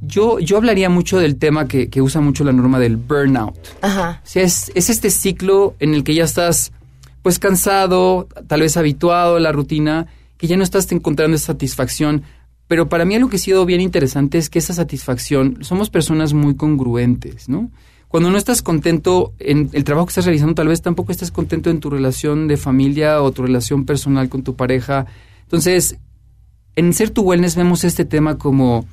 Yo, 0.00 0.38
yo 0.38 0.56
hablaría 0.56 0.88
mucho 0.88 1.18
del 1.18 1.36
tema 1.36 1.66
que, 1.66 1.88
que 1.88 2.02
usa 2.02 2.20
mucho 2.20 2.44
la 2.44 2.52
norma 2.52 2.78
del 2.78 2.96
burnout. 2.96 3.56
Ajá. 3.80 4.20
O 4.22 4.26
sea, 4.26 4.42
es, 4.42 4.70
es 4.74 4.90
este 4.90 5.10
ciclo 5.10 5.74
en 5.78 5.94
el 5.94 6.04
que 6.04 6.14
ya 6.14 6.24
estás 6.24 6.72
pues 7.22 7.38
cansado, 7.38 8.28
tal 8.46 8.60
vez 8.60 8.76
habituado 8.76 9.36
a 9.36 9.40
la 9.40 9.50
rutina, 9.50 10.08
que 10.36 10.46
ya 10.46 10.58
no 10.58 10.62
estás 10.62 10.90
encontrando 10.92 11.36
esa 11.36 11.46
satisfacción. 11.46 12.22
Pero 12.68 12.88
para 12.88 13.06
mí 13.06 13.14
algo 13.14 13.30
que 13.30 13.36
ha 13.36 13.38
sido 13.38 13.64
bien 13.64 13.80
interesante 13.80 14.36
es 14.36 14.50
que 14.50 14.58
esa 14.58 14.74
satisfacción, 14.74 15.58
somos 15.62 15.88
personas 15.88 16.34
muy 16.34 16.54
congruentes, 16.54 17.48
¿no? 17.48 17.70
Cuando 18.08 18.30
no 18.30 18.36
estás 18.36 18.62
contento 18.62 19.32
en 19.38 19.70
el 19.72 19.84
trabajo 19.84 20.06
que 20.06 20.10
estás 20.10 20.26
realizando, 20.26 20.54
tal 20.54 20.68
vez 20.68 20.82
tampoco 20.82 21.12
estás 21.12 21.30
contento 21.30 21.70
en 21.70 21.80
tu 21.80 21.90
relación 21.90 22.46
de 22.46 22.56
familia 22.56 23.22
o 23.22 23.32
tu 23.32 23.42
relación 23.42 23.86
personal 23.86 24.28
con 24.28 24.42
tu 24.42 24.54
pareja. 24.54 25.06
Entonces, 25.42 25.96
en 26.76 26.92
Ser 26.92 27.10
Tu 27.10 27.22
Wellness 27.22 27.56
vemos 27.56 27.84
este 27.84 28.04
tema 28.04 28.38
como 28.38 28.86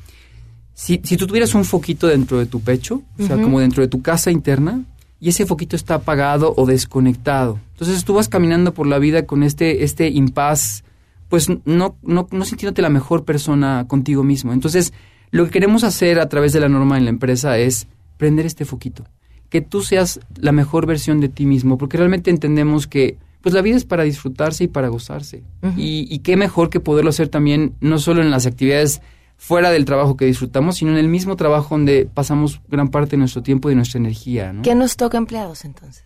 si, 0.74 1.02
si 1.04 1.18
tú 1.18 1.28
tuvieras 1.28 1.54
un 1.54 1.66
foquito 1.66 2.08
dentro 2.08 2.40
de 2.40 2.46
tu 2.46 2.62
pecho, 2.62 3.02
o 3.20 3.24
sea, 3.24 3.38
como 3.38 3.60
dentro 3.60 3.82
de 3.82 3.88
tu 3.88 4.02
casa 4.02 4.32
interna, 4.32 4.84
y 5.20 5.30
ese 5.30 5.46
foquito 5.46 5.76
está 5.76 5.96
apagado 5.96 6.54
o 6.58 6.66
desconectado. 6.66 7.60
Entonces 7.74 8.04
tú 8.04 8.16
vas 8.16 8.28
caminando 8.28 8.74
por 8.74 8.88
la 8.88 8.98
vida 8.98 9.26
con 9.28 9.44
este, 9.44 9.84
este 9.84 10.10
impas, 10.10 10.84
pues 11.30 11.48
no, 11.66 11.96
no, 12.02 12.28
no 12.32 12.46
sintiéndote 12.46 12.82
la 12.82 12.90
mejor 12.90 13.24
persona 13.24 13.86
contigo 13.88 14.24
mismo. 14.24 14.52
Entonces, 14.54 14.94
lo 15.30 15.46
que 15.46 15.52
queremos 15.52 15.84
hacer 15.84 16.20
a 16.20 16.28
través 16.28 16.54
de 16.54 16.60
la 16.60 16.70
norma 16.70 16.98
en 16.98 17.06
la 17.06 17.12
empresa 17.12 17.58
es 17.60 17.88
prender 18.18 18.48
este 18.48 18.66
foquito. 18.66 19.06
Que 19.50 19.62
tú 19.62 19.82
seas 19.82 20.20
la 20.38 20.52
mejor 20.52 20.88
versión 20.88 21.20
de 21.20 21.30
ti 21.30 21.46
mismo, 21.46 21.78
porque 21.78 21.98
realmente 21.98 22.32
entendemos 22.32 22.88
que 22.88 23.18
pues 23.42 23.54
la 23.54 23.62
vida 23.62 23.78
es 23.78 23.86
para 23.86 24.04
disfrutarse 24.04 24.66
y 24.66 24.68
para 24.68 24.88
gozarse. 24.90 25.44
Y, 25.76 26.08
y 26.10 26.20
qué 26.20 26.38
mejor 26.38 26.70
que 26.70 26.80
poderlo 26.80 27.10
hacer 27.10 27.28
también, 27.28 27.76
no 27.82 28.00
solo 28.00 28.22
en 28.22 28.32
las 28.32 28.46
actividades 28.46 29.02
fuera 29.42 29.72
del 29.72 29.86
trabajo 29.86 30.16
que 30.18 30.26
disfrutamos, 30.26 30.78
sino 30.78 30.92
en 30.92 30.98
el 30.98 31.08
mismo 31.08 31.36
trabajo 31.36 31.74
donde 31.76 32.08
pasamos 32.12 32.62
gran 32.68 32.90
parte 32.90 33.12
de 33.12 33.18
nuestro 33.18 33.42
tiempo 33.42 33.70
y 33.70 33.72
de 33.72 33.78
nuestra 33.78 33.98
energía. 33.98 34.54
¿no? 34.54 34.62
¿Qué 34.62 34.76
nos 34.76 34.98
toca 34.98 35.18
empleados 35.18 35.66
entonces? 35.66 36.04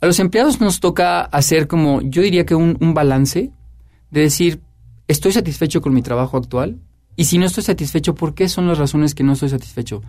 A 0.00 0.06
los 0.06 0.20
empleados 0.20 0.60
nos 0.60 0.78
toca 0.78 1.22
hacer 1.22 1.66
como, 1.66 2.00
yo 2.00 2.22
diría 2.22 2.46
que 2.46 2.54
un, 2.54 2.78
un 2.80 2.94
balance 2.94 3.50
de 4.12 4.20
decir, 4.20 4.60
estoy 5.08 5.32
satisfecho 5.32 5.80
con 5.80 5.92
mi 5.92 6.02
trabajo 6.02 6.36
actual 6.36 6.78
y 7.16 7.24
si 7.24 7.38
no 7.38 7.46
estoy 7.46 7.64
satisfecho, 7.64 8.14
¿por 8.14 8.34
qué 8.34 8.48
son 8.48 8.68
las 8.68 8.78
razones 8.78 9.16
que 9.16 9.24
no 9.24 9.32
estoy 9.32 9.48
satisfecho? 9.48 10.02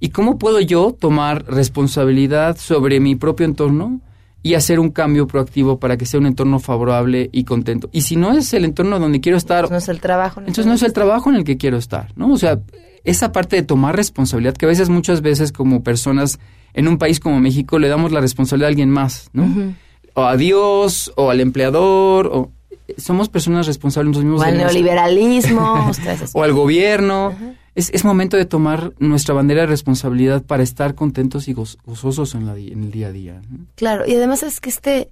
¿Y 0.00 0.08
cómo 0.08 0.38
puedo 0.38 0.60
yo 0.60 0.96
tomar 0.98 1.44
responsabilidad 1.44 2.56
sobre 2.56 2.98
mi 2.98 3.14
propio 3.14 3.44
entorno 3.44 4.00
y 4.44 4.54
hacer 4.54 4.78
un 4.78 4.90
cambio 4.90 5.26
proactivo 5.26 5.80
para 5.80 5.96
que 5.96 6.06
sea 6.06 6.20
un 6.20 6.26
entorno 6.26 6.60
favorable 6.60 7.30
y 7.32 7.42
contento? 7.44 7.88
Y 7.90 8.02
si 8.02 8.14
no 8.14 8.32
es 8.32 8.52
el 8.54 8.64
entorno 8.64 9.00
donde 9.00 9.20
quiero 9.20 9.38
estar, 9.38 9.68
No 9.70 9.76
es 9.78 9.88
el 9.88 9.98
trabajo. 10.00 10.40
entonces 10.40 10.66
no 10.66 10.74
es 10.74 10.82
el 10.82 10.92
trabajo 10.92 11.30
en 11.30 11.36
el 11.36 11.44
que 11.44 11.56
quiero 11.56 11.78
estar, 11.78 12.12
¿no? 12.14 12.30
O 12.32 12.36
sea, 12.36 12.60
esa 13.04 13.32
parte 13.32 13.56
de 13.56 13.62
tomar 13.62 13.96
responsabilidad, 13.96 14.54
que 14.54 14.66
a 14.66 14.68
veces, 14.68 14.90
muchas 14.90 15.22
veces 15.22 15.50
como 15.50 15.82
personas 15.82 16.38
en 16.74 16.88
un 16.88 16.98
país 16.98 17.20
como 17.20 17.40
México 17.40 17.78
le 17.78 17.88
damos 17.88 18.12
la 18.12 18.20
responsabilidad 18.20 18.66
a 18.66 18.68
alguien 18.68 18.90
más, 18.90 19.30
¿no? 19.32 19.74
O 20.12 20.24
a 20.24 20.36
Dios, 20.36 21.12
o 21.16 21.30
al 21.30 21.40
empleador, 21.40 22.26
o 22.32 22.50
somos 22.98 23.28
personas 23.30 23.66
responsables 23.66 24.10
nosotros 24.10 24.24
mismos. 24.24 24.42
O 24.42 24.44
al 24.44 24.58
neoliberalismo. 24.58 25.90
o 26.34 26.42
al 26.42 26.52
gobierno. 26.52 27.34
Es, 27.74 27.90
es 27.90 28.04
momento 28.04 28.36
de 28.36 28.44
tomar 28.44 28.92
nuestra 28.98 29.34
bandera 29.34 29.62
de 29.62 29.66
responsabilidad 29.66 30.42
para 30.42 30.62
estar 30.62 30.94
contentos 30.94 31.48
y 31.48 31.54
goz- 31.54 31.76
gozosos 31.84 32.34
en, 32.34 32.46
la 32.46 32.56
en 32.56 32.84
el 32.84 32.90
día 32.90 33.08
a 33.08 33.12
día. 33.12 33.42
Claro, 33.74 34.04
y 34.06 34.14
además 34.14 34.42
es 34.44 34.60
que 34.60 34.70
este, 34.70 35.10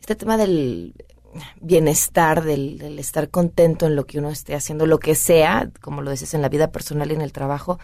este 0.00 0.14
tema 0.16 0.36
del 0.38 0.94
bienestar, 1.60 2.42
del, 2.44 2.78
del 2.78 2.98
estar 2.98 3.28
contento 3.30 3.86
en 3.86 3.94
lo 3.96 4.06
que 4.06 4.18
uno 4.18 4.30
esté 4.30 4.54
haciendo, 4.54 4.86
lo 4.86 4.98
que 4.98 5.14
sea, 5.14 5.70
como 5.80 6.02
lo 6.02 6.10
dices 6.10 6.34
en 6.34 6.42
la 6.42 6.48
vida 6.48 6.70
personal 6.72 7.10
y 7.10 7.14
en 7.14 7.20
el 7.20 7.32
trabajo, 7.32 7.78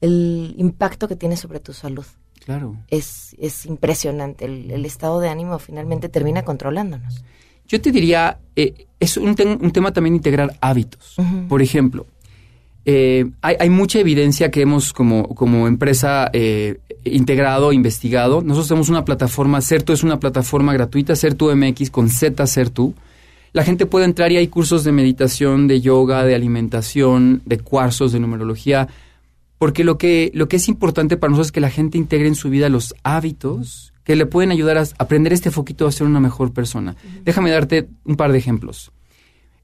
el 0.00 0.54
impacto 0.58 1.08
que 1.08 1.16
tiene 1.16 1.36
sobre 1.36 1.60
tu 1.60 1.72
salud 1.72 2.04
Claro. 2.44 2.76
es, 2.88 3.36
es 3.38 3.66
impresionante. 3.66 4.44
El, 4.44 4.70
el 4.70 4.84
estado 4.84 5.20
de 5.20 5.28
ánimo 5.28 5.58
finalmente 5.58 6.08
termina 6.08 6.44
controlándonos. 6.44 7.24
Yo 7.68 7.80
te 7.80 7.92
diría, 7.92 8.38
eh, 8.56 8.86
es 8.98 9.16
un, 9.16 9.36
un 9.60 9.70
tema 9.70 9.92
también 9.92 10.16
integrar 10.16 10.56
hábitos. 10.60 11.16
Por 11.48 11.62
ejemplo, 11.62 12.06
eh, 12.84 13.30
hay, 13.42 13.56
hay 13.60 13.70
mucha 13.70 14.00
evidencia 14.00 14.50
que 14.50 14.62
hemos 14.62 14.92
como, 14.92 15.28
como 15.34 15.68
empresa 15.68 16.30
eh, 16.32 16.80
integrado, 17.04 17.72
investigado. 17.72 18.42
Nosotros 18.42 18.68
tenemos 18.68 18.88
una 18.88 19.04
plataforma, 19.04 19.60
Certu 19.60 19.92
es 19.92 20.02
una 20.02 20.18
plataforma 20.18 20.72
gratuita, 20.72 21.14
Certu 21.14 21.54
MX 21.54 21.90
con 21.90 22.08
Z 22.08 22.46
Certu. 22.46 22.94
La 23.52 23.64
gente 23.64 23.86
puede 23.86 24.06
entrar 24.06 24.32
y 24.32 24.38
hay 24.38 24.48
cursos 24.48 24.82
de 24.82 24.92
meditación, 24.92 25.68
de 25.68 25.80
yoga, 25.80 26.24
de 26.24 26.34
alimentación, 26.34 27.42
de 27.44 27.58
cuarzos, 27.58 28.12
de 28.12 28.20
numerología. 28.20 28.88
Porque 29.58 29.84
lo 29.84 29.98
que, 29.98 30.32
lo 30.34 30.48
que 30.48 30.56
es 30.56 30.68
importante 30.68 31.16
para 31.16 31.30
nosotros 31.30 31.48
es 31.48 31.52
que 31.52 31.60
la 31.60 31.70
gente 31.70 31.98
integre 31.98 32.26
en 32.26 32.34
su 32.34 32.50
vida 32.50 32.68
los 32.68 32.94
hábitos 33.04 33.92
que 34.02 34.16
le 34.16 34.26
pueden 34.26 34.50
ayudar 34.50 34.78
a 34.78 34.84
aprender 34.98 35.32
este 35.32 35.52
foquito 35.52 35.86
a 35.86 35.92
ser 35.92 36.06
una 36.06 36.18
mejor 36.18 36.52
persona. 36.52 36.96
Déjame 37.24 37.50
darte 37.50 37.88
un 38.04 38.16
par 38.16 38.32
de 38.32 38.38
ejemplos. 38.38 38.90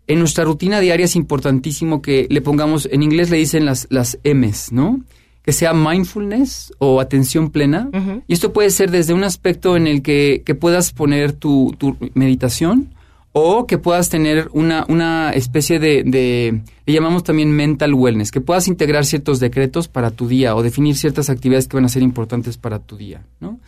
En 0.08 0.18
nuestra 0.18 0.44
rutina 0.44 0.80
diaria 0.80 1.04
es 1.04 1.16
importantísimo 1.16 2.00
que 2.00 2.26
le 2.30 2.40
pongamos, 2.40 2.88
en 2.90 3.02
inglés 3.02 3.28
le 3.28 3.36
dicen 3.36 3.66
las, 3.66 3.86
las 3.90 4.18
M's, 4.24 4.72
¿no? 4.72 5.00
Que 5.42 5.52
sea 5.52 5.74
mindfulness 5.74 6.72
o 6.78 7.00
atención 7.00 7.50
plena. 7.50 7.90
Y 8.26 8.32
esto 8.32 8.54
puede 8.54 8.70
ser 8.70 8.90
desde 8.90 9.12
un 9.12 9.22
aspecto 9.22 9.76
en 9.76 9.86
el 9.86 10.02
que, 10.02 10.42
que 10.44 10.54
puedas 10.54 10.92
poner 10.92 11.32
tu, 11.32 11.74
tu 11.78 11.96
meditación 12.14 12.94
o 13.32 13.66
que 13.66 13.76
puedas 13.76 14.08
tener 14.08 14.48
una, 14.52 14.86
una 14.88 15.30
especie 15.32 15.78
de, 15.78 16.02
de, 16.02 16.62
le 16.86 16.92
llamamos 16.92 17.22
también 17.22 17.52
mental 17.52 17.92
wellness, 17.92 18.30
que 18.30 18.40
puedas 18.40 18.66
integrar 18.66 19.04
ciertos 19.04 19.40
decretos 19.40 19.88
para 19.88 20.10
tu 20.10 20.26
día 20.26 20.56
o 20.56 20.62
definir 20.62 20.96
ciertas 20.96 21.28
actividades 21.28 21.68
que 21.68 21.76
van 21.76 21.84
a 21.84 21.90
ser 21.90 22.02
importantes 22.02 22.56
para 22.56 22.78
tu 22.78 22.96
día, 22.96 23.22
¿no? 23.40 23.60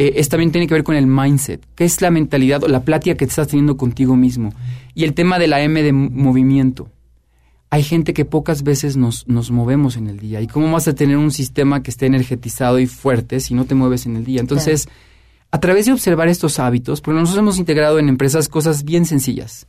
eh, 0.00 0.14
es, 0.16 0.30
también 0.30 0.50
tiene 0.50 0.66
que 0.66 0.72
ver 0.72 0.82
con 0.82 0.96
el 0.96 1.06
mindset, 1.06 1.62
que 1.74 1.84
es 1.84 2.00
la 2.00 2.10
mentalidad 2.10 2.64
o 2.64 2.68
la 2.68 2.84
plática 2.84 3.16
que 3.16 3.26
estás 3.26 3.48
teniendo 3.48 3.76
contigo 3.76 4.16
mismo. 4.16 4.54
Y 4.94 5.04
el 5.04 5.14
tema 5.14 5.38
de 5.38 5.46
la 5.46 5.62
M 5.62 5.82
de 5.82 5.92
movimiento. 5.92 6.88
Hay 7.70 7.82
gente 7.84 8.12
que 8.12 8.24
pocas 8.24 8.64
veces 8.64 8.96
nos, 8.96 9.28
nos 9.28 9.50
movemos 9.50 9.96
en 9.96 10.08
el 10.08 10.18
día. 10.18 10.40
¿Y 10.40 10.48
cómo 10.48 10.72
vas 10.72 10.88
a 10.88 10.94
tener 10.94 11.16
un 11.16 11.30
sistema 11.30 11.82
que 11.82 11.90
esté 11.90 12.06
energetizado 12.06 12.80
y 12.80 12.86
fuerte 12.86 13.38
si 13.38 13.54
no 13.54 13.64
te 13.64 13.76
mueves 13.76 14.06
en 14.06 14.16
el 14.16 14.24
día? 14.24 14.40
Entonces, 14.40 14.88
a 15.52 15.60
través 15.60 15.86
de 15.86 15.92
observar 15.92 16.28
estos 16.28 16.58
hábitos, 16.58 17.00
porque 17.00 17.20
nosotros 17.20 17.42
hemos 17.42 17.58
integrado 17.58 17.98
en 17.98 18.08
empresas 18.08 18.48
cosas 18.48 18.84
bien 18.84 19.04
sencillas. 19.04 19.66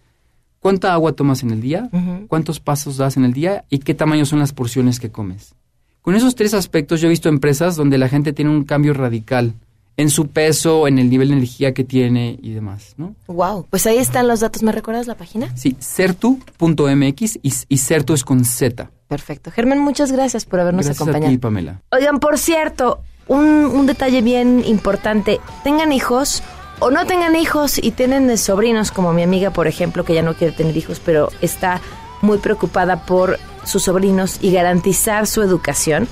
¿Cuánta 0.60 0.94
agua 0.94 1.14
tomas 1.14 1.42
en 1.42 1.52
el 1.52 1.62
día? 1.62 1.90
¿Cuántos 2.28 2.60
pasos 2.60 2.98
das 2.98 3.18
en 3.18 3.26
el 3.26 3.34
día? 3.34 3.66
¿Y 3.70 3.80
qué 3.80 3.96
tamaño 3.96 4.26
son 4.26 4.40
las 4.40 4.54
porciones 4.54 5.00
que 5.00 5.10
comes? 5.10 5.56
Con 6.02 6.16
esos 6.16 6.36
tres 6.36 6.54
aspectos 6.54 7.02
yo 7.02 7.08
he 7.08 7.10
visto 7.10 7.30
empresas 7.30 7.76
donde 7.76 7.98
la 7.98 8.10
gente 8.10 8.32
tiene 8.34 8.52
un 8.52 8.64
cambio 8.64 8.94
radical 8.94 9.56
en 9.98 10.10
su 10.10 10.28
peso, 10.28 10.88
en 10.88 10.98
el 11.00 11.10
nivel 11.10 11.30
de 11.30 11.36
energía 11.36 11.74
que 11.74 11.84
tiene 11.84 12.40
y 12.42 12.52
demás, 12.52 12.94
¿no? 12.98 13.16
Wow, 13.28 13.68
pues 13.70 13.86
ahí 13.86 13.98
están 13.98 14.28
los 14.28 14.40
datos. 14.40 14.64
¿Me 14.64 14.72
recuerdas 14.72 15.08
la 15.08 15.16
página? 15.16 15.56
Sí, 15.56 15.76
certu.mx 15.80 17.40
y, 17.42 17.54
y 17.68 17.78
certu 17.78 18.14
es 18.14 18.24
con 18.24 18.46
Z. 18.46 18.90
Perfecto. 19.08 19.52
Germán, 19.52 19.80
muchas 19.80 20.12
gracias 20.12 20.46
por 20.46 20.60
habernos 20.60 20.86
Gracias 20.86 21.02
acompañado. 21.02 21.28
a 21.30 21.32
ti, 21.32 21.38
Pamela. 21.38 21.82
Oigan, 21.92 22.20
por 22.20 22.38
cierto, 22.38 23.02
un, 23.28 23.44
un 23.46 23.86
detalle 23.86 24.22
bien 24.22 24.64
importante. 24.66 25.40
Tengan 25.64 25.92
hijos 25.92 26.42
o 26.80 26.90
no 26.90 27.06
tengan 27.06 27.36
hijos 27.36 27.78
y 27.78 27.92
tienen 27.92 28.36
sobrinos, 28.38 28.92
como 28.92 29.14
mi 29.14 29.22
amiga, 29.24 29.52
por 29.52 29.68
ejemplo, 29.68 30.04
que 30.06 30.14
ya 30.16 30.22
no 30.24 30.34
quiere 30.34 30.54
tener 30.56 30.76
hijos, 30.78 31.02
pero 31.04 31.30
está 31.42 31.82
muy 32.22 32.38
preocupada 32.38 33.06
por 33.06 33.38
sus 33.66 33.84
sobrinos 33.84 34.38
y 34.42 34.52
garantizar 34.52 35.28
su 35.28 35.42
educación. 35.44 36.08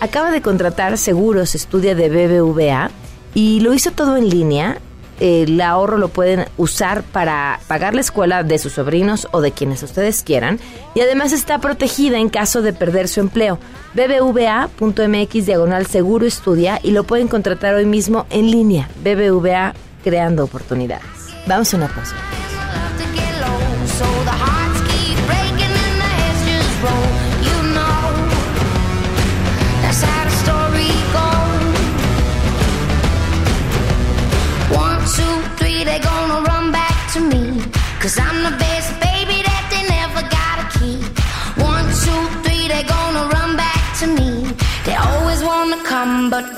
Acaba 0.00 0.30
de 0.30 0.42
contratar 0.42 0.98
seguros, 0.98 1.54
estudia 1.54 1.94
de 1.94 2.08
BBVA 2.08 2.90
y 3.34 3.60
lo 3.60 3.74
hizo 3.74 3.90
todo 3.92 4.16
en 4.16 4.28
línea. 4.28 4.78
El 5.20 5.60
ahorro 5.60 5.98
lo 5.98 6.08
pueden 6.08 6.46
usar 6.56 7.04
para 7.04 7.60
pagar 7.68 7.94
la 7.94 8.00
escuela 8.00 8.42
de 8.42 8.58
sus 8.58 8.72
sobrinos 8.72 9.28
o 9.30 9.40
de 9.40 9.52
quienes 9.52 9.82
ustedes 9.82 10.22
quieran. 10.22 10.58
Y 10.94 11.00
además 11.00 11.32
está 11.32 11.58
protegida 11.58 12.18
en 12.18 12.28
caso 12.28 12.60
de 12.60 12.72
perder 12.72 13.06
su 13.08 13.20
empleo. 13.20 13.58
bbva.mx 13.94 15.46
diagonal 15.46 15.86
seguro 15.86 16.26
estudia 16.26 16.80
y 16.82 16.90
lo 16.90 17.04
pueden 17.04 17.28
contratar 17.28 17.74
hoy 17.74 17.86
mismo 17.86 18.26
en 18.30 18.50
línea. 18.50 18.88
BBVA 19.04 19.74
creando 20.02 20.44
oportunidades. 20.44 21.06
Vamos 21.46 21.72
a 21.72 21.76
una 21.76 21.88
pausa. 21.88 22.16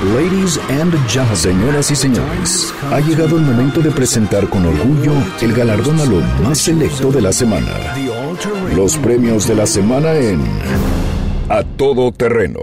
Ladies 0.00 0.58
and 0.70 0.92
gentlemen, 1.08 1.36
señoras 1.36 1.90
y 1.90 1.96
señores, 1.96 2.72
ha 2.92 3.00
llegado 3.00 3.36
el 3.36 3.42
momento 3.42 3.80
de 3.80 3.90
presentar 3.90 4.48
con 4.48 4.64
orgullo 4.64 5.12
el 5.40 5.52
galardón 5.52 5.98
a 6.00 6.04
lo 6.04 6.20
más 6.44 6.58
selecto 6.58 7.10
de 7.10 7.20
la 7.20 7.32
semana. 7.32 7.66
Los 8.76 8.96
premios 8.96 9.48
de 9.48 9.56
la 9.56 9.66
semana 9.66 10.12
en 10.14 10.40
A 11.48 11.64
todo 11.76 12.12
terreno. 12.12 12.60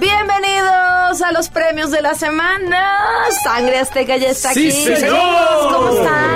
Bienvenidos 0.00 1.22
a 1.22 1.32
los 1.32 1.48
premios 1.48 1.90
de 1.90 2.02
la 2.02 2.14
semana. 2.14 2.82
Sangre 3.42 3.78
Azteca 3.78 4.16
ya 4.16 4.28
está 4.28 4.52
Sí, 4.52 4.68
aquí. 4.68 4.72
señor. 4.72 4.98
Señores, 4.98 5.72
¿Cómo 5.72 5.88
están? 5.90 6.35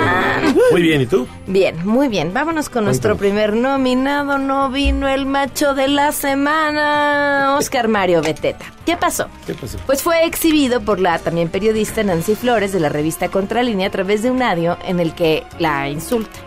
Muy 0.71 0.81
bien, 0.81 1.01
¿y 1.01 1.05
tú? 1.05 1.27
Bien, 1.47 1.75
muy 1.85 2.07
bien. 2.07 2.33
Vámonos 2.33 2.69
con 2.69 2.85
nuestro 2.85 3.17
primer 3.17 3.55
nominado. 3.55 4.37
No 4.37 4.69
vino 4.69 5.07
el 5.07 5.25
macho 5.25 5.73
de 5.73 5.87
la 5.87 6.11
semana, 6.11 7.55
Oscar 7.57 7.87
Mario 7.87 8.21
Beteta. 8.21 8.65
¿Qué 8.85 8.97
pasó? 8.97 9.27
¿Qué 9.45 9.53
pasó? 9.53 9.77
Pues 9.85 10.01
fue 10.01 10.25
exhibido 10.25 10.81
por 10.81 10.99
la 10.99 11.19
también 11.19 11.49
periodista 11.49 12.03
Nancy 12.03 12.35
Flores 12.35 12.71
de 12.71 12.79
la 12.79 12.89
revista 12.89 13.29
Contralínea 13.29 13.87
a 13.87 13.91
través 13.91 14.23
de 14.23 14.31
un 14.31 14.41
audio 14.41 14.77
en 14.85 14.99
el 14.99 15.13
que 15.13 15.43
la 15.59 15.89
insulta. 15.89 16.39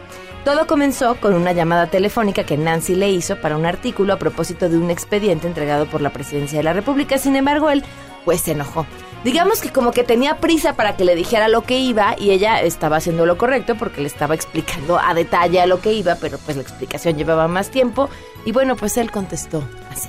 Todo 0.44 0.66
comenzó 0.66 1.16
con 1.16 1.32
una 1.32 1.52
llamada 1.52 1.86
telefónica 1.86 2.44
que 2.44 2.58
Nancy 2.58 2.94
le 2.94 3.10
hizo 3.10 3.40
para 3.40 3.56
un 3.56 3.64
artículo 3.64 4.12
a 4.12 4.18
propósito 4.18 4.68
de 4.68 4.76
un 4.76 4.90
expediente 4.90 5.46
entregado 5.46 5.86
por 5.86 6.02
la 6.02 6.10
presidencia 6.10 6.58
de 6.58 6.64
la 6.64 6.74
República. 6.74 7.16
Sin 7.16 7.34
embargo, 7.34 7.70
él 7.70 7.82
pues 8.24 8.40
se 8.42 8.52
enojó. 8.52 8.86
Digamos 9.24 9.60
que 9.62 9.70
como 9.72 9.92
que 9.92 10.04
tenía 10.04 10.36
prisa 10.38 10.74
para 10.76 10.96
que 10.96 11.04
le 11.04 11.14
dijera 11.14 11.48
lo 11.48 11.62
que 11.62 11.78
iba 11.78 12.14
y 12.18 12.30
ella 12.30 12.60
estaba 12.60 12.96
haciendo 12.96 13.24
lo 13.24 13.38
correcto 13.38 13.74
porque 13.76 14.00
le 14.02 14.06
estaba 14.06 14.34
explicando 14.34 14.98
a 14.98 15.14
detalle 15.14 15.60
a 15.60 15.66
lo 15.66 15.80
que 15.80 15.92
iba, 15.94 16.16
pero 16.16 16.38
pues 16.38 16.56
la 16.56 16.62
explicación 16.62 17.16
llevaba 17.16 17.48
más 17.48 17.70
tiempo 17.70 18.10
y 18.44 18.52
bueno, 18.52 18.76
pues 18.76 18.96
él 18.98 19.10
contestó 19.10 19.62
así. 19.90 20.08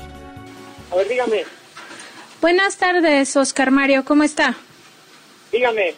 A 0.92 0.96
ver, 0.96 1.08
dígame, 1.08 1.44
Buenas 2.42 2.78
tardes, 2.78 3.36
Oscar 3.38 3.72
Mario, 3.72 4.04
¿cómo 4.06 4.24
está? 4.24 4.56
dígame. 5.52 5.94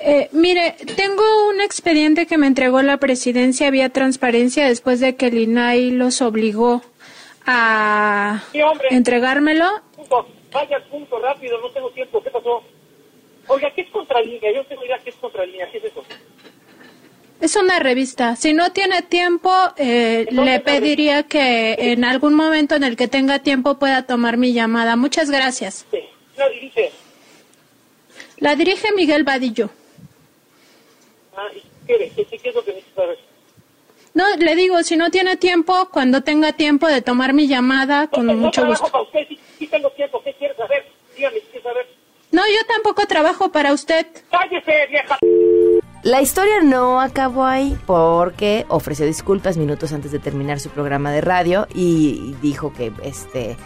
Eh, 0.00 0.28
mire, 0.32 0.76
tengo 0.96 1.22
un 1.50 1.60
expediente 1.60 2.26
que 2.26 2.38
me 2.38 2.46
entregó 2.46 2.80
la 2.82 2.96
presidencia 2.96 3.70
vía 3.70 3.90
transparencia 3.90 4.66
después 4.66 5.00
de 5.00 5.16
que 5.16 5.26
el 5.26 5.38
INAI 5.38 5.90
los 5.90 6.22
obligó 6.22 6.82
a 7.46 8.42
Sí, 8.52 8.60
hombre. 8.62 8.88
entregármelo. 8.90 9.66
Vaya, 10.52 10.82
punto, 10.90 11.18
rápido, 11.18 11.60
no 11.60 11.70
tengo 11.70 11.90
tiempo. 11.90 12.22
¿Qué 12.22 12.30
pasó? 12.30 12.62
Oiga, 13.48 13.70
¿qué 13.72 13.82
es 13.82 13.90
contralínea? 13.90 14.52
Yo 14.52 14.64
tengo 14.66 14.84
idea 14.84 14.98
qué 14.98 15.10
es 15.10 15.16
contralínea. 15.16 15.70
¿Qué 15.70 15.78
es 15.78 15.84
eso? 15.84 16.04
Es 17.40 17.54
una 17.56 17.78
revista. 17.78 18.34
Si 18.36 18.54
no 18.54 18.72
tiene 18.72 19.02
tiempo, 19.02 19.52
eh, 19.76 20.26
¿Dónde 20.30 20.52
le 20.52 20.60
pediría 20.60 21.24
que 21.24 21.74
en 21.78 22.04
algún 22.04 22.34
momento 22.34 22.74
en 22.74 22.82
el 22.82 22.96
que 22.96 23.08
tenga 23.08 23.40
tiempo 23.40 23.78
pueda 23.78 24.06
tomar 24.06 24.36
mi 24.38 24.52
llamada. 24.52 24.96
Muchas 24.96 25.30
gracias. 25.30 25.86
Sí. 25.90 26.00
No, 26.38 26.48
dirige. 26.48 26.92
La 28.38 28.56
dirige 28.56 28.88
Miguel 28.94 29.24
Vadillo. 29.24 29.70
Ah, 31.36 31.48
¿y 31.54 31.62
qué, 31.86 32.10
qué, 32.16 32.24
qué, 32.24 32.38
qué 32.38 32.48
es 32.48 32.54
lo 32.54 32.64
que 32.64 32.82
saber? 32.94 33.18
No, 34.14 34.24
le 34.36 34.54
digo, 34.54 34.82
si 34.82 34.96
no 34.96 35.10
tiene 35.10 35.36
tiempo, 35.36 35.90
cuando 35.92 36.22
tenga 36.22 36.54
tiempo 36.54 36.86
de 36.86 37.02
tomar 37.02 37.34
mi 37.34 37.46
llamada, 37.48 38.08
con 38.08 38.24
no, 38.24 38.32
mucho 38.32 38.64
gusto. 38.64 38.88
para 38.90 39.04
usted, 39.04 39.28
sí, 39.28 39.38
sí 39.58 39.66
tengo 39.66 39.90
tiempo. 39.90 40.22
Dígame, 41.16 41.40
¿qué 41.40 41.46
quiere 41.46 41.62
saber? 41.62 41.86
No, 42.32 42.42
yo 42.42 42.66
tampoco 42.66 43.06
trabajo 43.06 43.50
para 43.50 43.72
usted. 43.72 44.06
¡Cállese, 44.30 44.86
vieja! 44.90 45.18
La 46.02 46.20
historia 46.22 46.60
no 46.62 47.00
acabó 47.00 47.44
ahí 47.44 47.76
porque 47.86 48.64
ofreció 48.68 49.06
disculpas 49.06 49.56
minutos 49.56 49.92
antes 49.92 50.12
de 50.12 50.18
terminar 50.18 50.60
su 50.60 50.70
programa 50.70 51.10
de 51.10 51.20
radio 51.20 51.66
y 51.74 52.36
dijo 52.42 52.72
que 52.72 52.92
este 53.02 53.56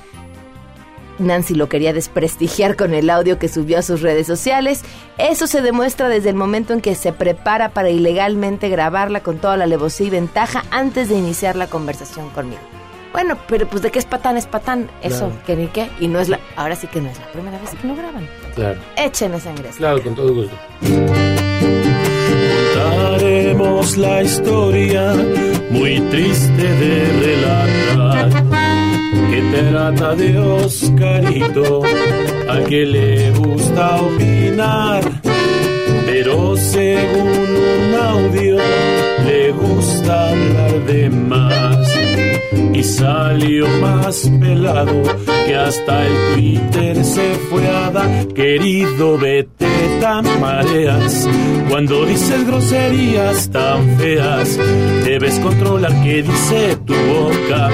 Nancy 1.18 1.54
lo 1.54 1.68
quería 1.68 1.92
desprestigiar 1.92 2.76
con 2.76 2.94
el 2.94 3.10
audio 3.10 3.38
que 3.38 3.48
subió 3.48 3.78
a 3.78 3.82
sus 3.82 4.00
redes 4.00 4.26
sociales. 4.26 4.82
Eso 5.18 5.46
se 5.46 5.60
demuestra 5.60 6.08
desde 6.08 6.30
el 6.30 6.36
momento 6.36 6.72
en 6.72 6.80
que 6.80 6.94
se 6.94 7.12
prepara 7.12 7.70
para 7.70 7.90
ilegalmente 7.90 8.68
grabarla 8.68 9.22
con 9.22 9.38
toda 9.38 9.56
la 9.56 9.64
alevosía 9.64 10.06
y 10.06 10.10
ventaja 10.10 10.64
antes 10.70 11.08
de 11.10 11.16
iniciar 11.16 11.56
la 11.56 11.66
conversación 11.66 12.30
conmigo. 12.30 12.79
Bueno, 13.12 13.36
pero 13.48 13.66
pues 13.66 13.82
de 13.82 13.90
qué 13.90 13.98
es 13.98 14.04
patán 14.04 14.36
es 14.36 14.46
patán, 14.46 14.88
eso 15.02 15.26
Claro. 15.28 15.32
que 15.46 15.56
ni 15.56 15.66
qué 15.66 15.88
y 15.98 16.06
no 16.08 16.20
es 16.20 16.28
la 16.28 16.38
ahora 16.56 16.76
sí 16.76 16.86
que 16.86 17.00
no 17.00 17.08
es 17.10 17.18
la 17.18 17.26
primera 17.32 17.58
vez 17.58 17.70
que 17.80 17.86
lo 17.88 17.96
graban. 17.96 18.28
Claro, 18.54 18.78
Échenle 18.96 19.40
sangre. 19.40 19.68
claro, 19.76 20.00
con 20.02 20.14
todo 20.14 20.32
gusto. 20.34 20.56
Contaremos 22.74 23.96
la 23.96 24.22
historia 24.22 25.14
muy 25.70 26.00
triste 26.10 26.62
de 26.62 27.04
relatar 27.26 28.30
que 29.30 29.42
trata 29.70 30.14
de 30.14 30.38
Oscarito 30.38 31.82
al 32.48 32.64
que 32.64 32.86
le 32.86 33.30
gusta 33.32 33.96
opinar, 34.02 35.02
pero 36.06 36.56
según 36.56 37.28
un 37.28 37.94
audio 37.94 38.56
le 39.30 39.52
gusta 39.52 40.30
hablar 40.30 40.84
de 40.86 41.10
más. 41.10 41.88
y 42.72 42.82
salió 42.82 43.68
más 43.80 44.28
pelado 44.40 45.02
que 45.46 45.54
hasta 45.54 46.06
el 46.06 46.14
Twitter 46.34 47.04
se 47.04 47.34
fue 47.48 47.66
a 47.68 47.90
dar. 47.90 48.26
Querido, 48.28 49.18
vete 49.18 49.68
tan 50.00 50.24
mareas 50.40 51.28
cuando 51.68 52.06
dices 52.06 52.44
groserías 52.46 53.50
tan 53.50 53.98
feas. 53.98 54.58
Debes 55.04 55.38
controlar 55.40 55.92
qué 56.02 56.22
dice 56.22 56.76
tu 56.86 56.94
boca. 56.94 57.70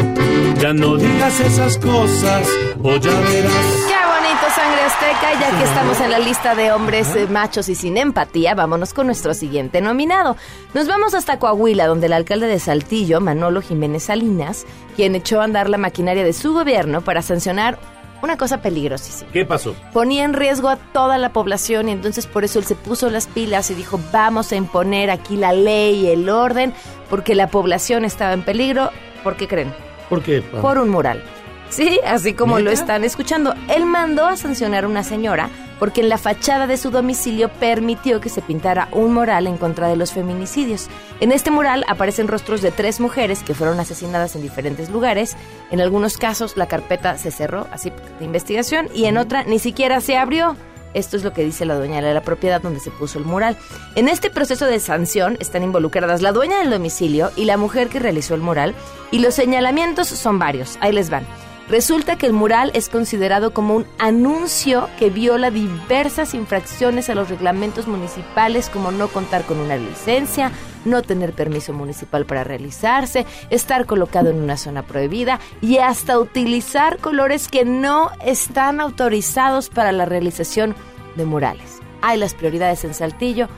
Ya 0.61 0.73
no 0.73 0.97
digas 0.97 1.41
esas 1.41 1.79
cosas 1.79 2.47
o 2.83 2.97
ya 2.97 3.19
verás. 3.31 3.96
Sangre 4.39 4.83
azteca, 4.83 5.41
ya 5.41 5.59
que 5.59 5.65
estamos 5.65 6.01
en 6.01 6.11
la 6.11 6.19
lista 6.19 6.55
de 6.55 6.71
hombres 6.71 7.17
eh, 7.17 7.27
machos 7.27 7.69
y 7.69 7.75
sin 7.75 7.97
empatía, 7.97 8.55
vámonos 8.55 8.93
con 8.93 9.07
nuestro 9.07 9.35
siguiente 9.35 9.81
nominado. 9.81 10.37
Nos 10.75 10.87
vamos 10.87 11.15
hasta 11.15 11.39
Coahuila, 11.39 11.87
donde 11.87 12.07
el 12.07 12.13
alcalde 12.13 12.47
de 12.47 12.61
Saltillo, 12.61 13.21
Manolo 13.21 13.63
Jiménez 13.63 14.05
Salinas, 14.05 14.67
quien 14.95 15.15
echó 15.15 15.41
a 15.41 15.45
andar 15.45 15.71
la 15.71 15.79
maquinaria 15.79 16.23
de 16.23 16.33
su 16.33 16.53
gobierno 16.53 17.01
para 17.01 17.23
sancionar 17.23 17.79
una 18.23 18.37
cosa 18.37 18.61
peligrosísima. 18.61 19.31
¿Qué 19.33 19.45
pasó? 19.45 19.75
Ponía 19.93 20.25
en 20.25 20.35
riesgo 20.35 20.69
a 20.69 20.77
toda 20.77 21.19
la 21.19 21.33
población 21.33 21.89
y 21.89 21.93
entonces 21.93 22.27
por 22.27 22.45
eso 22.45 22.59
él 22.59 22.67
se 22.67 22.75
puso 22.75 23.09
las 23.11 23.27
pilas 23.27 23.71
y 23.71 23.75
dijo, 23.75 23.99
vamos 24.13 24.53
a 24.53 24.57
imponer 24.57 25.11
aquí 25.11 25.37
la 25.37 25.53
ley 25.53 26.07
y 26.07 26.09
el 26.09 26.29
orden, 26.29 26.75
porque 27.09 27.35
la 27.35 27.49
población 27.49 28.05
estaba 28.05 28.33
en 28.35 28.43
peligro. 28.43 28.91
¿Por 29.25 29.37
qué 29.37 29.49
creen? 29.49 29.75
¿Por 30.09 30.23
qué? 30.23 30.41
por 30.41 30.79
un 30.79 30.91
mural. 30.91 31.23
Sí, 31.69 32.01
así 32.07 32.33
como 32.33 32.59
lo 32.59 32.71
están 32.71 33.05
escuchando. 33.05 33.55
Él 33.69 33.87
mandó 33.87 34.27
a 34.27 34.37
sancionar 34.37 34.85
a 34.85 34.89
una 34.89 35.03
señora 35.03 35.51
porque 35.79 36.01
en 36.01 36.09
la 36.09 36.19
fachada 36.19 36.67
de 36.67 36.77
su 36.77 36.91
domicilio 36.91 37.49
permitió 37.49 38.21
que 38.21 38.29
se 38.29 38.43
pintara 38.43 38.89
un 38.93 39.13
mural 39.13 39.47
en 39.47 39.59
contra 39.59 39.89
de 39.89 39.97
los 39.97 40.13
feminicidios. 40.13 40.89
En 41.21 41.33
este 41.33 41.51
mural 41.51 41.85
aparecen 41.89 42.29
rostros 42.29 42.63
de 42.63 42.71
tres 42.71 43.01
mujeres 43.01 43.43
que 43.43 43.55
fueron 43.55 43.79
asesinadas 43.81 44.35
en 44.37 44.43
diferentes 44.43 44.91
lugares. 44.91 45.37
En 45.71 45.81
algunos 45.81 46.17
casos 46.17 46.57
la 46.57 46.67
carpeta 46.67 47.19
se 47.19 47.31
cerró, 47.31 47.67
así 47.73 47.93
de 48.19 48.25
investigación, 48.25 48.89
y 48.95 49.05
en 49.05 49.19
otra 49.19 49.45
ni 49.45 49.59
siquiera 49.59 50.01
se 50.01 50.17
abrió. 50.17 50.57
Esto 50.95 51.19
es 51.19 51.25
lo 51.25 51.35
que 51.35 51.45
dice 51.45 51.67
la 51.67 51.75
dueña 51.75 52.01
de 52.01 52.15
la 52.15 52.23
propiedad 52.23 52.63
donde 52.63 52.81
se 52.81 52.91
puso 52.91 53.19
el 53.19 53.27
mural. 53.27 53.59
En 53.97 54.09
este 54.09 54.31
proceso 54.31 54.65
de 54.65 54.81
sanción 54.81 55.37
están 55.41 55.63
involucradas 55.63 56.23
la 56.23 56.33
dueña 56.33 56.61
del 56.61 56.71
domicilio 56.71 57.31
y 57.37 57.45
la 57.45 57.59
mujer 57.59 57.89
que 57.89 57.99
realizó 57.99 58.35
el 58.35 58.41
mural, 58.41 58.75
y 59.11 59.19
los 59.19 59.35
señalamientos 59.35 60.09
son 60.09 60.39
varios. 60.39 60.79
Ahí 60.81 60.93
les 60.93 61.11
van. 61.11 61.27
Resulta 61.69 62.17
que 62.17 62.27
el 62.27 62.33
mural 62.33 62.71
es 62.75 62.89
considerado 62.89 63.53
como 63.53 63.75
un 63.75 63.87
anuncio 63.99 64.89
que 65.01 65.11
viola 65.11 65.51
diversas 65.51 66.33
infracciones 66.33 67.11
a 67.11 67.17
los 67.17 67.29
reglamentos 67.29 67.89
municipales 67.89 68.71
como 68.71 68.93
no 68.93 69.09
contar 69.09 69.45
con 69.45 69.59
una 69.59 69.77
licencia, 69.77 70.53
no 70.85 71.03
tener 71.03 71.33
permiso 71.33 71.73
municipal 71.73 72.25
para 72.25 72.45
realizarse, 72.45 73.27
estar 73.51 73.85
colocado 73.87 74.31
en 74.31 74.41
una 74.41 74.57
zona 74.57 74.83
prohibida 74.83 75.41
y 75.61 75.79
hasta 75.79 76.21
utilizar 76.21 76.99
colores 76.99 77.49
que 77.49 77.65
no 77.65 78.13
están 78.25 78.81
autorizados 78.81 79.69
para 79.69 79.91
la 79.91 80.05
realización 80.05 80.77
de 81.17 81.25
murales. 81.25 81.81
Hay 82.01 82.17
las 82.17 82.35
prioridades 82.35 82.85
en 82.85 82.95
Saltillo, 82.95 83.49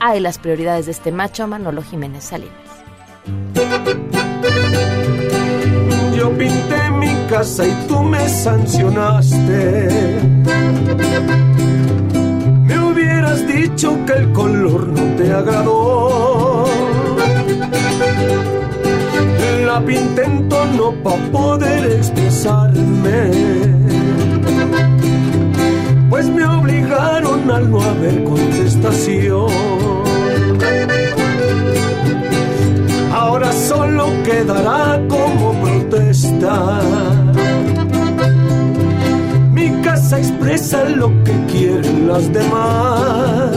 hay 0.00 0.20
las 0.20 0.38
prioridades 0.38 0.86
de 0.86 0.92
este 0.92 1.12
macho 1.12 1.46
Manolo 1.46 1.82
Jiménez 1.82 2.24
Salinas. 2.24 2.54
Yo 6.18 6.36
pinté 6.36 6.90
mi 6.98 7.14
casa 7.30 7.64
y 7.64 7.70
tú 7.86 8.02
me 8.02 8.28
sancionaste. 8.28 9.88
Me 12.66 12.78
hubieras 12.80 13.46
dicho 13.46 13.96
que 14.04 14.14
el 14.14 14.32
color 14.32 14.88
no 14.88 15.02
te 15.16 15.32
agradó. 15.32 16.64
La 19.64 19.80
pinté 19.80 20.24
en 20.24 20.48
tono 20.48 20.92
para 21.04 21.22
poder 21.30 21.92
expresarme. 21.92 23.30
Pues 26.10 26.28
me 26.28 26.44
obligaron 26.44 27.48
al 27.48 27.70
no 27.70 27.80
haber 27.80 28.24
contestación. 28.24 29.46
Ahora 33.12 33.52
solo 33.52 34.08
quedará 34.24 35.00
como 35.08 35.52
protesta. 35.88 36.80
Mi 39.52 39.70
casa 39.82 40.18
expresa 40.18 40.84
lo 40.84 41.08
que 41.24 41.32
quieren 41.50 42.08
las 42.08 42.32
demás. 42.32 43.50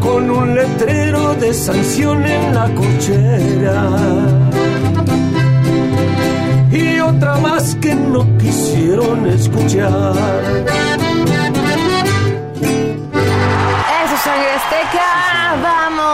Con 0.00 0.30
un 0.30 0.54
letrero 0.54 1.34
de 1.34 1.54
sanción 1.54 2.24
en 2.24 2.54
la 2.54 2.68
cochera. 2.74 3.90
Y 6.70 7.00
otra 7.00 7.36
más 7.38 7.74
que 7.76 7.94
no 7.94 8.26
quisieron 8.38 9.26
escuchar. 9.26 11.01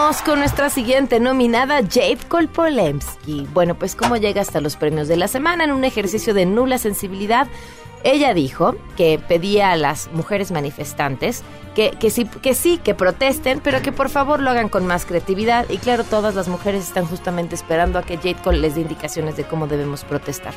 Con 0.09 0.39
nuestra 0.39 0.71
siguiente 0.71 1.19
nominada, 1.19 1.81
Jade 1.83 2.17
Kolpolemsky. 2.27 3.47
Bueno, 3.53 3.75
pues 3.75 3.95
cómo 3.95 4.17
llega 4.17 4.41
hasta 4.41 4.59
los 4.59 4.75
premios 4.75 5.07
de 5.07 5.15
la 5.15 5.27
semana 5.27 5.63
en 5.63 5.71
un 5.71 5.83
ejercicio 5.83 6.33
de 6.33 6.47
nula 6.47 6.79
sensibilidad. 6.79 7.47
Ella 8.03 8.33
dijo 8.33 8.75
que 8.95 9.19
pedía 9.19 9.71
a 9.71 9.75
las 9.75 10.09
mujeres 10.13 10.51
manifestantes 10.51 11.43
que, 11.75 11.91
que, 11.91 12.09
sí, 12.09 12.25
que 12.25 12.53
sí, 12.53 12.77
que 12.77 12.95
protesten, 12.95 13.59
pero 13.59 13.81
que 13.81 13.91
por 13.91 14.09
favor 14.09 14.39
lo 14.41 14.49
hagan 14.49 14.69
con 14.69 14.87
más 14.87 15.05
creatividad. 15.05 15.65
Y 15.69 15.77
claro, 15.77 16.03
todas 16.03 16.35
las 16.35 16.47
mujeres 16.47 16.83
están 16.83 17.05
justamente 17.05 17.55
esperando 17.55 17.99
a 17.99 18.03
que 18.03 18.17
Jade 18.17 18.35
Cole 18.43 18.59
les 18.59 18.75
dé 18.75 18.81
indicaciones 18.81 19.35
de 19.37 19.43
cómo 19.43 19.67
debemos 19.67 20.03
protestar. 20.03 20.53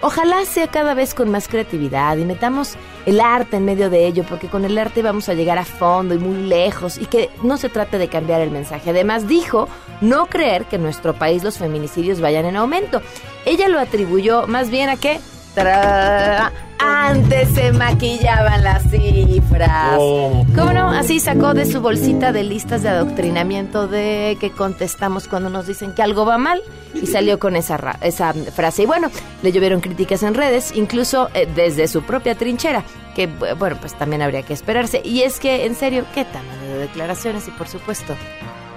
Ojalá 0.00 0.44
sea 0.44 0.66
cada 0.68 0.92
vez 0.92 1.14
con 1.14 1.30
más 1.30 1.48
creatividad 1.48 2.16
y 2.18 2.24
metamos 2.24 2.74
el 3.06 3.20
arte 3.20 3.56
en 3.56 3.64
medio 3.64 3.88
de 3.88 4.06
ello, 4.06 4.24
porque 4.28 4.48
con 4.48 4.64
el 4.64 4.76
arte 4.76 5.02
vamos 5.02 5.28
a 5.28 5.34
llegar 5.34 5.56
a 5.56 5.64
fondo 5.64 6.14
y 6.14 6.18
muy 6.18 6.46
lejos 6.46 6.98
y 6.98 7.06
que 7.06 7.30
no 7.42 7.56
se 7.56 7.70
trate 7.70 7.96
de 7.96 8.08
cambiar 8.08 8.40
el 8.42 8.50
mensaje. 8.50 8.90
Además 8.90 9.26
dijo 9.26 9.66
no 10.00 10.26
creer 10.26 10.66
que 10.66 10.76
en 10.76 10.82
nuestro 10.82 11.14
país 11.14 11.42
los 11.42 11.56
feminicidios 11.56 12.20
vayan 12.20 12.44
en 12.44 12.56
aumento. 12.56 13.00
Ella 13.46 13.68
lo 13.68 13.80
atribuyó 13.80 14.46
más 14.46 14.68
bien 14.68 14.90
a 14.90 14.96
que 14.96 15.20
tra- 15.54 16.50
antes 16.78 17.48
se 17.54 17.72
maquillaban 17.72 18.62
las 18.62 18.82
cifras. 18.90 19.96
Oh. 19.98 20.44
¿Cómo 20.54 20.72
no? 20.72 20.90
Así 20.90 21.20
sacó 21.20 21.54
de 21.54 21.64
su 21.64 21.80
bolsita 21.80 22.32
de 22.32 22.42
listas 22.42 22.82
de 22.82 22.88
adoctrinamiento 22.90 23.86
de 23.86 24.36
que 24.40 24.50
contestamos 24.50 25.28
cuando 25.28 25.48
nos 25.50 25.66
dicen 25.66 25.94
que 25.94 26.02
algo 26.02 26.26
va 26.26 26.36
mal 26.38 26.60
y 26.94 27.06
salió 27.06 27.38
con 27.38 27.56
esa, 27.56 27.76
ra- 27.76 27.98
esa 28.02 28.32
frase. 28.34 28.82
Y 28.82 28.86
bueno, 28.86 29.10
le 29.42 29.52
llovieron 29.52 29.80
críticas 29.80 30.22
en 30.22 30.34
redes, 30.34 30.72
incluso 30.74 31.30
eh, 31.34 31.48
desde 31.54 31.88
su 31.88 32.02
propia 32.02 32.34
trinchera, 32.34 32.82
que 33.14 33.28
bu- 33.30 33.56
bueno, 33.58 33.76
pues 33.80 33.94
también 33.94 34.20
habría 34.22 34.42
que 34.42 34.52
esperarse. 34.52 35.00
Y 35.04 35.22
es 35.22 35.38
que, 35.40 35.64
en 35.66 35.74
serio, 35.74 36.04
¿qué 36.14 36.24
tamaño 36.24 36.72
de 36.74 36.78
declaraciones? 36.78 37.48
Y 37.48 37.50
por 37.52 37.68
supuesto, 37.68 38.14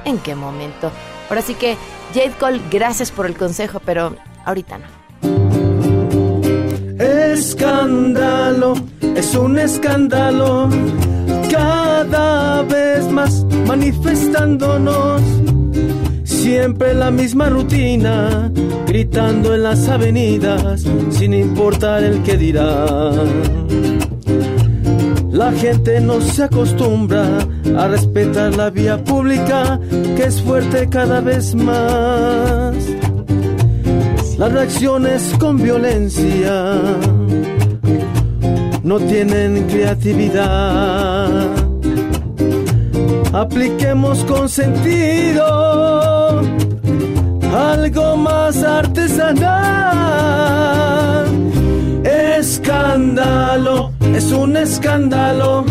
¿en 0.06 0.18
qué 0.20 0.36
momento? 0.36 0.92
Ahora 1.30 1.42
sí 1.42 1.56
que, 1.56 1.76
Jade 2.14 2.32
Cole, 2.40 2.62
gracias 2.72 3.12
por 3.12 3.26
el 3.26 3.36
consejo, 3.36 3.82
pero 3.86 4.16
ahorita 4.46 4.78
no. 4.78 5.67
Escándalo, 7.00 8.74
es 9.16 9.36
un 9.36 9.60
escándalo. 9.60 10.70
Cada 11.52 12.64
vez 12.64 13.12
más 13.12 13.46
manifestándonos. 13.68 15.22
Siempre 16.24 16.94
la 16.94 17.12
misma 17.12 17.50
rutina, 17.50 18.52
gritando 18.88 19.54
en 19.54 19.64
las 19.64 19.88
avenidas, 19.90 20.86
sin 21.10 21.34
importar 21.34 22.04
el 22.04 22.24
que 22.24 22.38
dirá. 22.38 23.12
La 25.32 25.52
gente 25.52 26.00
no 26.00 26.20
se 26.20 26.44
acostumbra 26.44 27.28
a 27.78 27.88
respetar 27.88 28.56
la 28.56 28.70
vía 28.72 29.04
pública, 29.04 29.80
que 30.16 30.24
es 30.24 30.42
fuerte 30.42 30.88
cada 30.90 31.22
vez 31.22 31.54
más. 31.54 32.76
Las 34.38 34.52
reacciones 34.52 35.34
con 35.40 35.58
violencia 35.58 36.76
no 38.84 39.00
tienen 39.00 39.68
creatividad. 39.68 41.48
Apliquemos 43.34 44.24
con 44.26 44.48
sentido 44.48 46.42
algo 47.52 48.18
más 48.18 48.64
artesanal. 48.64 49.66
Escándalo, 52.38 53.92
es 54.16 54.32
un 54.32 54.56
escándalo. 54.56 55.66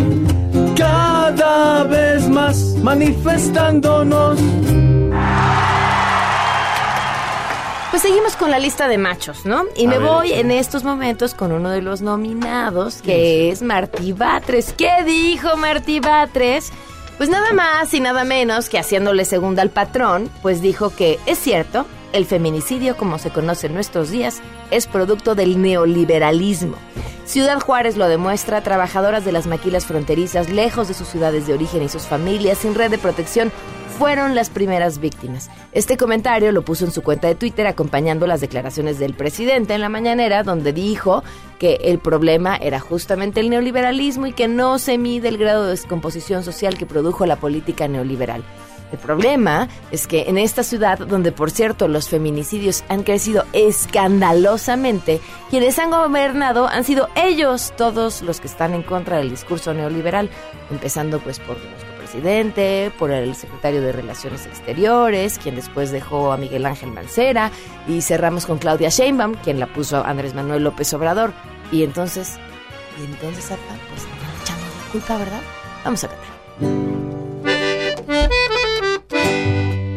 Cada 0.77 1.85
vez 1.85 2.29
más 2.29 2.75
manifestándonos. 2.83 4.41
Seguimos 8.07 8.37
con 8.37 8.53
la 8.53 8.61
lista 8.61 8.87
de 8.87 8.99
machos, 8.99 9.47
¿no? 9.47 9.65
Y 9.75 9.87
A 9.87 9.89
me 9.89 9.99
ver, 9.99 10.09
voy 10.09 10.33
en 10.33 10.53
estos 10.53 10.85
momentos 10.85 11.35
con 11.35 11.51
uno 11.51 11.71
de 11.71 11.83
los 11.83 12.03
nominados, 12.03 13.03
que 13.03 13.51
es 13.51 13.63
Martí 13.63 14.13
Batres. 14.13 14.73
¿Qué 14.73 15.03
dijo 15.05 15.57
Martí 15.57 15.99
Batres? 15.99 16.71
Pues 17.17 17.29
nada 17.29 17.53
más 17.53 17.93
y 17.95 17.99
nada 17.99 18.23
menos 18.23 18.69
que 18.69 18.79
haciéndole 18.79 19.25
segunda 19.25 19.63
al 19.63 19.71
patrón, 19.71 20.31
pues 20.41 20.61
dijo 20.61 20.91
que 20.91 21.19
es 21.27 21.37
cierto 21.37 21.85
el 22.13 22.27
feminicidio, 22.27 22.97
como 22.97 23.19
se 23.19 23.31
conoce 23.31 23.67
en 23.67 23.75
nuestros 23.75 24.11
días, 24.11 24.41
es 24.71 24.87
producto 24.87 25.35
del 25.35 25.61
neoliberalismo. 25.61 26.77
Ciudad 27.25 27.59
Juárez 27.59 27.97
lo 27.97 28.07
demuestra, 28.07 28.61
trabajadoras 28.61 29.25
de 29.25 29.33
las 29.33 29.49
maquilas 29.49 29.85
fronterizas, 29.85 30.49
lejos 30.49 30.87
de 30.87 30.95
sus 30.95 31.09
ciudades 31.09 31.49
de 31.49 31.55
origen 31.55 31.83
y 31.83 31.89
sus 31.89 32.03
familias, 32.03 32.59
sin 32.59 32.77
red 32.77 32.89
de 32.89 32.99
protección, 32.99 33.51
fueron 33.99 34.35
las 34.35 34.51
primeras 34.51 34.99
víctimas. 34.99 35.51
Este 35.73 35.97
comentario 35.97 36.53
lo 36.53 36.63
puso 36.63 36.85
en 36.85 36.93
su 36.93 37.03
cuenta 37.03 37.29
de 37.29 37.35
Twitter 37.35 37.67
acompañando 37.67 38.27
las 38.27 38.41
declaraciones 38.41 38.99
del 38.99 39.15
presidente 39.15 39.75
en 39.75 39.81
la 39.81 39.89
mañanera, 39.89 40.43
donde 40.43 40.73
dijo 40.73 41.25
que 41.59 41.79
el 41.85 41.99
problema 41.99 42.57
era 42.57 42.79
justamente 42.79 43.41
el 43.41 43.49
neoliberalismo 43.49 44.27
y 44.27 44.33
que 44.33 44.49
no 44.49 44.79
se 44.79 44.99
mide 44.99 45.29
el 45.29 45.39
grado 45.39 45.65
de 45.65 45.71
descomposición 45.71 46.45
social 46.45 46.77
que 46.77 46.85
produjo 46.85 47.25
la 47.25 47.37
política 47.37 47.89
neoliberal. 47.89 48.45
El 48.93 48.99
problema 48.99 49.69
es 49.91 50.07
que 50.07 50.29
en 50.29 50.39
esta 50.39 50.63
ciudad, 50.63 50.99
donde 50.99 51.33
por 51.33 51.51
cierto 51.51 51.89
los 51.89 52.09
feminicidios 52.09 52.85
han 52.89 53.03
crecido 53.03 53.45
escandalosamente, 53.53 55.21
quienes 55.51 55.79
han 55.79 55.91
gobernado 55.91 56.69
han 56.69 56.85
sido 56.85 57.09
ellos 57.17 57.73
todos 57.77 58.23
los 58.23 58.41
que 58.41 58.47
están 58.47 58.75
en 58.75 58.83
contra 58.83 59.17
del 59.17 59.31
discurso 59.31 59.75
neoliberal, 59.75 60.31
empezando 60.71 61.19
pues 61.19 61.41
por 61.41 61.57
nuestro 61.59 61.86
presidente, 62.07 62.93
por 63.01 63.11
el 63.11 63.35
secretario 63.35 63.83
de 63.83 63.91
Relaciones 63.91 64.47
Exteriores, 64.47 65.41
quien 65.41 65.57
después 65.57 65.91
dejó 65.91 66.31
a 66.31 66.37
Miguel 66.37 66.65
Ángel 66.65 66.93
Mancera, 66.93 67.51
y 67.89 68.01
cerramos 68.01 68.47
con 68.47 68.59
Claudia 68.59 68.91
Sheinbaum, 68.91 69.35
quien 69.43 69.59
la 69.59 69.67
puso 69.67 69.97
a 69.97 70.03
Andrés 70.03 70.33
Manuel 70.33 70.63
López 70.63 70.95
Obrador. 70.95 71.33
Y 71.73 71.83
entonces, 71.83 72.39
y 73.01 73.05
entonces, 73.11 73.51
apa, 73.51 73.61
pues 73.91 74.05
le 74.05 74.11
echamos 74.43 74.63
la 74.85 74.93
culpa, 74.93 75.19
¿verdad? 75.19 75.41
Vamos 75.85 76.05
a 76.05 76.09
cantar. 76.09 76.29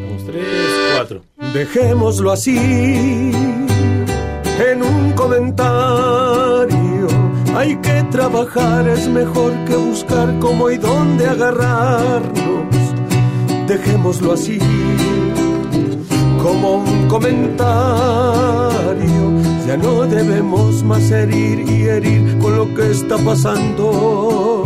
Vamos, 0.01 0.25
tres, 0.25 0.47
cuatro. 0.95 1.21
Dejémoslo 1.53 2.31
así 2.31 2.57
en 4.57 4.81
un 4.81 5.11
comentario. 5.11 6.78
Hay 7.59 7.75
que 7.81 8.03
trabajar, 8.09 8.87
es 8.87 9.09
mejor 9.09 9.51
que 9.65 9.75
buscar 9.75 10.39
cómo 10.39 10.71
y 10.71 10.77
dónde 10.77 11.25
agarrarnos. 11.25 12.73
Dejémoslo 13.67 14.31
así 14.31 14.59
como 16.41 16.75
un 16.75 17.07
comentario. 17.09 17.67
Ya 19.67 19.75
no 19.75 20.07
debemos 20.07 20.83
más 20.85 21.11
herir 21.11 21.69
y 21.69 21.81
herir 21.83 22.37
con 22.39 22.55
lo 22.55 22.73
que 22.73 22.91
está 22.91 23.17
pasando. 23.17 24.63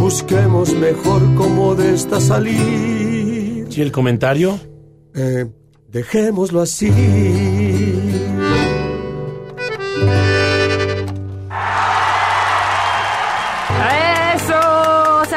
Busquemos 0.00 0.74
mejor 0.74 1.22
cómo 1.36 1.76
de 1.76 1.94
esta 1.94 2.20
salir. 2.20 3.68
¿Y 3.70 3.80
el 3.80 3.92
comentario? 3.92 4.58
Eh, 5.14 5.46
dejémoslo 5.86 6.60
así. 6.60 6.90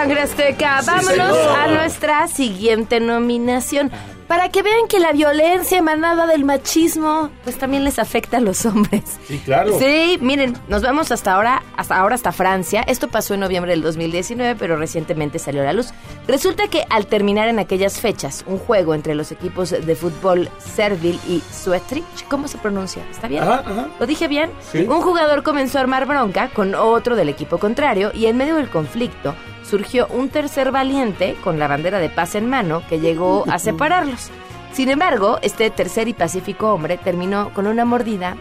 Sangre 0.03 0.19
Azteca. 0.19 0.81
Vámonos 0.85 1.07
señor. 1.07 1.57
a 1.57 1.67
nuestra 1.67 2.27
siguiente 2.27 2.99
nominación. 2.99 3.89
Para 4.27 4.49
que 4.49 4.61
vean 4.61 4.89
que 4.89 4.99
la 4.99 5.13
violencia 5.13 5.77
emanada 5.77 6.27
del 6.27 6.43
machismo, 6.43 7.29
pues 7.45 7.57
también 7.57 7.85
les 7.85 7.99
afecta 7.99 8.37
a 8.37 8.39
los 8.41 8.65
hombres. 8.65 9.03
Sí, 9.25 9.39
claro. 9.45 9.79
Sí, 9.79 10.17
miren, 10.19 10.57
nos 10.67 10.81
vamos 10.81 11.09
hasta 11.13 11.33
ahora, 11.33 11.63
hasta 11.77 11.95
ahora 11.97 12.15
hasta 12.15 12.33
Francia. 12.33 12.83
Esto 12.85 13.07
pasó 13.07 13.33
en 13.33 13.39
noviembre 13.39 13.71
del 13.71 13.81
2019, 13.81 14.57
pero 14.59 14.75
recientemente 14.75 15.39
salió 15.39 15.61
a 15.61 15.65
la 15.65 15.73
luz. 15.73 15.93
Resulta 16.27 16.67
que 16.67 16.83
al 16.89 17.07
terminar 17.07 17.47
en 17.47 17.59
aquellas 17.59 18.01
fechas 18.01 18.43
un 18.45 18.57
juego 18.57 18.95
entre 18.95 19.15
los 19.15 19.31
equipos 19.31 19.69
de 19.69 19.95
fútbol 19.95 20.49
Serville 20.57 21.19
y 21.29 21.41
Suetrich, 21.49 22.27
¿cómo 22.27 22.49
se 22.49 22.57
pronuncia? 22.57 23.03
¿Está 23.09 23.29
bien? 23.29 23.43
Ajá, 23.43 23.63
ajá. 23.65 23.87
¿Lo 23.97 24.05
dije 24.05 24.27
bien? 24.27 24.51
Sí. 24.69 24.79
Un 24.79 25.01
jugador 25.01 25.43
comenzó 25.43 25.77
a 25.77 25.81
armar 25.81 26.05
bronca 26.05 26.49
con 26.49 26.75
otro 26.75 27.15
del 27.15 27.29
equipo 27.29 27.57
contrario 27.57 28.11
y 28.13 28.25
en 28.25 28.35
medio 28.35 28.57
del 28.57 28.69
conflicto 28.69 29.33
surgió 29.63 30.07
un 30.07 30.29
tercer 30.29 30.71
valiente 30.71 31.35
con 31.43 31.57
la 31.59 31.67
bandera 31.67 31.99
de 31.99 32.09
paz 32.09 32.35
en 32.35 32.49
mano 32.49 32.83
que 32.89 32.99
llegó 32.99 33.45
a 33.49 33.59
separarlos. 33.59 34.29
Sin 34.73 34.89
embargo, 34.89 35.39
este 35.41 35.69
tercer 35.69 36.07
y 36.07 36.13
pacífico 36.13 36.73
hombre 36.73 36.97
terminó 36.97 37.53
con 37.53 37.67
una 37.67 37.85
mordida 37.85 38.35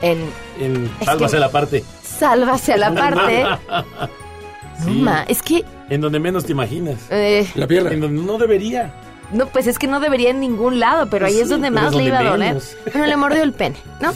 en 0.00 0.18
En 0.60 0.90
Sálvase 1.04 1.36
que- 1.36 1.40
la 1.40 1.48
parte. 1.50 1.84
Sálvase 2.02 2.72
a 2.72 2.76
la 2.76 2.94
parte. 2.94 3.44
Ma, 4.86 5.24
es 5.26 5.42
que 5.42 5.64
En 5.90 6.00
donde 6.00 6.20
menos 6.20 6.44
te 6.44 6.52
imaginas. 6.52 6.98
eh, 7.10 7.46
La 7.56 7.66
pierna. 7.66 7.90
En 7.90 8.00
donde 8.00 8.22
no 8.22 8.38
debería. 8.38 8.92
No, 9.32 9.46
pues 9.46 9.66
es 9.66 9.78
que 9.78 9.86
no 9.86 10.00
debería 10.00 10.30
en 10.30 10.40
ningún 10.40 10.80
lado, 10.80 11.08
pero 11.10 11.26
ahí 11.26 11.32
Pues 11.32 11.42
es 11.42 11.48
sí, 11.48 11.52
donde 11.54 11.70
más 11.70 11.90
es 11.92 11.94
le 11.96 12.04
iba 12.04 12.18
a 12.20 12.24
doler. 12.24 12.56
Bueno, 12.92 13.06
le 13.06 13.16
mordió 13.16 13.42
el 13.42 13.52
pene, 13.52 13.76
¿no? 14.00 14.10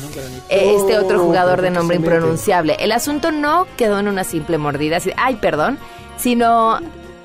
Eh, 0.49 0.75
Este 0.79 0.99
otro 0.99 1.19
jugador 1.21 1.61
de 1.63 1.71
nombre 1.71 1.97
impronunciable. 1.97 2.77
El 2.81 2.93
asunto 2.93 3.31
no 3.31 3.67
quedó 3.77 3.99
en 3.99 4.09
una 4.09 4.25
simple 4.25 4.59
mordida, 4.59 4.97
así, 4.99 5.11
ay, 5.17 5.37
perdón, 5.37 5.79
sino 6.17 6.79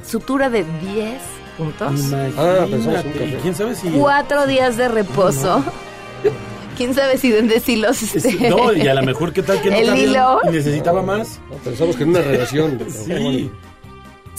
sutura 0.06 0.50
de 0.50 0.66
10 0.82 1.22
puntos, 1.58 1.92
Ah, 2.38 2.66
café. 2.70 3.38
¿Quién 3.42 3.56
sabe 3.56 3.74
si.? 3.76 3.90
cuatro 3.90 4.46
días 4.48 4.78
de 4.78 4.88
reposo. 4.90 5.64
¿Quién 6.78 6.94
sabe 6.94 7.18
si 7.18 7.32
de 7.32 7.60
si 7.60 7.76
los 7.78 8.04
este, 8.04 8.50
No, 8.52 8.72
y 8.72 8.88
a 8.88 8.94
lo 8.94 9.02
mejor, 9.02 9.34
¿qué 9.34 9.42
tal 9.42 9.60
que 9.62 9.72
no 9.72 9.78
El 9.78 9.96
hilo. 9.98 10.42
necesitaba 10.52 11.02
más? 11.02 11.40
pensamos 11.64 11.96
que 11.96 12.04
en 12.04 12.10
una 12.10 12.22
relación. 12.22 12.80
Sí. 12.90 13.50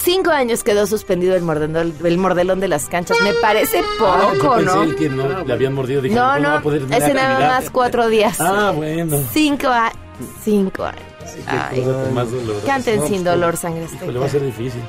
Cinco 0.00 0.30
años 0.30 0.62
quedó 0.62 0.86
suspendido 0.86 1.34
el 1.34 1.42
mordelón, 1.42 1.92
el 2.04 2.18
mordelón 2.18 2.60
de 2.60 2.68
las 2.68 2.86
canchas. 2.88 3.16
Me 3.22 3.32
parece 3.34 3.80
Ah, 4.00 4.30
yo 4.32 4.38
poco, 4.40 4.56
pensé 4.56 4.74
¿no? 4.86 4.96
que 4.96 5.08
no 5.08 5.44
le 5.44 5.52
habían 5.52 5.74
mordido. 5.74 6.00
Dije, 6.00 6.14
No, 6.14 6.22
va 6.22 6.38
no, 6.38 6.48
a 6.52 6.60
poder 6.62 6.82
tener 6.84 7.02
ese 7.02 7.14
nada 7.14 7.38
más 7.48 7.70
cuatro 7.70 8.08
días. 8.08 8.40
Ah, 8.40 8.72
bueno. 8.74 9.18
Cinco, 9.32 9.66
a- 9.68 9.92
cinco 10.42 10.84
años. 10.84 11.02
Ay. 11.46 11.84
Más. 12.14 12.28
Canten 12.64 13.00
No, 13.00 13.06
sin 13.06 13.12
pues, 13.16 13.24
dolor, 13.24 13.56
sangre 13.56 13.86
híjole, 13.92 14.18
va 14.18 14.26
a 14.26 14.28
ser 14.30 14.42
difícil. 14.44 14.80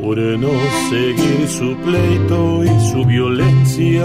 Por 0.00 0.18
no 0.18 0.48
seguir 0.90 1.48
su 1.48 1.76
pleito 1.78 2.64
y 2.64 2.90
su 2.90 3.04
violencia. 3.04 4.04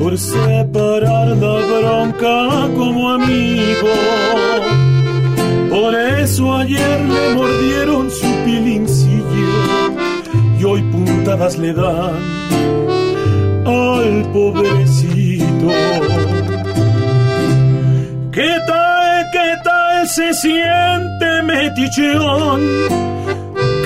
Por 0.00 0.18
separar 0.18 1.28
la 1.28 1.66
bronca 1.66 2.68
como 2.76 3.10
amigo. 3.12 3.88
Por 5.72 5.94
eso 5.94 6.54
ayer 6.54 7.00
le 7.00 7.34
mordieron 7.34 8.10
su 8.10 8.26
pilincillo 8.44 9.52
y 10.60 10.64
hoy 10.64 10.82
puntadas 10.82 11.56
le 11.56 11.72
dan 11.72 12.14
al 13.64 14.22
pobrecito. 14.34 15.68
¿Qué 18.32 18.50
tal, 18.66 19.24
qué 19.32 19.54
tal 19.64 20.08
se 20.08 20.34
siente 20.34 21.42
metichón? 21.42 22.60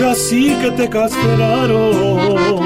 Casi 0.00 0.56
que 0.56 0.72
te 0.72 0.88
castraron. 0.90 2.64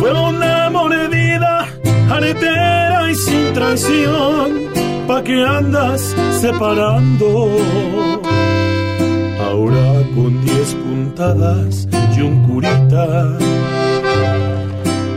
Fue 0.00 0.12
una 0.12 0.70
mordida 0.70 1.68
aretera 2.10 3.10
y 3.10 3.14
sin 3.14 3.52
traición. 3.52 4.93
¿Pa' 5.06 5.22
que 5.22 5.44
andas 5.44 6.16
separando? 6.40 7.50
Ahora 9.46 10.02
con 10.14 10.42
diez 10.44 10.74
puntadas 10.74 11.86
y 12.16 12.20
un 12.22 12.42
curita. 12.46 13.38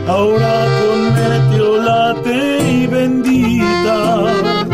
Ahora 0.06 0.54
con 0.78 1.00
metiolate 1.14 2.70
y 2.70 2.86
benditas. 2.86 4.66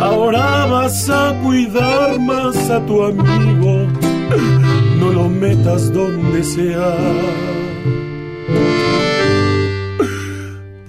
Ahora 0.00 0.66
vas 0.66 1.10
a 1.10 1.38
cuidar 1.44 2.18
más 2.18 2.56
a 2.70 2.80
tu 2.86 3.02
amigo. 3.02 3.86
No 5.00 5.12
lo 5.12 5.28
metas 5.28 5.92
donde 5.92 6.42
sea. 6.44 6.94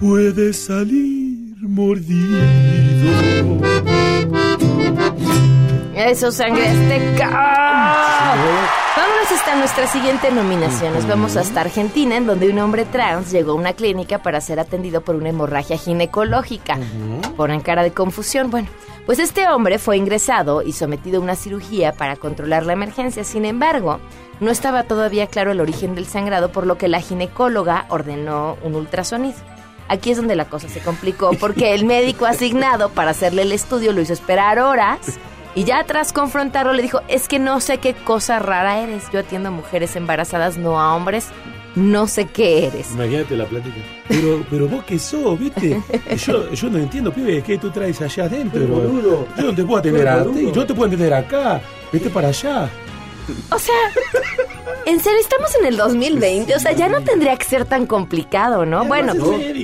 Puede 0.00 0.54
salir 0.54 1.19
mordido. 1.80 2.38
Eso, 5.94 6.30
sangre 6.30 6.68
azteca. 6.68 7.30
Vámonos 8.96 9.32
hasta 9.32 9.54
nuestra 9.56 9.86
siguiente 9.86 10.30
nominación. 10.30 10.92
Nos 10.94 11.06
vamos 11.06 11.36
hasta 11.36 11.62
Argentina, 11.62 12.16
en 12.16 12.26
donde 12.26 12.50
un 12.50 12.58
hombre 12.58 12.84
trans 12.84 13.30
llegó 13.30 13.52
a 13.52 13.54
una 13.54 13.72
clínica 13.72 14.22
para 14.22 14.40
ser 14.40 14.60
atendido 14.60 15.00
por 15.00 15.14
una 15.16 15.30
hemorragia 15.30 15.78
ginecológica. 15.78 16.78
Ponen 17.36 17.60
cara 17.60 17.82
de 17.82 17.92
confusión. 17.92 18.50
Bueno, 18.50 18.68
pues 19.06 19.18
este 19.18 19.48
hombre 19.48 19.78
fue 19.78 19.96
ingresado 19.96 20.62
y 20.62 20.72
sometido 20.72 21.18
a 21.18 21.22
una 21.22 21.36
cirugía 21.36 21.92
para 21.92 22.16
controlar 22.16 22.66
la 22.66 22.74
emergencia. 22.74 23.24
Sin 23.24 23.44
embargo, 23.44 24.00
no 24.40 24.50
estaba 24.50 24.84
todavía 24.84 25.28
claro 25.28 25.52
el 25.52 25.60
origen 25.60 25.94
del 25.94 26.06
sangrado, 26.06 26.50
por 26.52 26.66
lo 26.66 26.76
que 26.76 26.88
la 26.88 27.00
ginecóloga 27.00 27.86
ordenó 27.88 28.58
un 28.62 28.74
ultrasonido. 28.74 29.38
Aquí 29.90 30.12
es 30.12 30.16
donde 30.18 30.36
la 30.36 30.44
cosa 30.44 30.68
se 30.68 30.78
complicó, 30.78 31.32
porque 31.32 31.74
el 31.74 31.84
médico 31.84 32.24
asignado 32.24 32.90
para 32.90 33.10
hacerle 33.10 33.42
el 33.42 33.50
estudio 33.50 33.92
lo 33.92 34.00
hizo 34.00 34.12
esperar 34.12 34.60
horas 34.60 35.18
y 35.56 35.64
ya 35.64 35.82
tras 35.82 36.12
confrontarlo 36.12 36.72
le 36.72 36.82
dijo, 36.82 37.00
es 37.08 37.26
que 37.26 37.40
no 37.40 37.60
sé 37.60 37.78
qué 37.78 37.94
cosa 37.94 38.38
rara 38.38 38.80
eres, 38.82 39.10
yo 39.12 39.18
atiendo 39.18 39.48
a 39.48 39.52
mujeres 39.52 39.96
embarazadas, 39.96 40.58
no 40.58 40.80
a 40.80 40.94
hombres. 40.94 41.26
no 41.74 42.06
sé 42.06 42.26
qué 42.26 42.66
eres. 42.66 42.92
Imagínate 42.92 43.36
la 43.36 43.46
plática. 43.46 43.76
Pero, 44.08 44.44
pero 44.48 44.68
vos 44.68 44.84
qué 44.84 44.96
sos, 44.98 45.38
¿viste? 45.38 45.80
Yo, 46.24 46.52
yo 46.52 46.68
no 46.70 46.78
entiendo, 46.78 47.12
pibe, 47.12 47.42
¿qué 47.42 47.58
tú 47.58 47.70
traes 47.70 48.00
allá 48.00 48.24
adentro? 48.24 48.60
Yo 49.36 49.44
no 49.44 49.54
te 49.54 49.64
puedo 49.64 49.78
atender 49.78 50.08
a 50.08 50.24
ti, 50.24 50.50
yo 50.52 50.66
te 50.66 50.74
puedo 50.74 50.86
atender 50.88 51.14
acá. 51.14 51.60
Vete 51.92 52.10
para 52.10 52.28
allá. 52.28 52.68
O 53.50 53.58
sea, 53.58 53.74
en 54.86 55.00
serio, 55.00 55.20
estamos 55.20 55.54
en 55.56 55.66
el 55.66 55.76
2020. 55.76 56.54
O 56.54 56.58
sea, 56.58 56.72
ya 56.72 56.88
no 56.88 57.02
tendría 57.02 57.36
que 57.36 57.44
ser 57.44 57.64
tan 57.64 57.86
complicado, 57.86 58.66
¿no? 58.66 58.84
Bueno, 58.84 59.14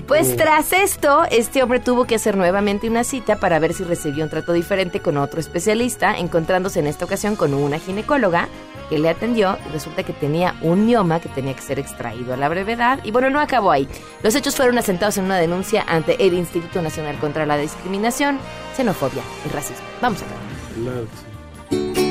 pues 0.06 0.36
tras 0.36 0.72
esto, 0.72 1.24
este 1.30 1.62
hombre 1.62 1.80
tuvo 1.80 2.06
que 2.06 2.16
hacer 2.16 2.36
nuevamente 2.36 2.88
una 2.88 3.04
cita 3.04 3.36
para 3.36 3.58
ver 3.58 3.74
si 3.74 3.84
recibió 3.84 4.24
un 4.24 4.30
trato 4.30 4.52
diferente 4.52 5.00
con 5.00 5.16
otro 5.16 5.40
especialista, 5.40 6.16
encontrándose 6.18 6.80
en 6.80 6.86
esta 6.86 7.04
ocasión 7.04 7.36
con 7.36 7.54
una 7.54 7.78
ginecóloga 7.78 8.48
que 8.88 8.98
le 8.98 9.08
atendió 9.08 9.58
y 9.68 9.72
resulta 9.72 10.02
que 10.02 10.12
tenía 10.12 10.54
un 10.62 10.86
mioma 10.86 11.20
que 11.20 11.28
tenía 11.28 11.54
que 11.54 11.62
ser 11.62 11.78
extraído 11.78 12.34
a 12.34 12.36
la 12.36 12.48
brevedad. 12.48 13.00
Y 13.02 13.10
bueno, 13.10 13.30
no 13.30 13.40
acabó 13.40 13.70
ahí. 13.70 13.88
Los 14.22 14.34
hechos 14.34 14.56
fueron 14.56 14.78
asentados 14.78 15.18
en 15.18 15.24
una 15.24 15.38
denuncia 15.38 15.84
ante 15.86 16.24
el 16.24 16.34
Instituto 16.34 16.82
Nacional 16.82 17.18
contra 17.18 17.46
la 17.46 17.56
Discriminación, 17.56 18.38
Xenofobia 18.76 19.22
y 19.44 19.48
Racismo. 19.48 19.86
Vamos 20.00 20.20
a 20.22 20.24
ver. 20.26 22.05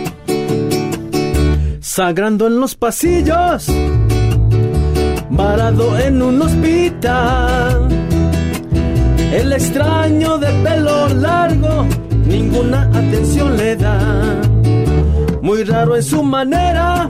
Sagrando 1.85 2.47
en 2.47 2.59
los 2.59 2.73
pasillos, 2.73 3.67
varado 5.29 5.99
en 5.99 6.19
un 6.19 6.41
hospital. 6.41 7.87
El 9.31 9.53
extraño 9.53 10.39
de 10.39 10.47
pelo 10.63 11.07
largo, 11.09 11.85
ninguna 12.25 12.89
atención 12.91 13.55
le 13.55 13.75
da. 13.75 14.41
Muy 15.43 15.63
raro 15.63 15.95
en 15.95 16.01
su 16.01 16.23
manera, 16.23 17.07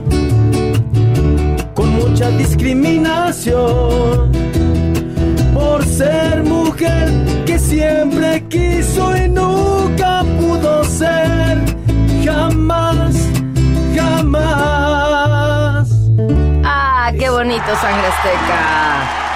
con 1.72 1.94
mucha 1.94 2.28
discriminación. 2.32 4.30
Por 5.54 5.86
ser 5.86 6.44
mujer 6.44 7.08
que 7.46 7.58
siempre 7.58 8.44
quiso 8.50 9.16
y 9.16 9.26
nunca 9.30 10.22
pudo 10.38 10.84
ser. 10.84 11.64
Jamás, 12.22 13.15
Ah, 16.64 17.12
qué 17.18 17.30
bonito, 17.30 17.64
sangre 17.80 18.06
azteca. 18.06 19.26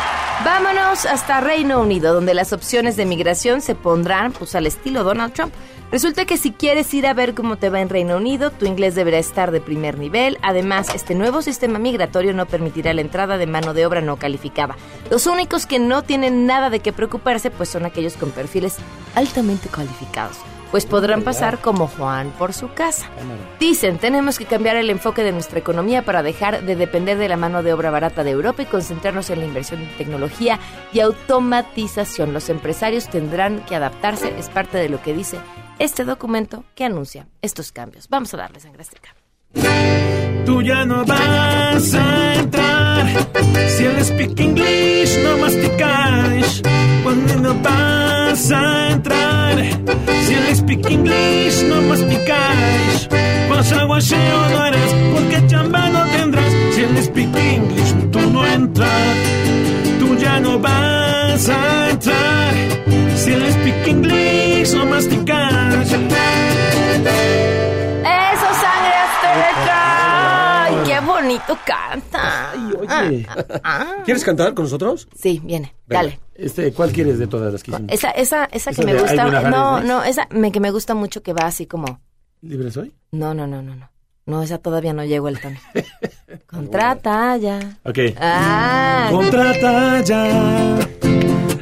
Vámonos 0.45 1.05
hasta 1.05 1.41
Reino 1.41 1.81
Unido, 1.81 2.15
donde 2.15 2.33
las 2.33 2.53
opciones 2.53 2.97
de 2.97 3.05
migración 3.05 3.61
se 3.61 3.75
pondrán 3.75 4.33
pues 4.33 4.55
al 4.55 4.67
estilo 4.67 5.05
Donald 5.05 5.35
Trump. 5.35 5.53
Resulta 5.93 6.25
que 6.25 6.37
si 6.37 6.53
quieres 6.53 6.95
ir 6.95 7.07
a 7.07 7.15
ver 7.15 7.35
cómo 7.35 7.57
te 7.57 7.69
va 7.69 7.81
en 7.81 7.89
Reino 7.89 8.17
Unido, 8.17 8.51
tu 8.51 8.65
inglés 8.65 8.95
deberá 8.95 9.19
estar 9.19 9.51
de 9.51 9.61
primer 9.61 9.99
nivel. 9.99 10.39
Además, 10.41 10.95
este 10.95 11.17
nuevo 11.17 11.43
sistema 11.43 11.79
migratorio 11.81 12.33
no 12.33 12.47
permitirá 12.47 12.95
la 12.95 13.01
entrada 13.01 13.39
de 13.39 13.47
mano 13.47 13.75
de 13.75 13.87
obra 13.87 14.01
no 14.01 14.17
calificada. 14.17 14.77
Los 15.11 15.27
únicos 15.27 15.67
que 15.67 15.81
no 15.81 16.03
tienen 16.03 16.47
nada 16.47 16.71
de 16.71 16.81
qué 16.81 16.93
preocuparse 16.93 17.51
pues 17.51 17.69
son 17.69 17.85
aquellos 17.85 18.15
con 18.17 18.31
perfiles 18.31 18.77
altamente 19.17 19.69
calificados, 19.69 20.37
pues 20.71 20.87
podrán 20.87 21.23
pasar 21.23 21.59
como 21.59 21.89
Juan 21.89 22.31
por 22.39 22.53
su 22.53 22.73
casa. 22.73 23.07
Dicen, 23.59 23.99
tenemos 23.99 24.39
que 24.39 24.47
cambiar 24.47 24.77
el 24.77 24.91
enfoque 24.91 25.23
de 25.23 25.33
nuestra 25.33 25.59
economía 25.59 26.05
para 26.05 26.23
dejar 26.23 26.65
de 26.65 26.77
depender 26.77 27.19
de 27.19 27.29
la 27.29 27.37
mano 27.37 27.63
de 27.63 27.73
obra 27.73 27.91
barata 27.91 28.25
de 28.25 28.31
Europa 28.31 28.63
y 28.63 28.67
concentrarnos 28.67 29.31
en 29.31 29.41
la 29.41 29.47
inversión 29.47 29.81
en 29.81 29.97
tecnología 29.97 30.59
y 30.93 31.01
automatización. 31.01 32.33
Los 32.33 32.49
empresarios 32.49 33.09
tendrán 33.09 33.61
que 33.67 33.77
adaptarse, 33.77 34.33
es 34.39 34.49
parte 34.49 34.79
de 34.79 34.89
lo 34.89 35.03
que 35.03 35.15
dice 35.15 35.39
este 35.79 36.05
documento 36.05 36.65
que 36.75 36.85
anuncia 36.85 37.27
estos 37.43 37.73
cambios. 37.73 38.09
Vamos 38.09 38.33
a 38.35 38.37
darle 38.37 38.61
sangre. 38.61 38.85
Tú 40.47 40.63
ya 40.63 40.85
no 40.85 41.05
vas 41.05 41.95
a 41.95 42.35
entrar 42.35 43.07
si 43.69 43.85
el 43.85 44.05
speak 44.05 44.41
English 44.41 45.19
no 45.23 45.39
masticas. 45.39 46.63
Cuando 47.03 47.35
no 47.37 47.55
vas 47.63 48.51
a 48.51 48.91
entrar 48.91 49.57
si 50.27 50.35
el 50.35 50.57
speak 50.57 50.91
English 50.91 51.63
no 51.69 51.83
masticas. 51.83 53.09
Guasaguaseo 53.49 54.49
no 54.51 54.67
eres 54.67 54.95
porque 55.13 55.47
chamba 55.47 55.89
no 55.91 56.05
tendrás 56.07 56.53
si 56.73 56.83
el 56.83 57.03
speak 57.03 57.37
English 57.37 58.11
tú 58.11 58.21
no 58.31 58.47
entras. 58.47 59.17
Tú 59.99 60.17
ya 60.17 60.41
no 60.41 60.59
vas 60.59 61.49
a 61.49 61.91
entrar 61.91 62.55
si 63.17 63.33
el 63.33 63.53
speak 63.53 63.87
English 63.87 64.75
no 64.75 64.87
masticas. 64.87 66.40
Canta! 71.65 72.53
Oye, 72.79 73.27
Ah, 73.63 73.97
¿quieres 74.05 74.25
cantar 74.25 74.55
con 74.55 74.65
nosotros? 74.65 75.09
Sí, 75.15 75.41
viene, 75.45 75.75
Venga. 75.87 76.03
dale. 76.03 76.21
Este, 76.35 76.73
¿Cuál 76.73 76.93
quieres 76.93 77.19
de 77.19 77.27
todas 77.27 77.53
las 77.53 77.63
que 77.63 77.71
hicimos? 77.71 77.93
Esa, 77.93 78.11
esa, 78.13 78.45
esa 78.47 78.73
que 78.73 78.85
me 78.85 78.95
gusta. 78.95 79.25
No, 79.27 79.51
¿no? 79.51 79.81
no, 79.81 80.05
esa 80.05 80.27
me, 80.31 80.51
que 80.53 80.61
me 80.61 80.71
gusta 80.71 80.95
mucho 80.95 81.23
que 81.23 81.33
va 81.33 81.47
así 81.47 81.67
como. 81.67 82.01
¿Libre 82.43 82.71
soy? 82.71 82.93
No, 83.13 83.35
no, 83.35 83.47
no, 83.47 83.63
no, 83.63 83.77
no. 83.77 83.91
No, 84.27 84.43
esa 84.43 84.59
todavía 84.59 84.93
no 84.93 85.05
llegó 85.05 85.29
el 85.29 85.41
tono. 85.41 85.59
Contrata 86.47 87.37
ya. 87.37 87.79
Ok. 87.85 87.99
Ah. 88.19 89.09
Contrata 89.11 90.01
ya 90.03 90.79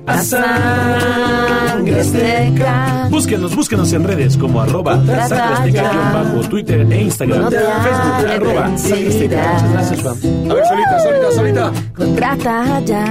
a 0.09 0.23
sangre 0.23 2.01
azteca. 2.01 3.09
Búsquenos, 3.11 3.55
búsquenos 3.55 3.93
en 3.93 4.05
redes 4.05 4.37
como 4.37 4.61
arroba 4.61 4.95
sangre 4.97 5.15
azteca, 5.21 5.69
ya. 5.71 5.91
guion 5.91 6.13
bajo, 6.13 6.49
Twitter 6.49 6.87
e 6.93 7.03
Instagram, 7.03 7.41
No 7.43 7.51
Facebook, 7.51 8.31
arroba 8.31 8.79
sangre 8.79 9.09
azteca. 9.09 9.53
Muchas 9.53 9.73
gracias, 9.73 10.03
Juan. 10.03 10.17
A 10.51 10.55
ver, 10.55 10.67
solita, 10.67 10.99
solita, 11.01 11.33
solita. 11.33 11.73
Contrata 11.95 12.81
ya 12.85 13.05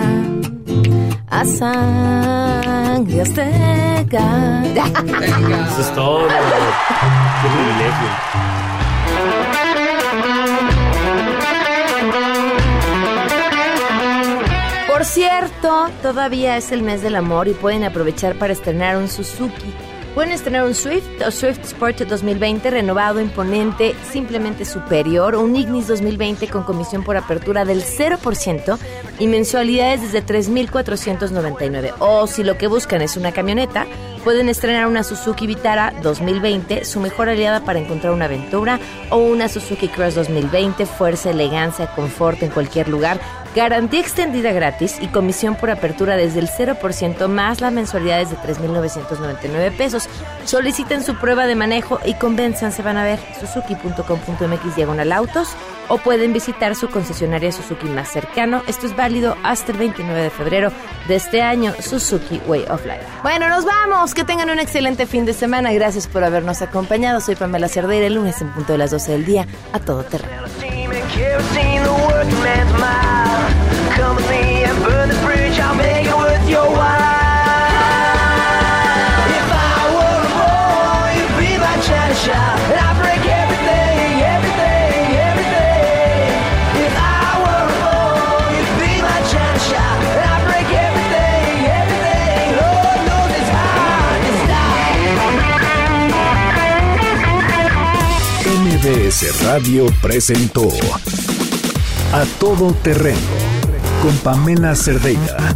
a 1.30 1.46
sangre 1.46 3.22
azteca. 3.22 4.64
Eso 5.72 5.82
es 5.82 5.94
todo. 5.94 6.28
Qué 6.28 7.48
privilegio. 7.50 8.77
Por 14.98 15.06
cierto, 15.06 15.92
todavía 16.02 16.58
es 16.58 16.72
el 16.72 16.82
mes 16.82 17.04
del 17.04 17.16
amor 17.16 17.48
y 17.48 17.54
pueden 17.54 17.84
aprovechar 17.84 18.34
para 18.40 18.54
estrenar 18.54 18.98
un 18.98 19.08
Suzuki. 19.08 19.72
Pueden 20.16 20.32
estrenar 20.32 20.66
un 20.66 20.74
Swift 20.74 21.22
o 21.24 21.30
Swift 21.30 21.60
Sport 21.66 22.00
2020 22.00 22.72
renovado, 22.72 23.22
imponente, 23.22 23.96
simplemente 24.12 24.66
superior, 24.66 25.36
un 25.36 25.56
Ignis 25.56 25.86
2020 25.86 26.48
con 26.48 26.64
comisión 26.64 27.04
por 27.04 27.16
apertura 27.16 27.64
del 27.64 27.84
0% 27.84 28.80
y 29.20 29.28
mensualidades 29.28 30.02
desde 30.02 30.26
3.499. 30.26 31.94
O 32.00 32.26
si 32.26 32.44
lo 32.44 32.58
que 32.58 32.66
buscan 32.66 33.04
es 33.04 33.18
una 33.18 33.32
camioneta, 33.32 33.86
pueden 34.24 34.50
estrenar 34.50 34.88
una 34.88 35.04
Suzuki 35.04 35.46
Vitara 35.46 35.94
2020, 36.02 36.86
su 36.86 37.00
mejor 37.00 37.30
aliada 37.30 37.64
para 37.64 37.78
encontrar 37.78 38.14
una 38.14 38.26
aventura, 38.26 38.80
o 39.12 39.18
una 39.18 39.48
Suzuki 39.48 39.90
Cross 39.90 40.16
2020, 40.16 40.88
fuerza, 40.88 41.30
elegancia, 41.30 41.94
confort 41.94 42.42
en 42.42 42.50
cualquier 42.50 42.90
lugar, 42.90 43.22
garantía 43.58 44.00
extendida 44.00 44.52
gratis 44.52 44.98
y 45.02 45.08
comisión 45.08 45.56
por 45.56 45.72
apertura 45.72 46.16
desde 46.16 46.40
el 46.40 46.48
0% 46.48 47.28
más 47.28 47.60
las 47.60 47.74
mensualidades 47.74 48.30
de 48.30 48.38
3.999 48.38 49.76
pesos. 49.76 50.08
Soliciten 50.46 51.04
su 51.04 51.16
prueba 51.16 51.48
de 51.48 51.56
manejo 51.56 52.00
y 52.06 52.14
convenzanse, 52.14 52.84
van 52.84 52.98
a 52.98 53.04
ver 53.04 53.20
suzuki.com.mx 53.40 54.76
diagonal 54.76 55.12
autos 55.12 55.50
o 55.90 55.98
pueden 55.98 56.34
visitar 56.34 56.76
su 56.76 56.90
concesionaria 56.90 57.52
Suzuki 57.52 57.88
más 57.88 58.10
cercano. 58.10 58.62
Esto 58.68 58.86
es 58.86 58.96
válido 58.96 59.36
hasta 59.44 59.72
el 59.72 59.78
29 59.78 60.22
de 60.22 60.30
febrero 60.30 60.72
de 61.08 61.16
este 61.16 61.42
año, 61.42 61.74
Suzuki 61.80 62.42
Way 62.48 62.66
of 62.70 62.86
Life. 62.86 63.06
Bueno, 63.24 63.50
nos 63.50 63.66
vamos. 63.66 64.14
Que 64.14 64.24
tengan 64.24 64.50
un 64.50 64.60
excelente 64.60 65.06
fin 65.06 65.26
de 65.26 65.34
semana. 65.34 65.72
Gracias 65.72 66.08
por 66.08 66.24
habernos 66.24 66.62
acompañado. 66.62 67.22
Soy 67.22 67.36
Pamela 67.36 67.68
Cerdeira, 67.68 68.06
el 68.06 68.16
lunes 68.16 68.42
en 68.42 68.50
punto 68.50 68.74
de 68.74 68.78
las 68.78 68.92
12 68.92 69.12
del 69.14 69.26
día, 69.26 69.48
a 69.74 69.80
todo 69.80 70.04
terreno. 70.04 70.44
MBS 98.88 99.44
Radio 99.44 99.86
presentó 100.02 100.70
A 102.14 102.24
Todo 102.40 102.74
Terreno 102.74 103.18
con 104.02 104.16
Pamela 104.18 104.76
Cerdeira, 104.76 105.56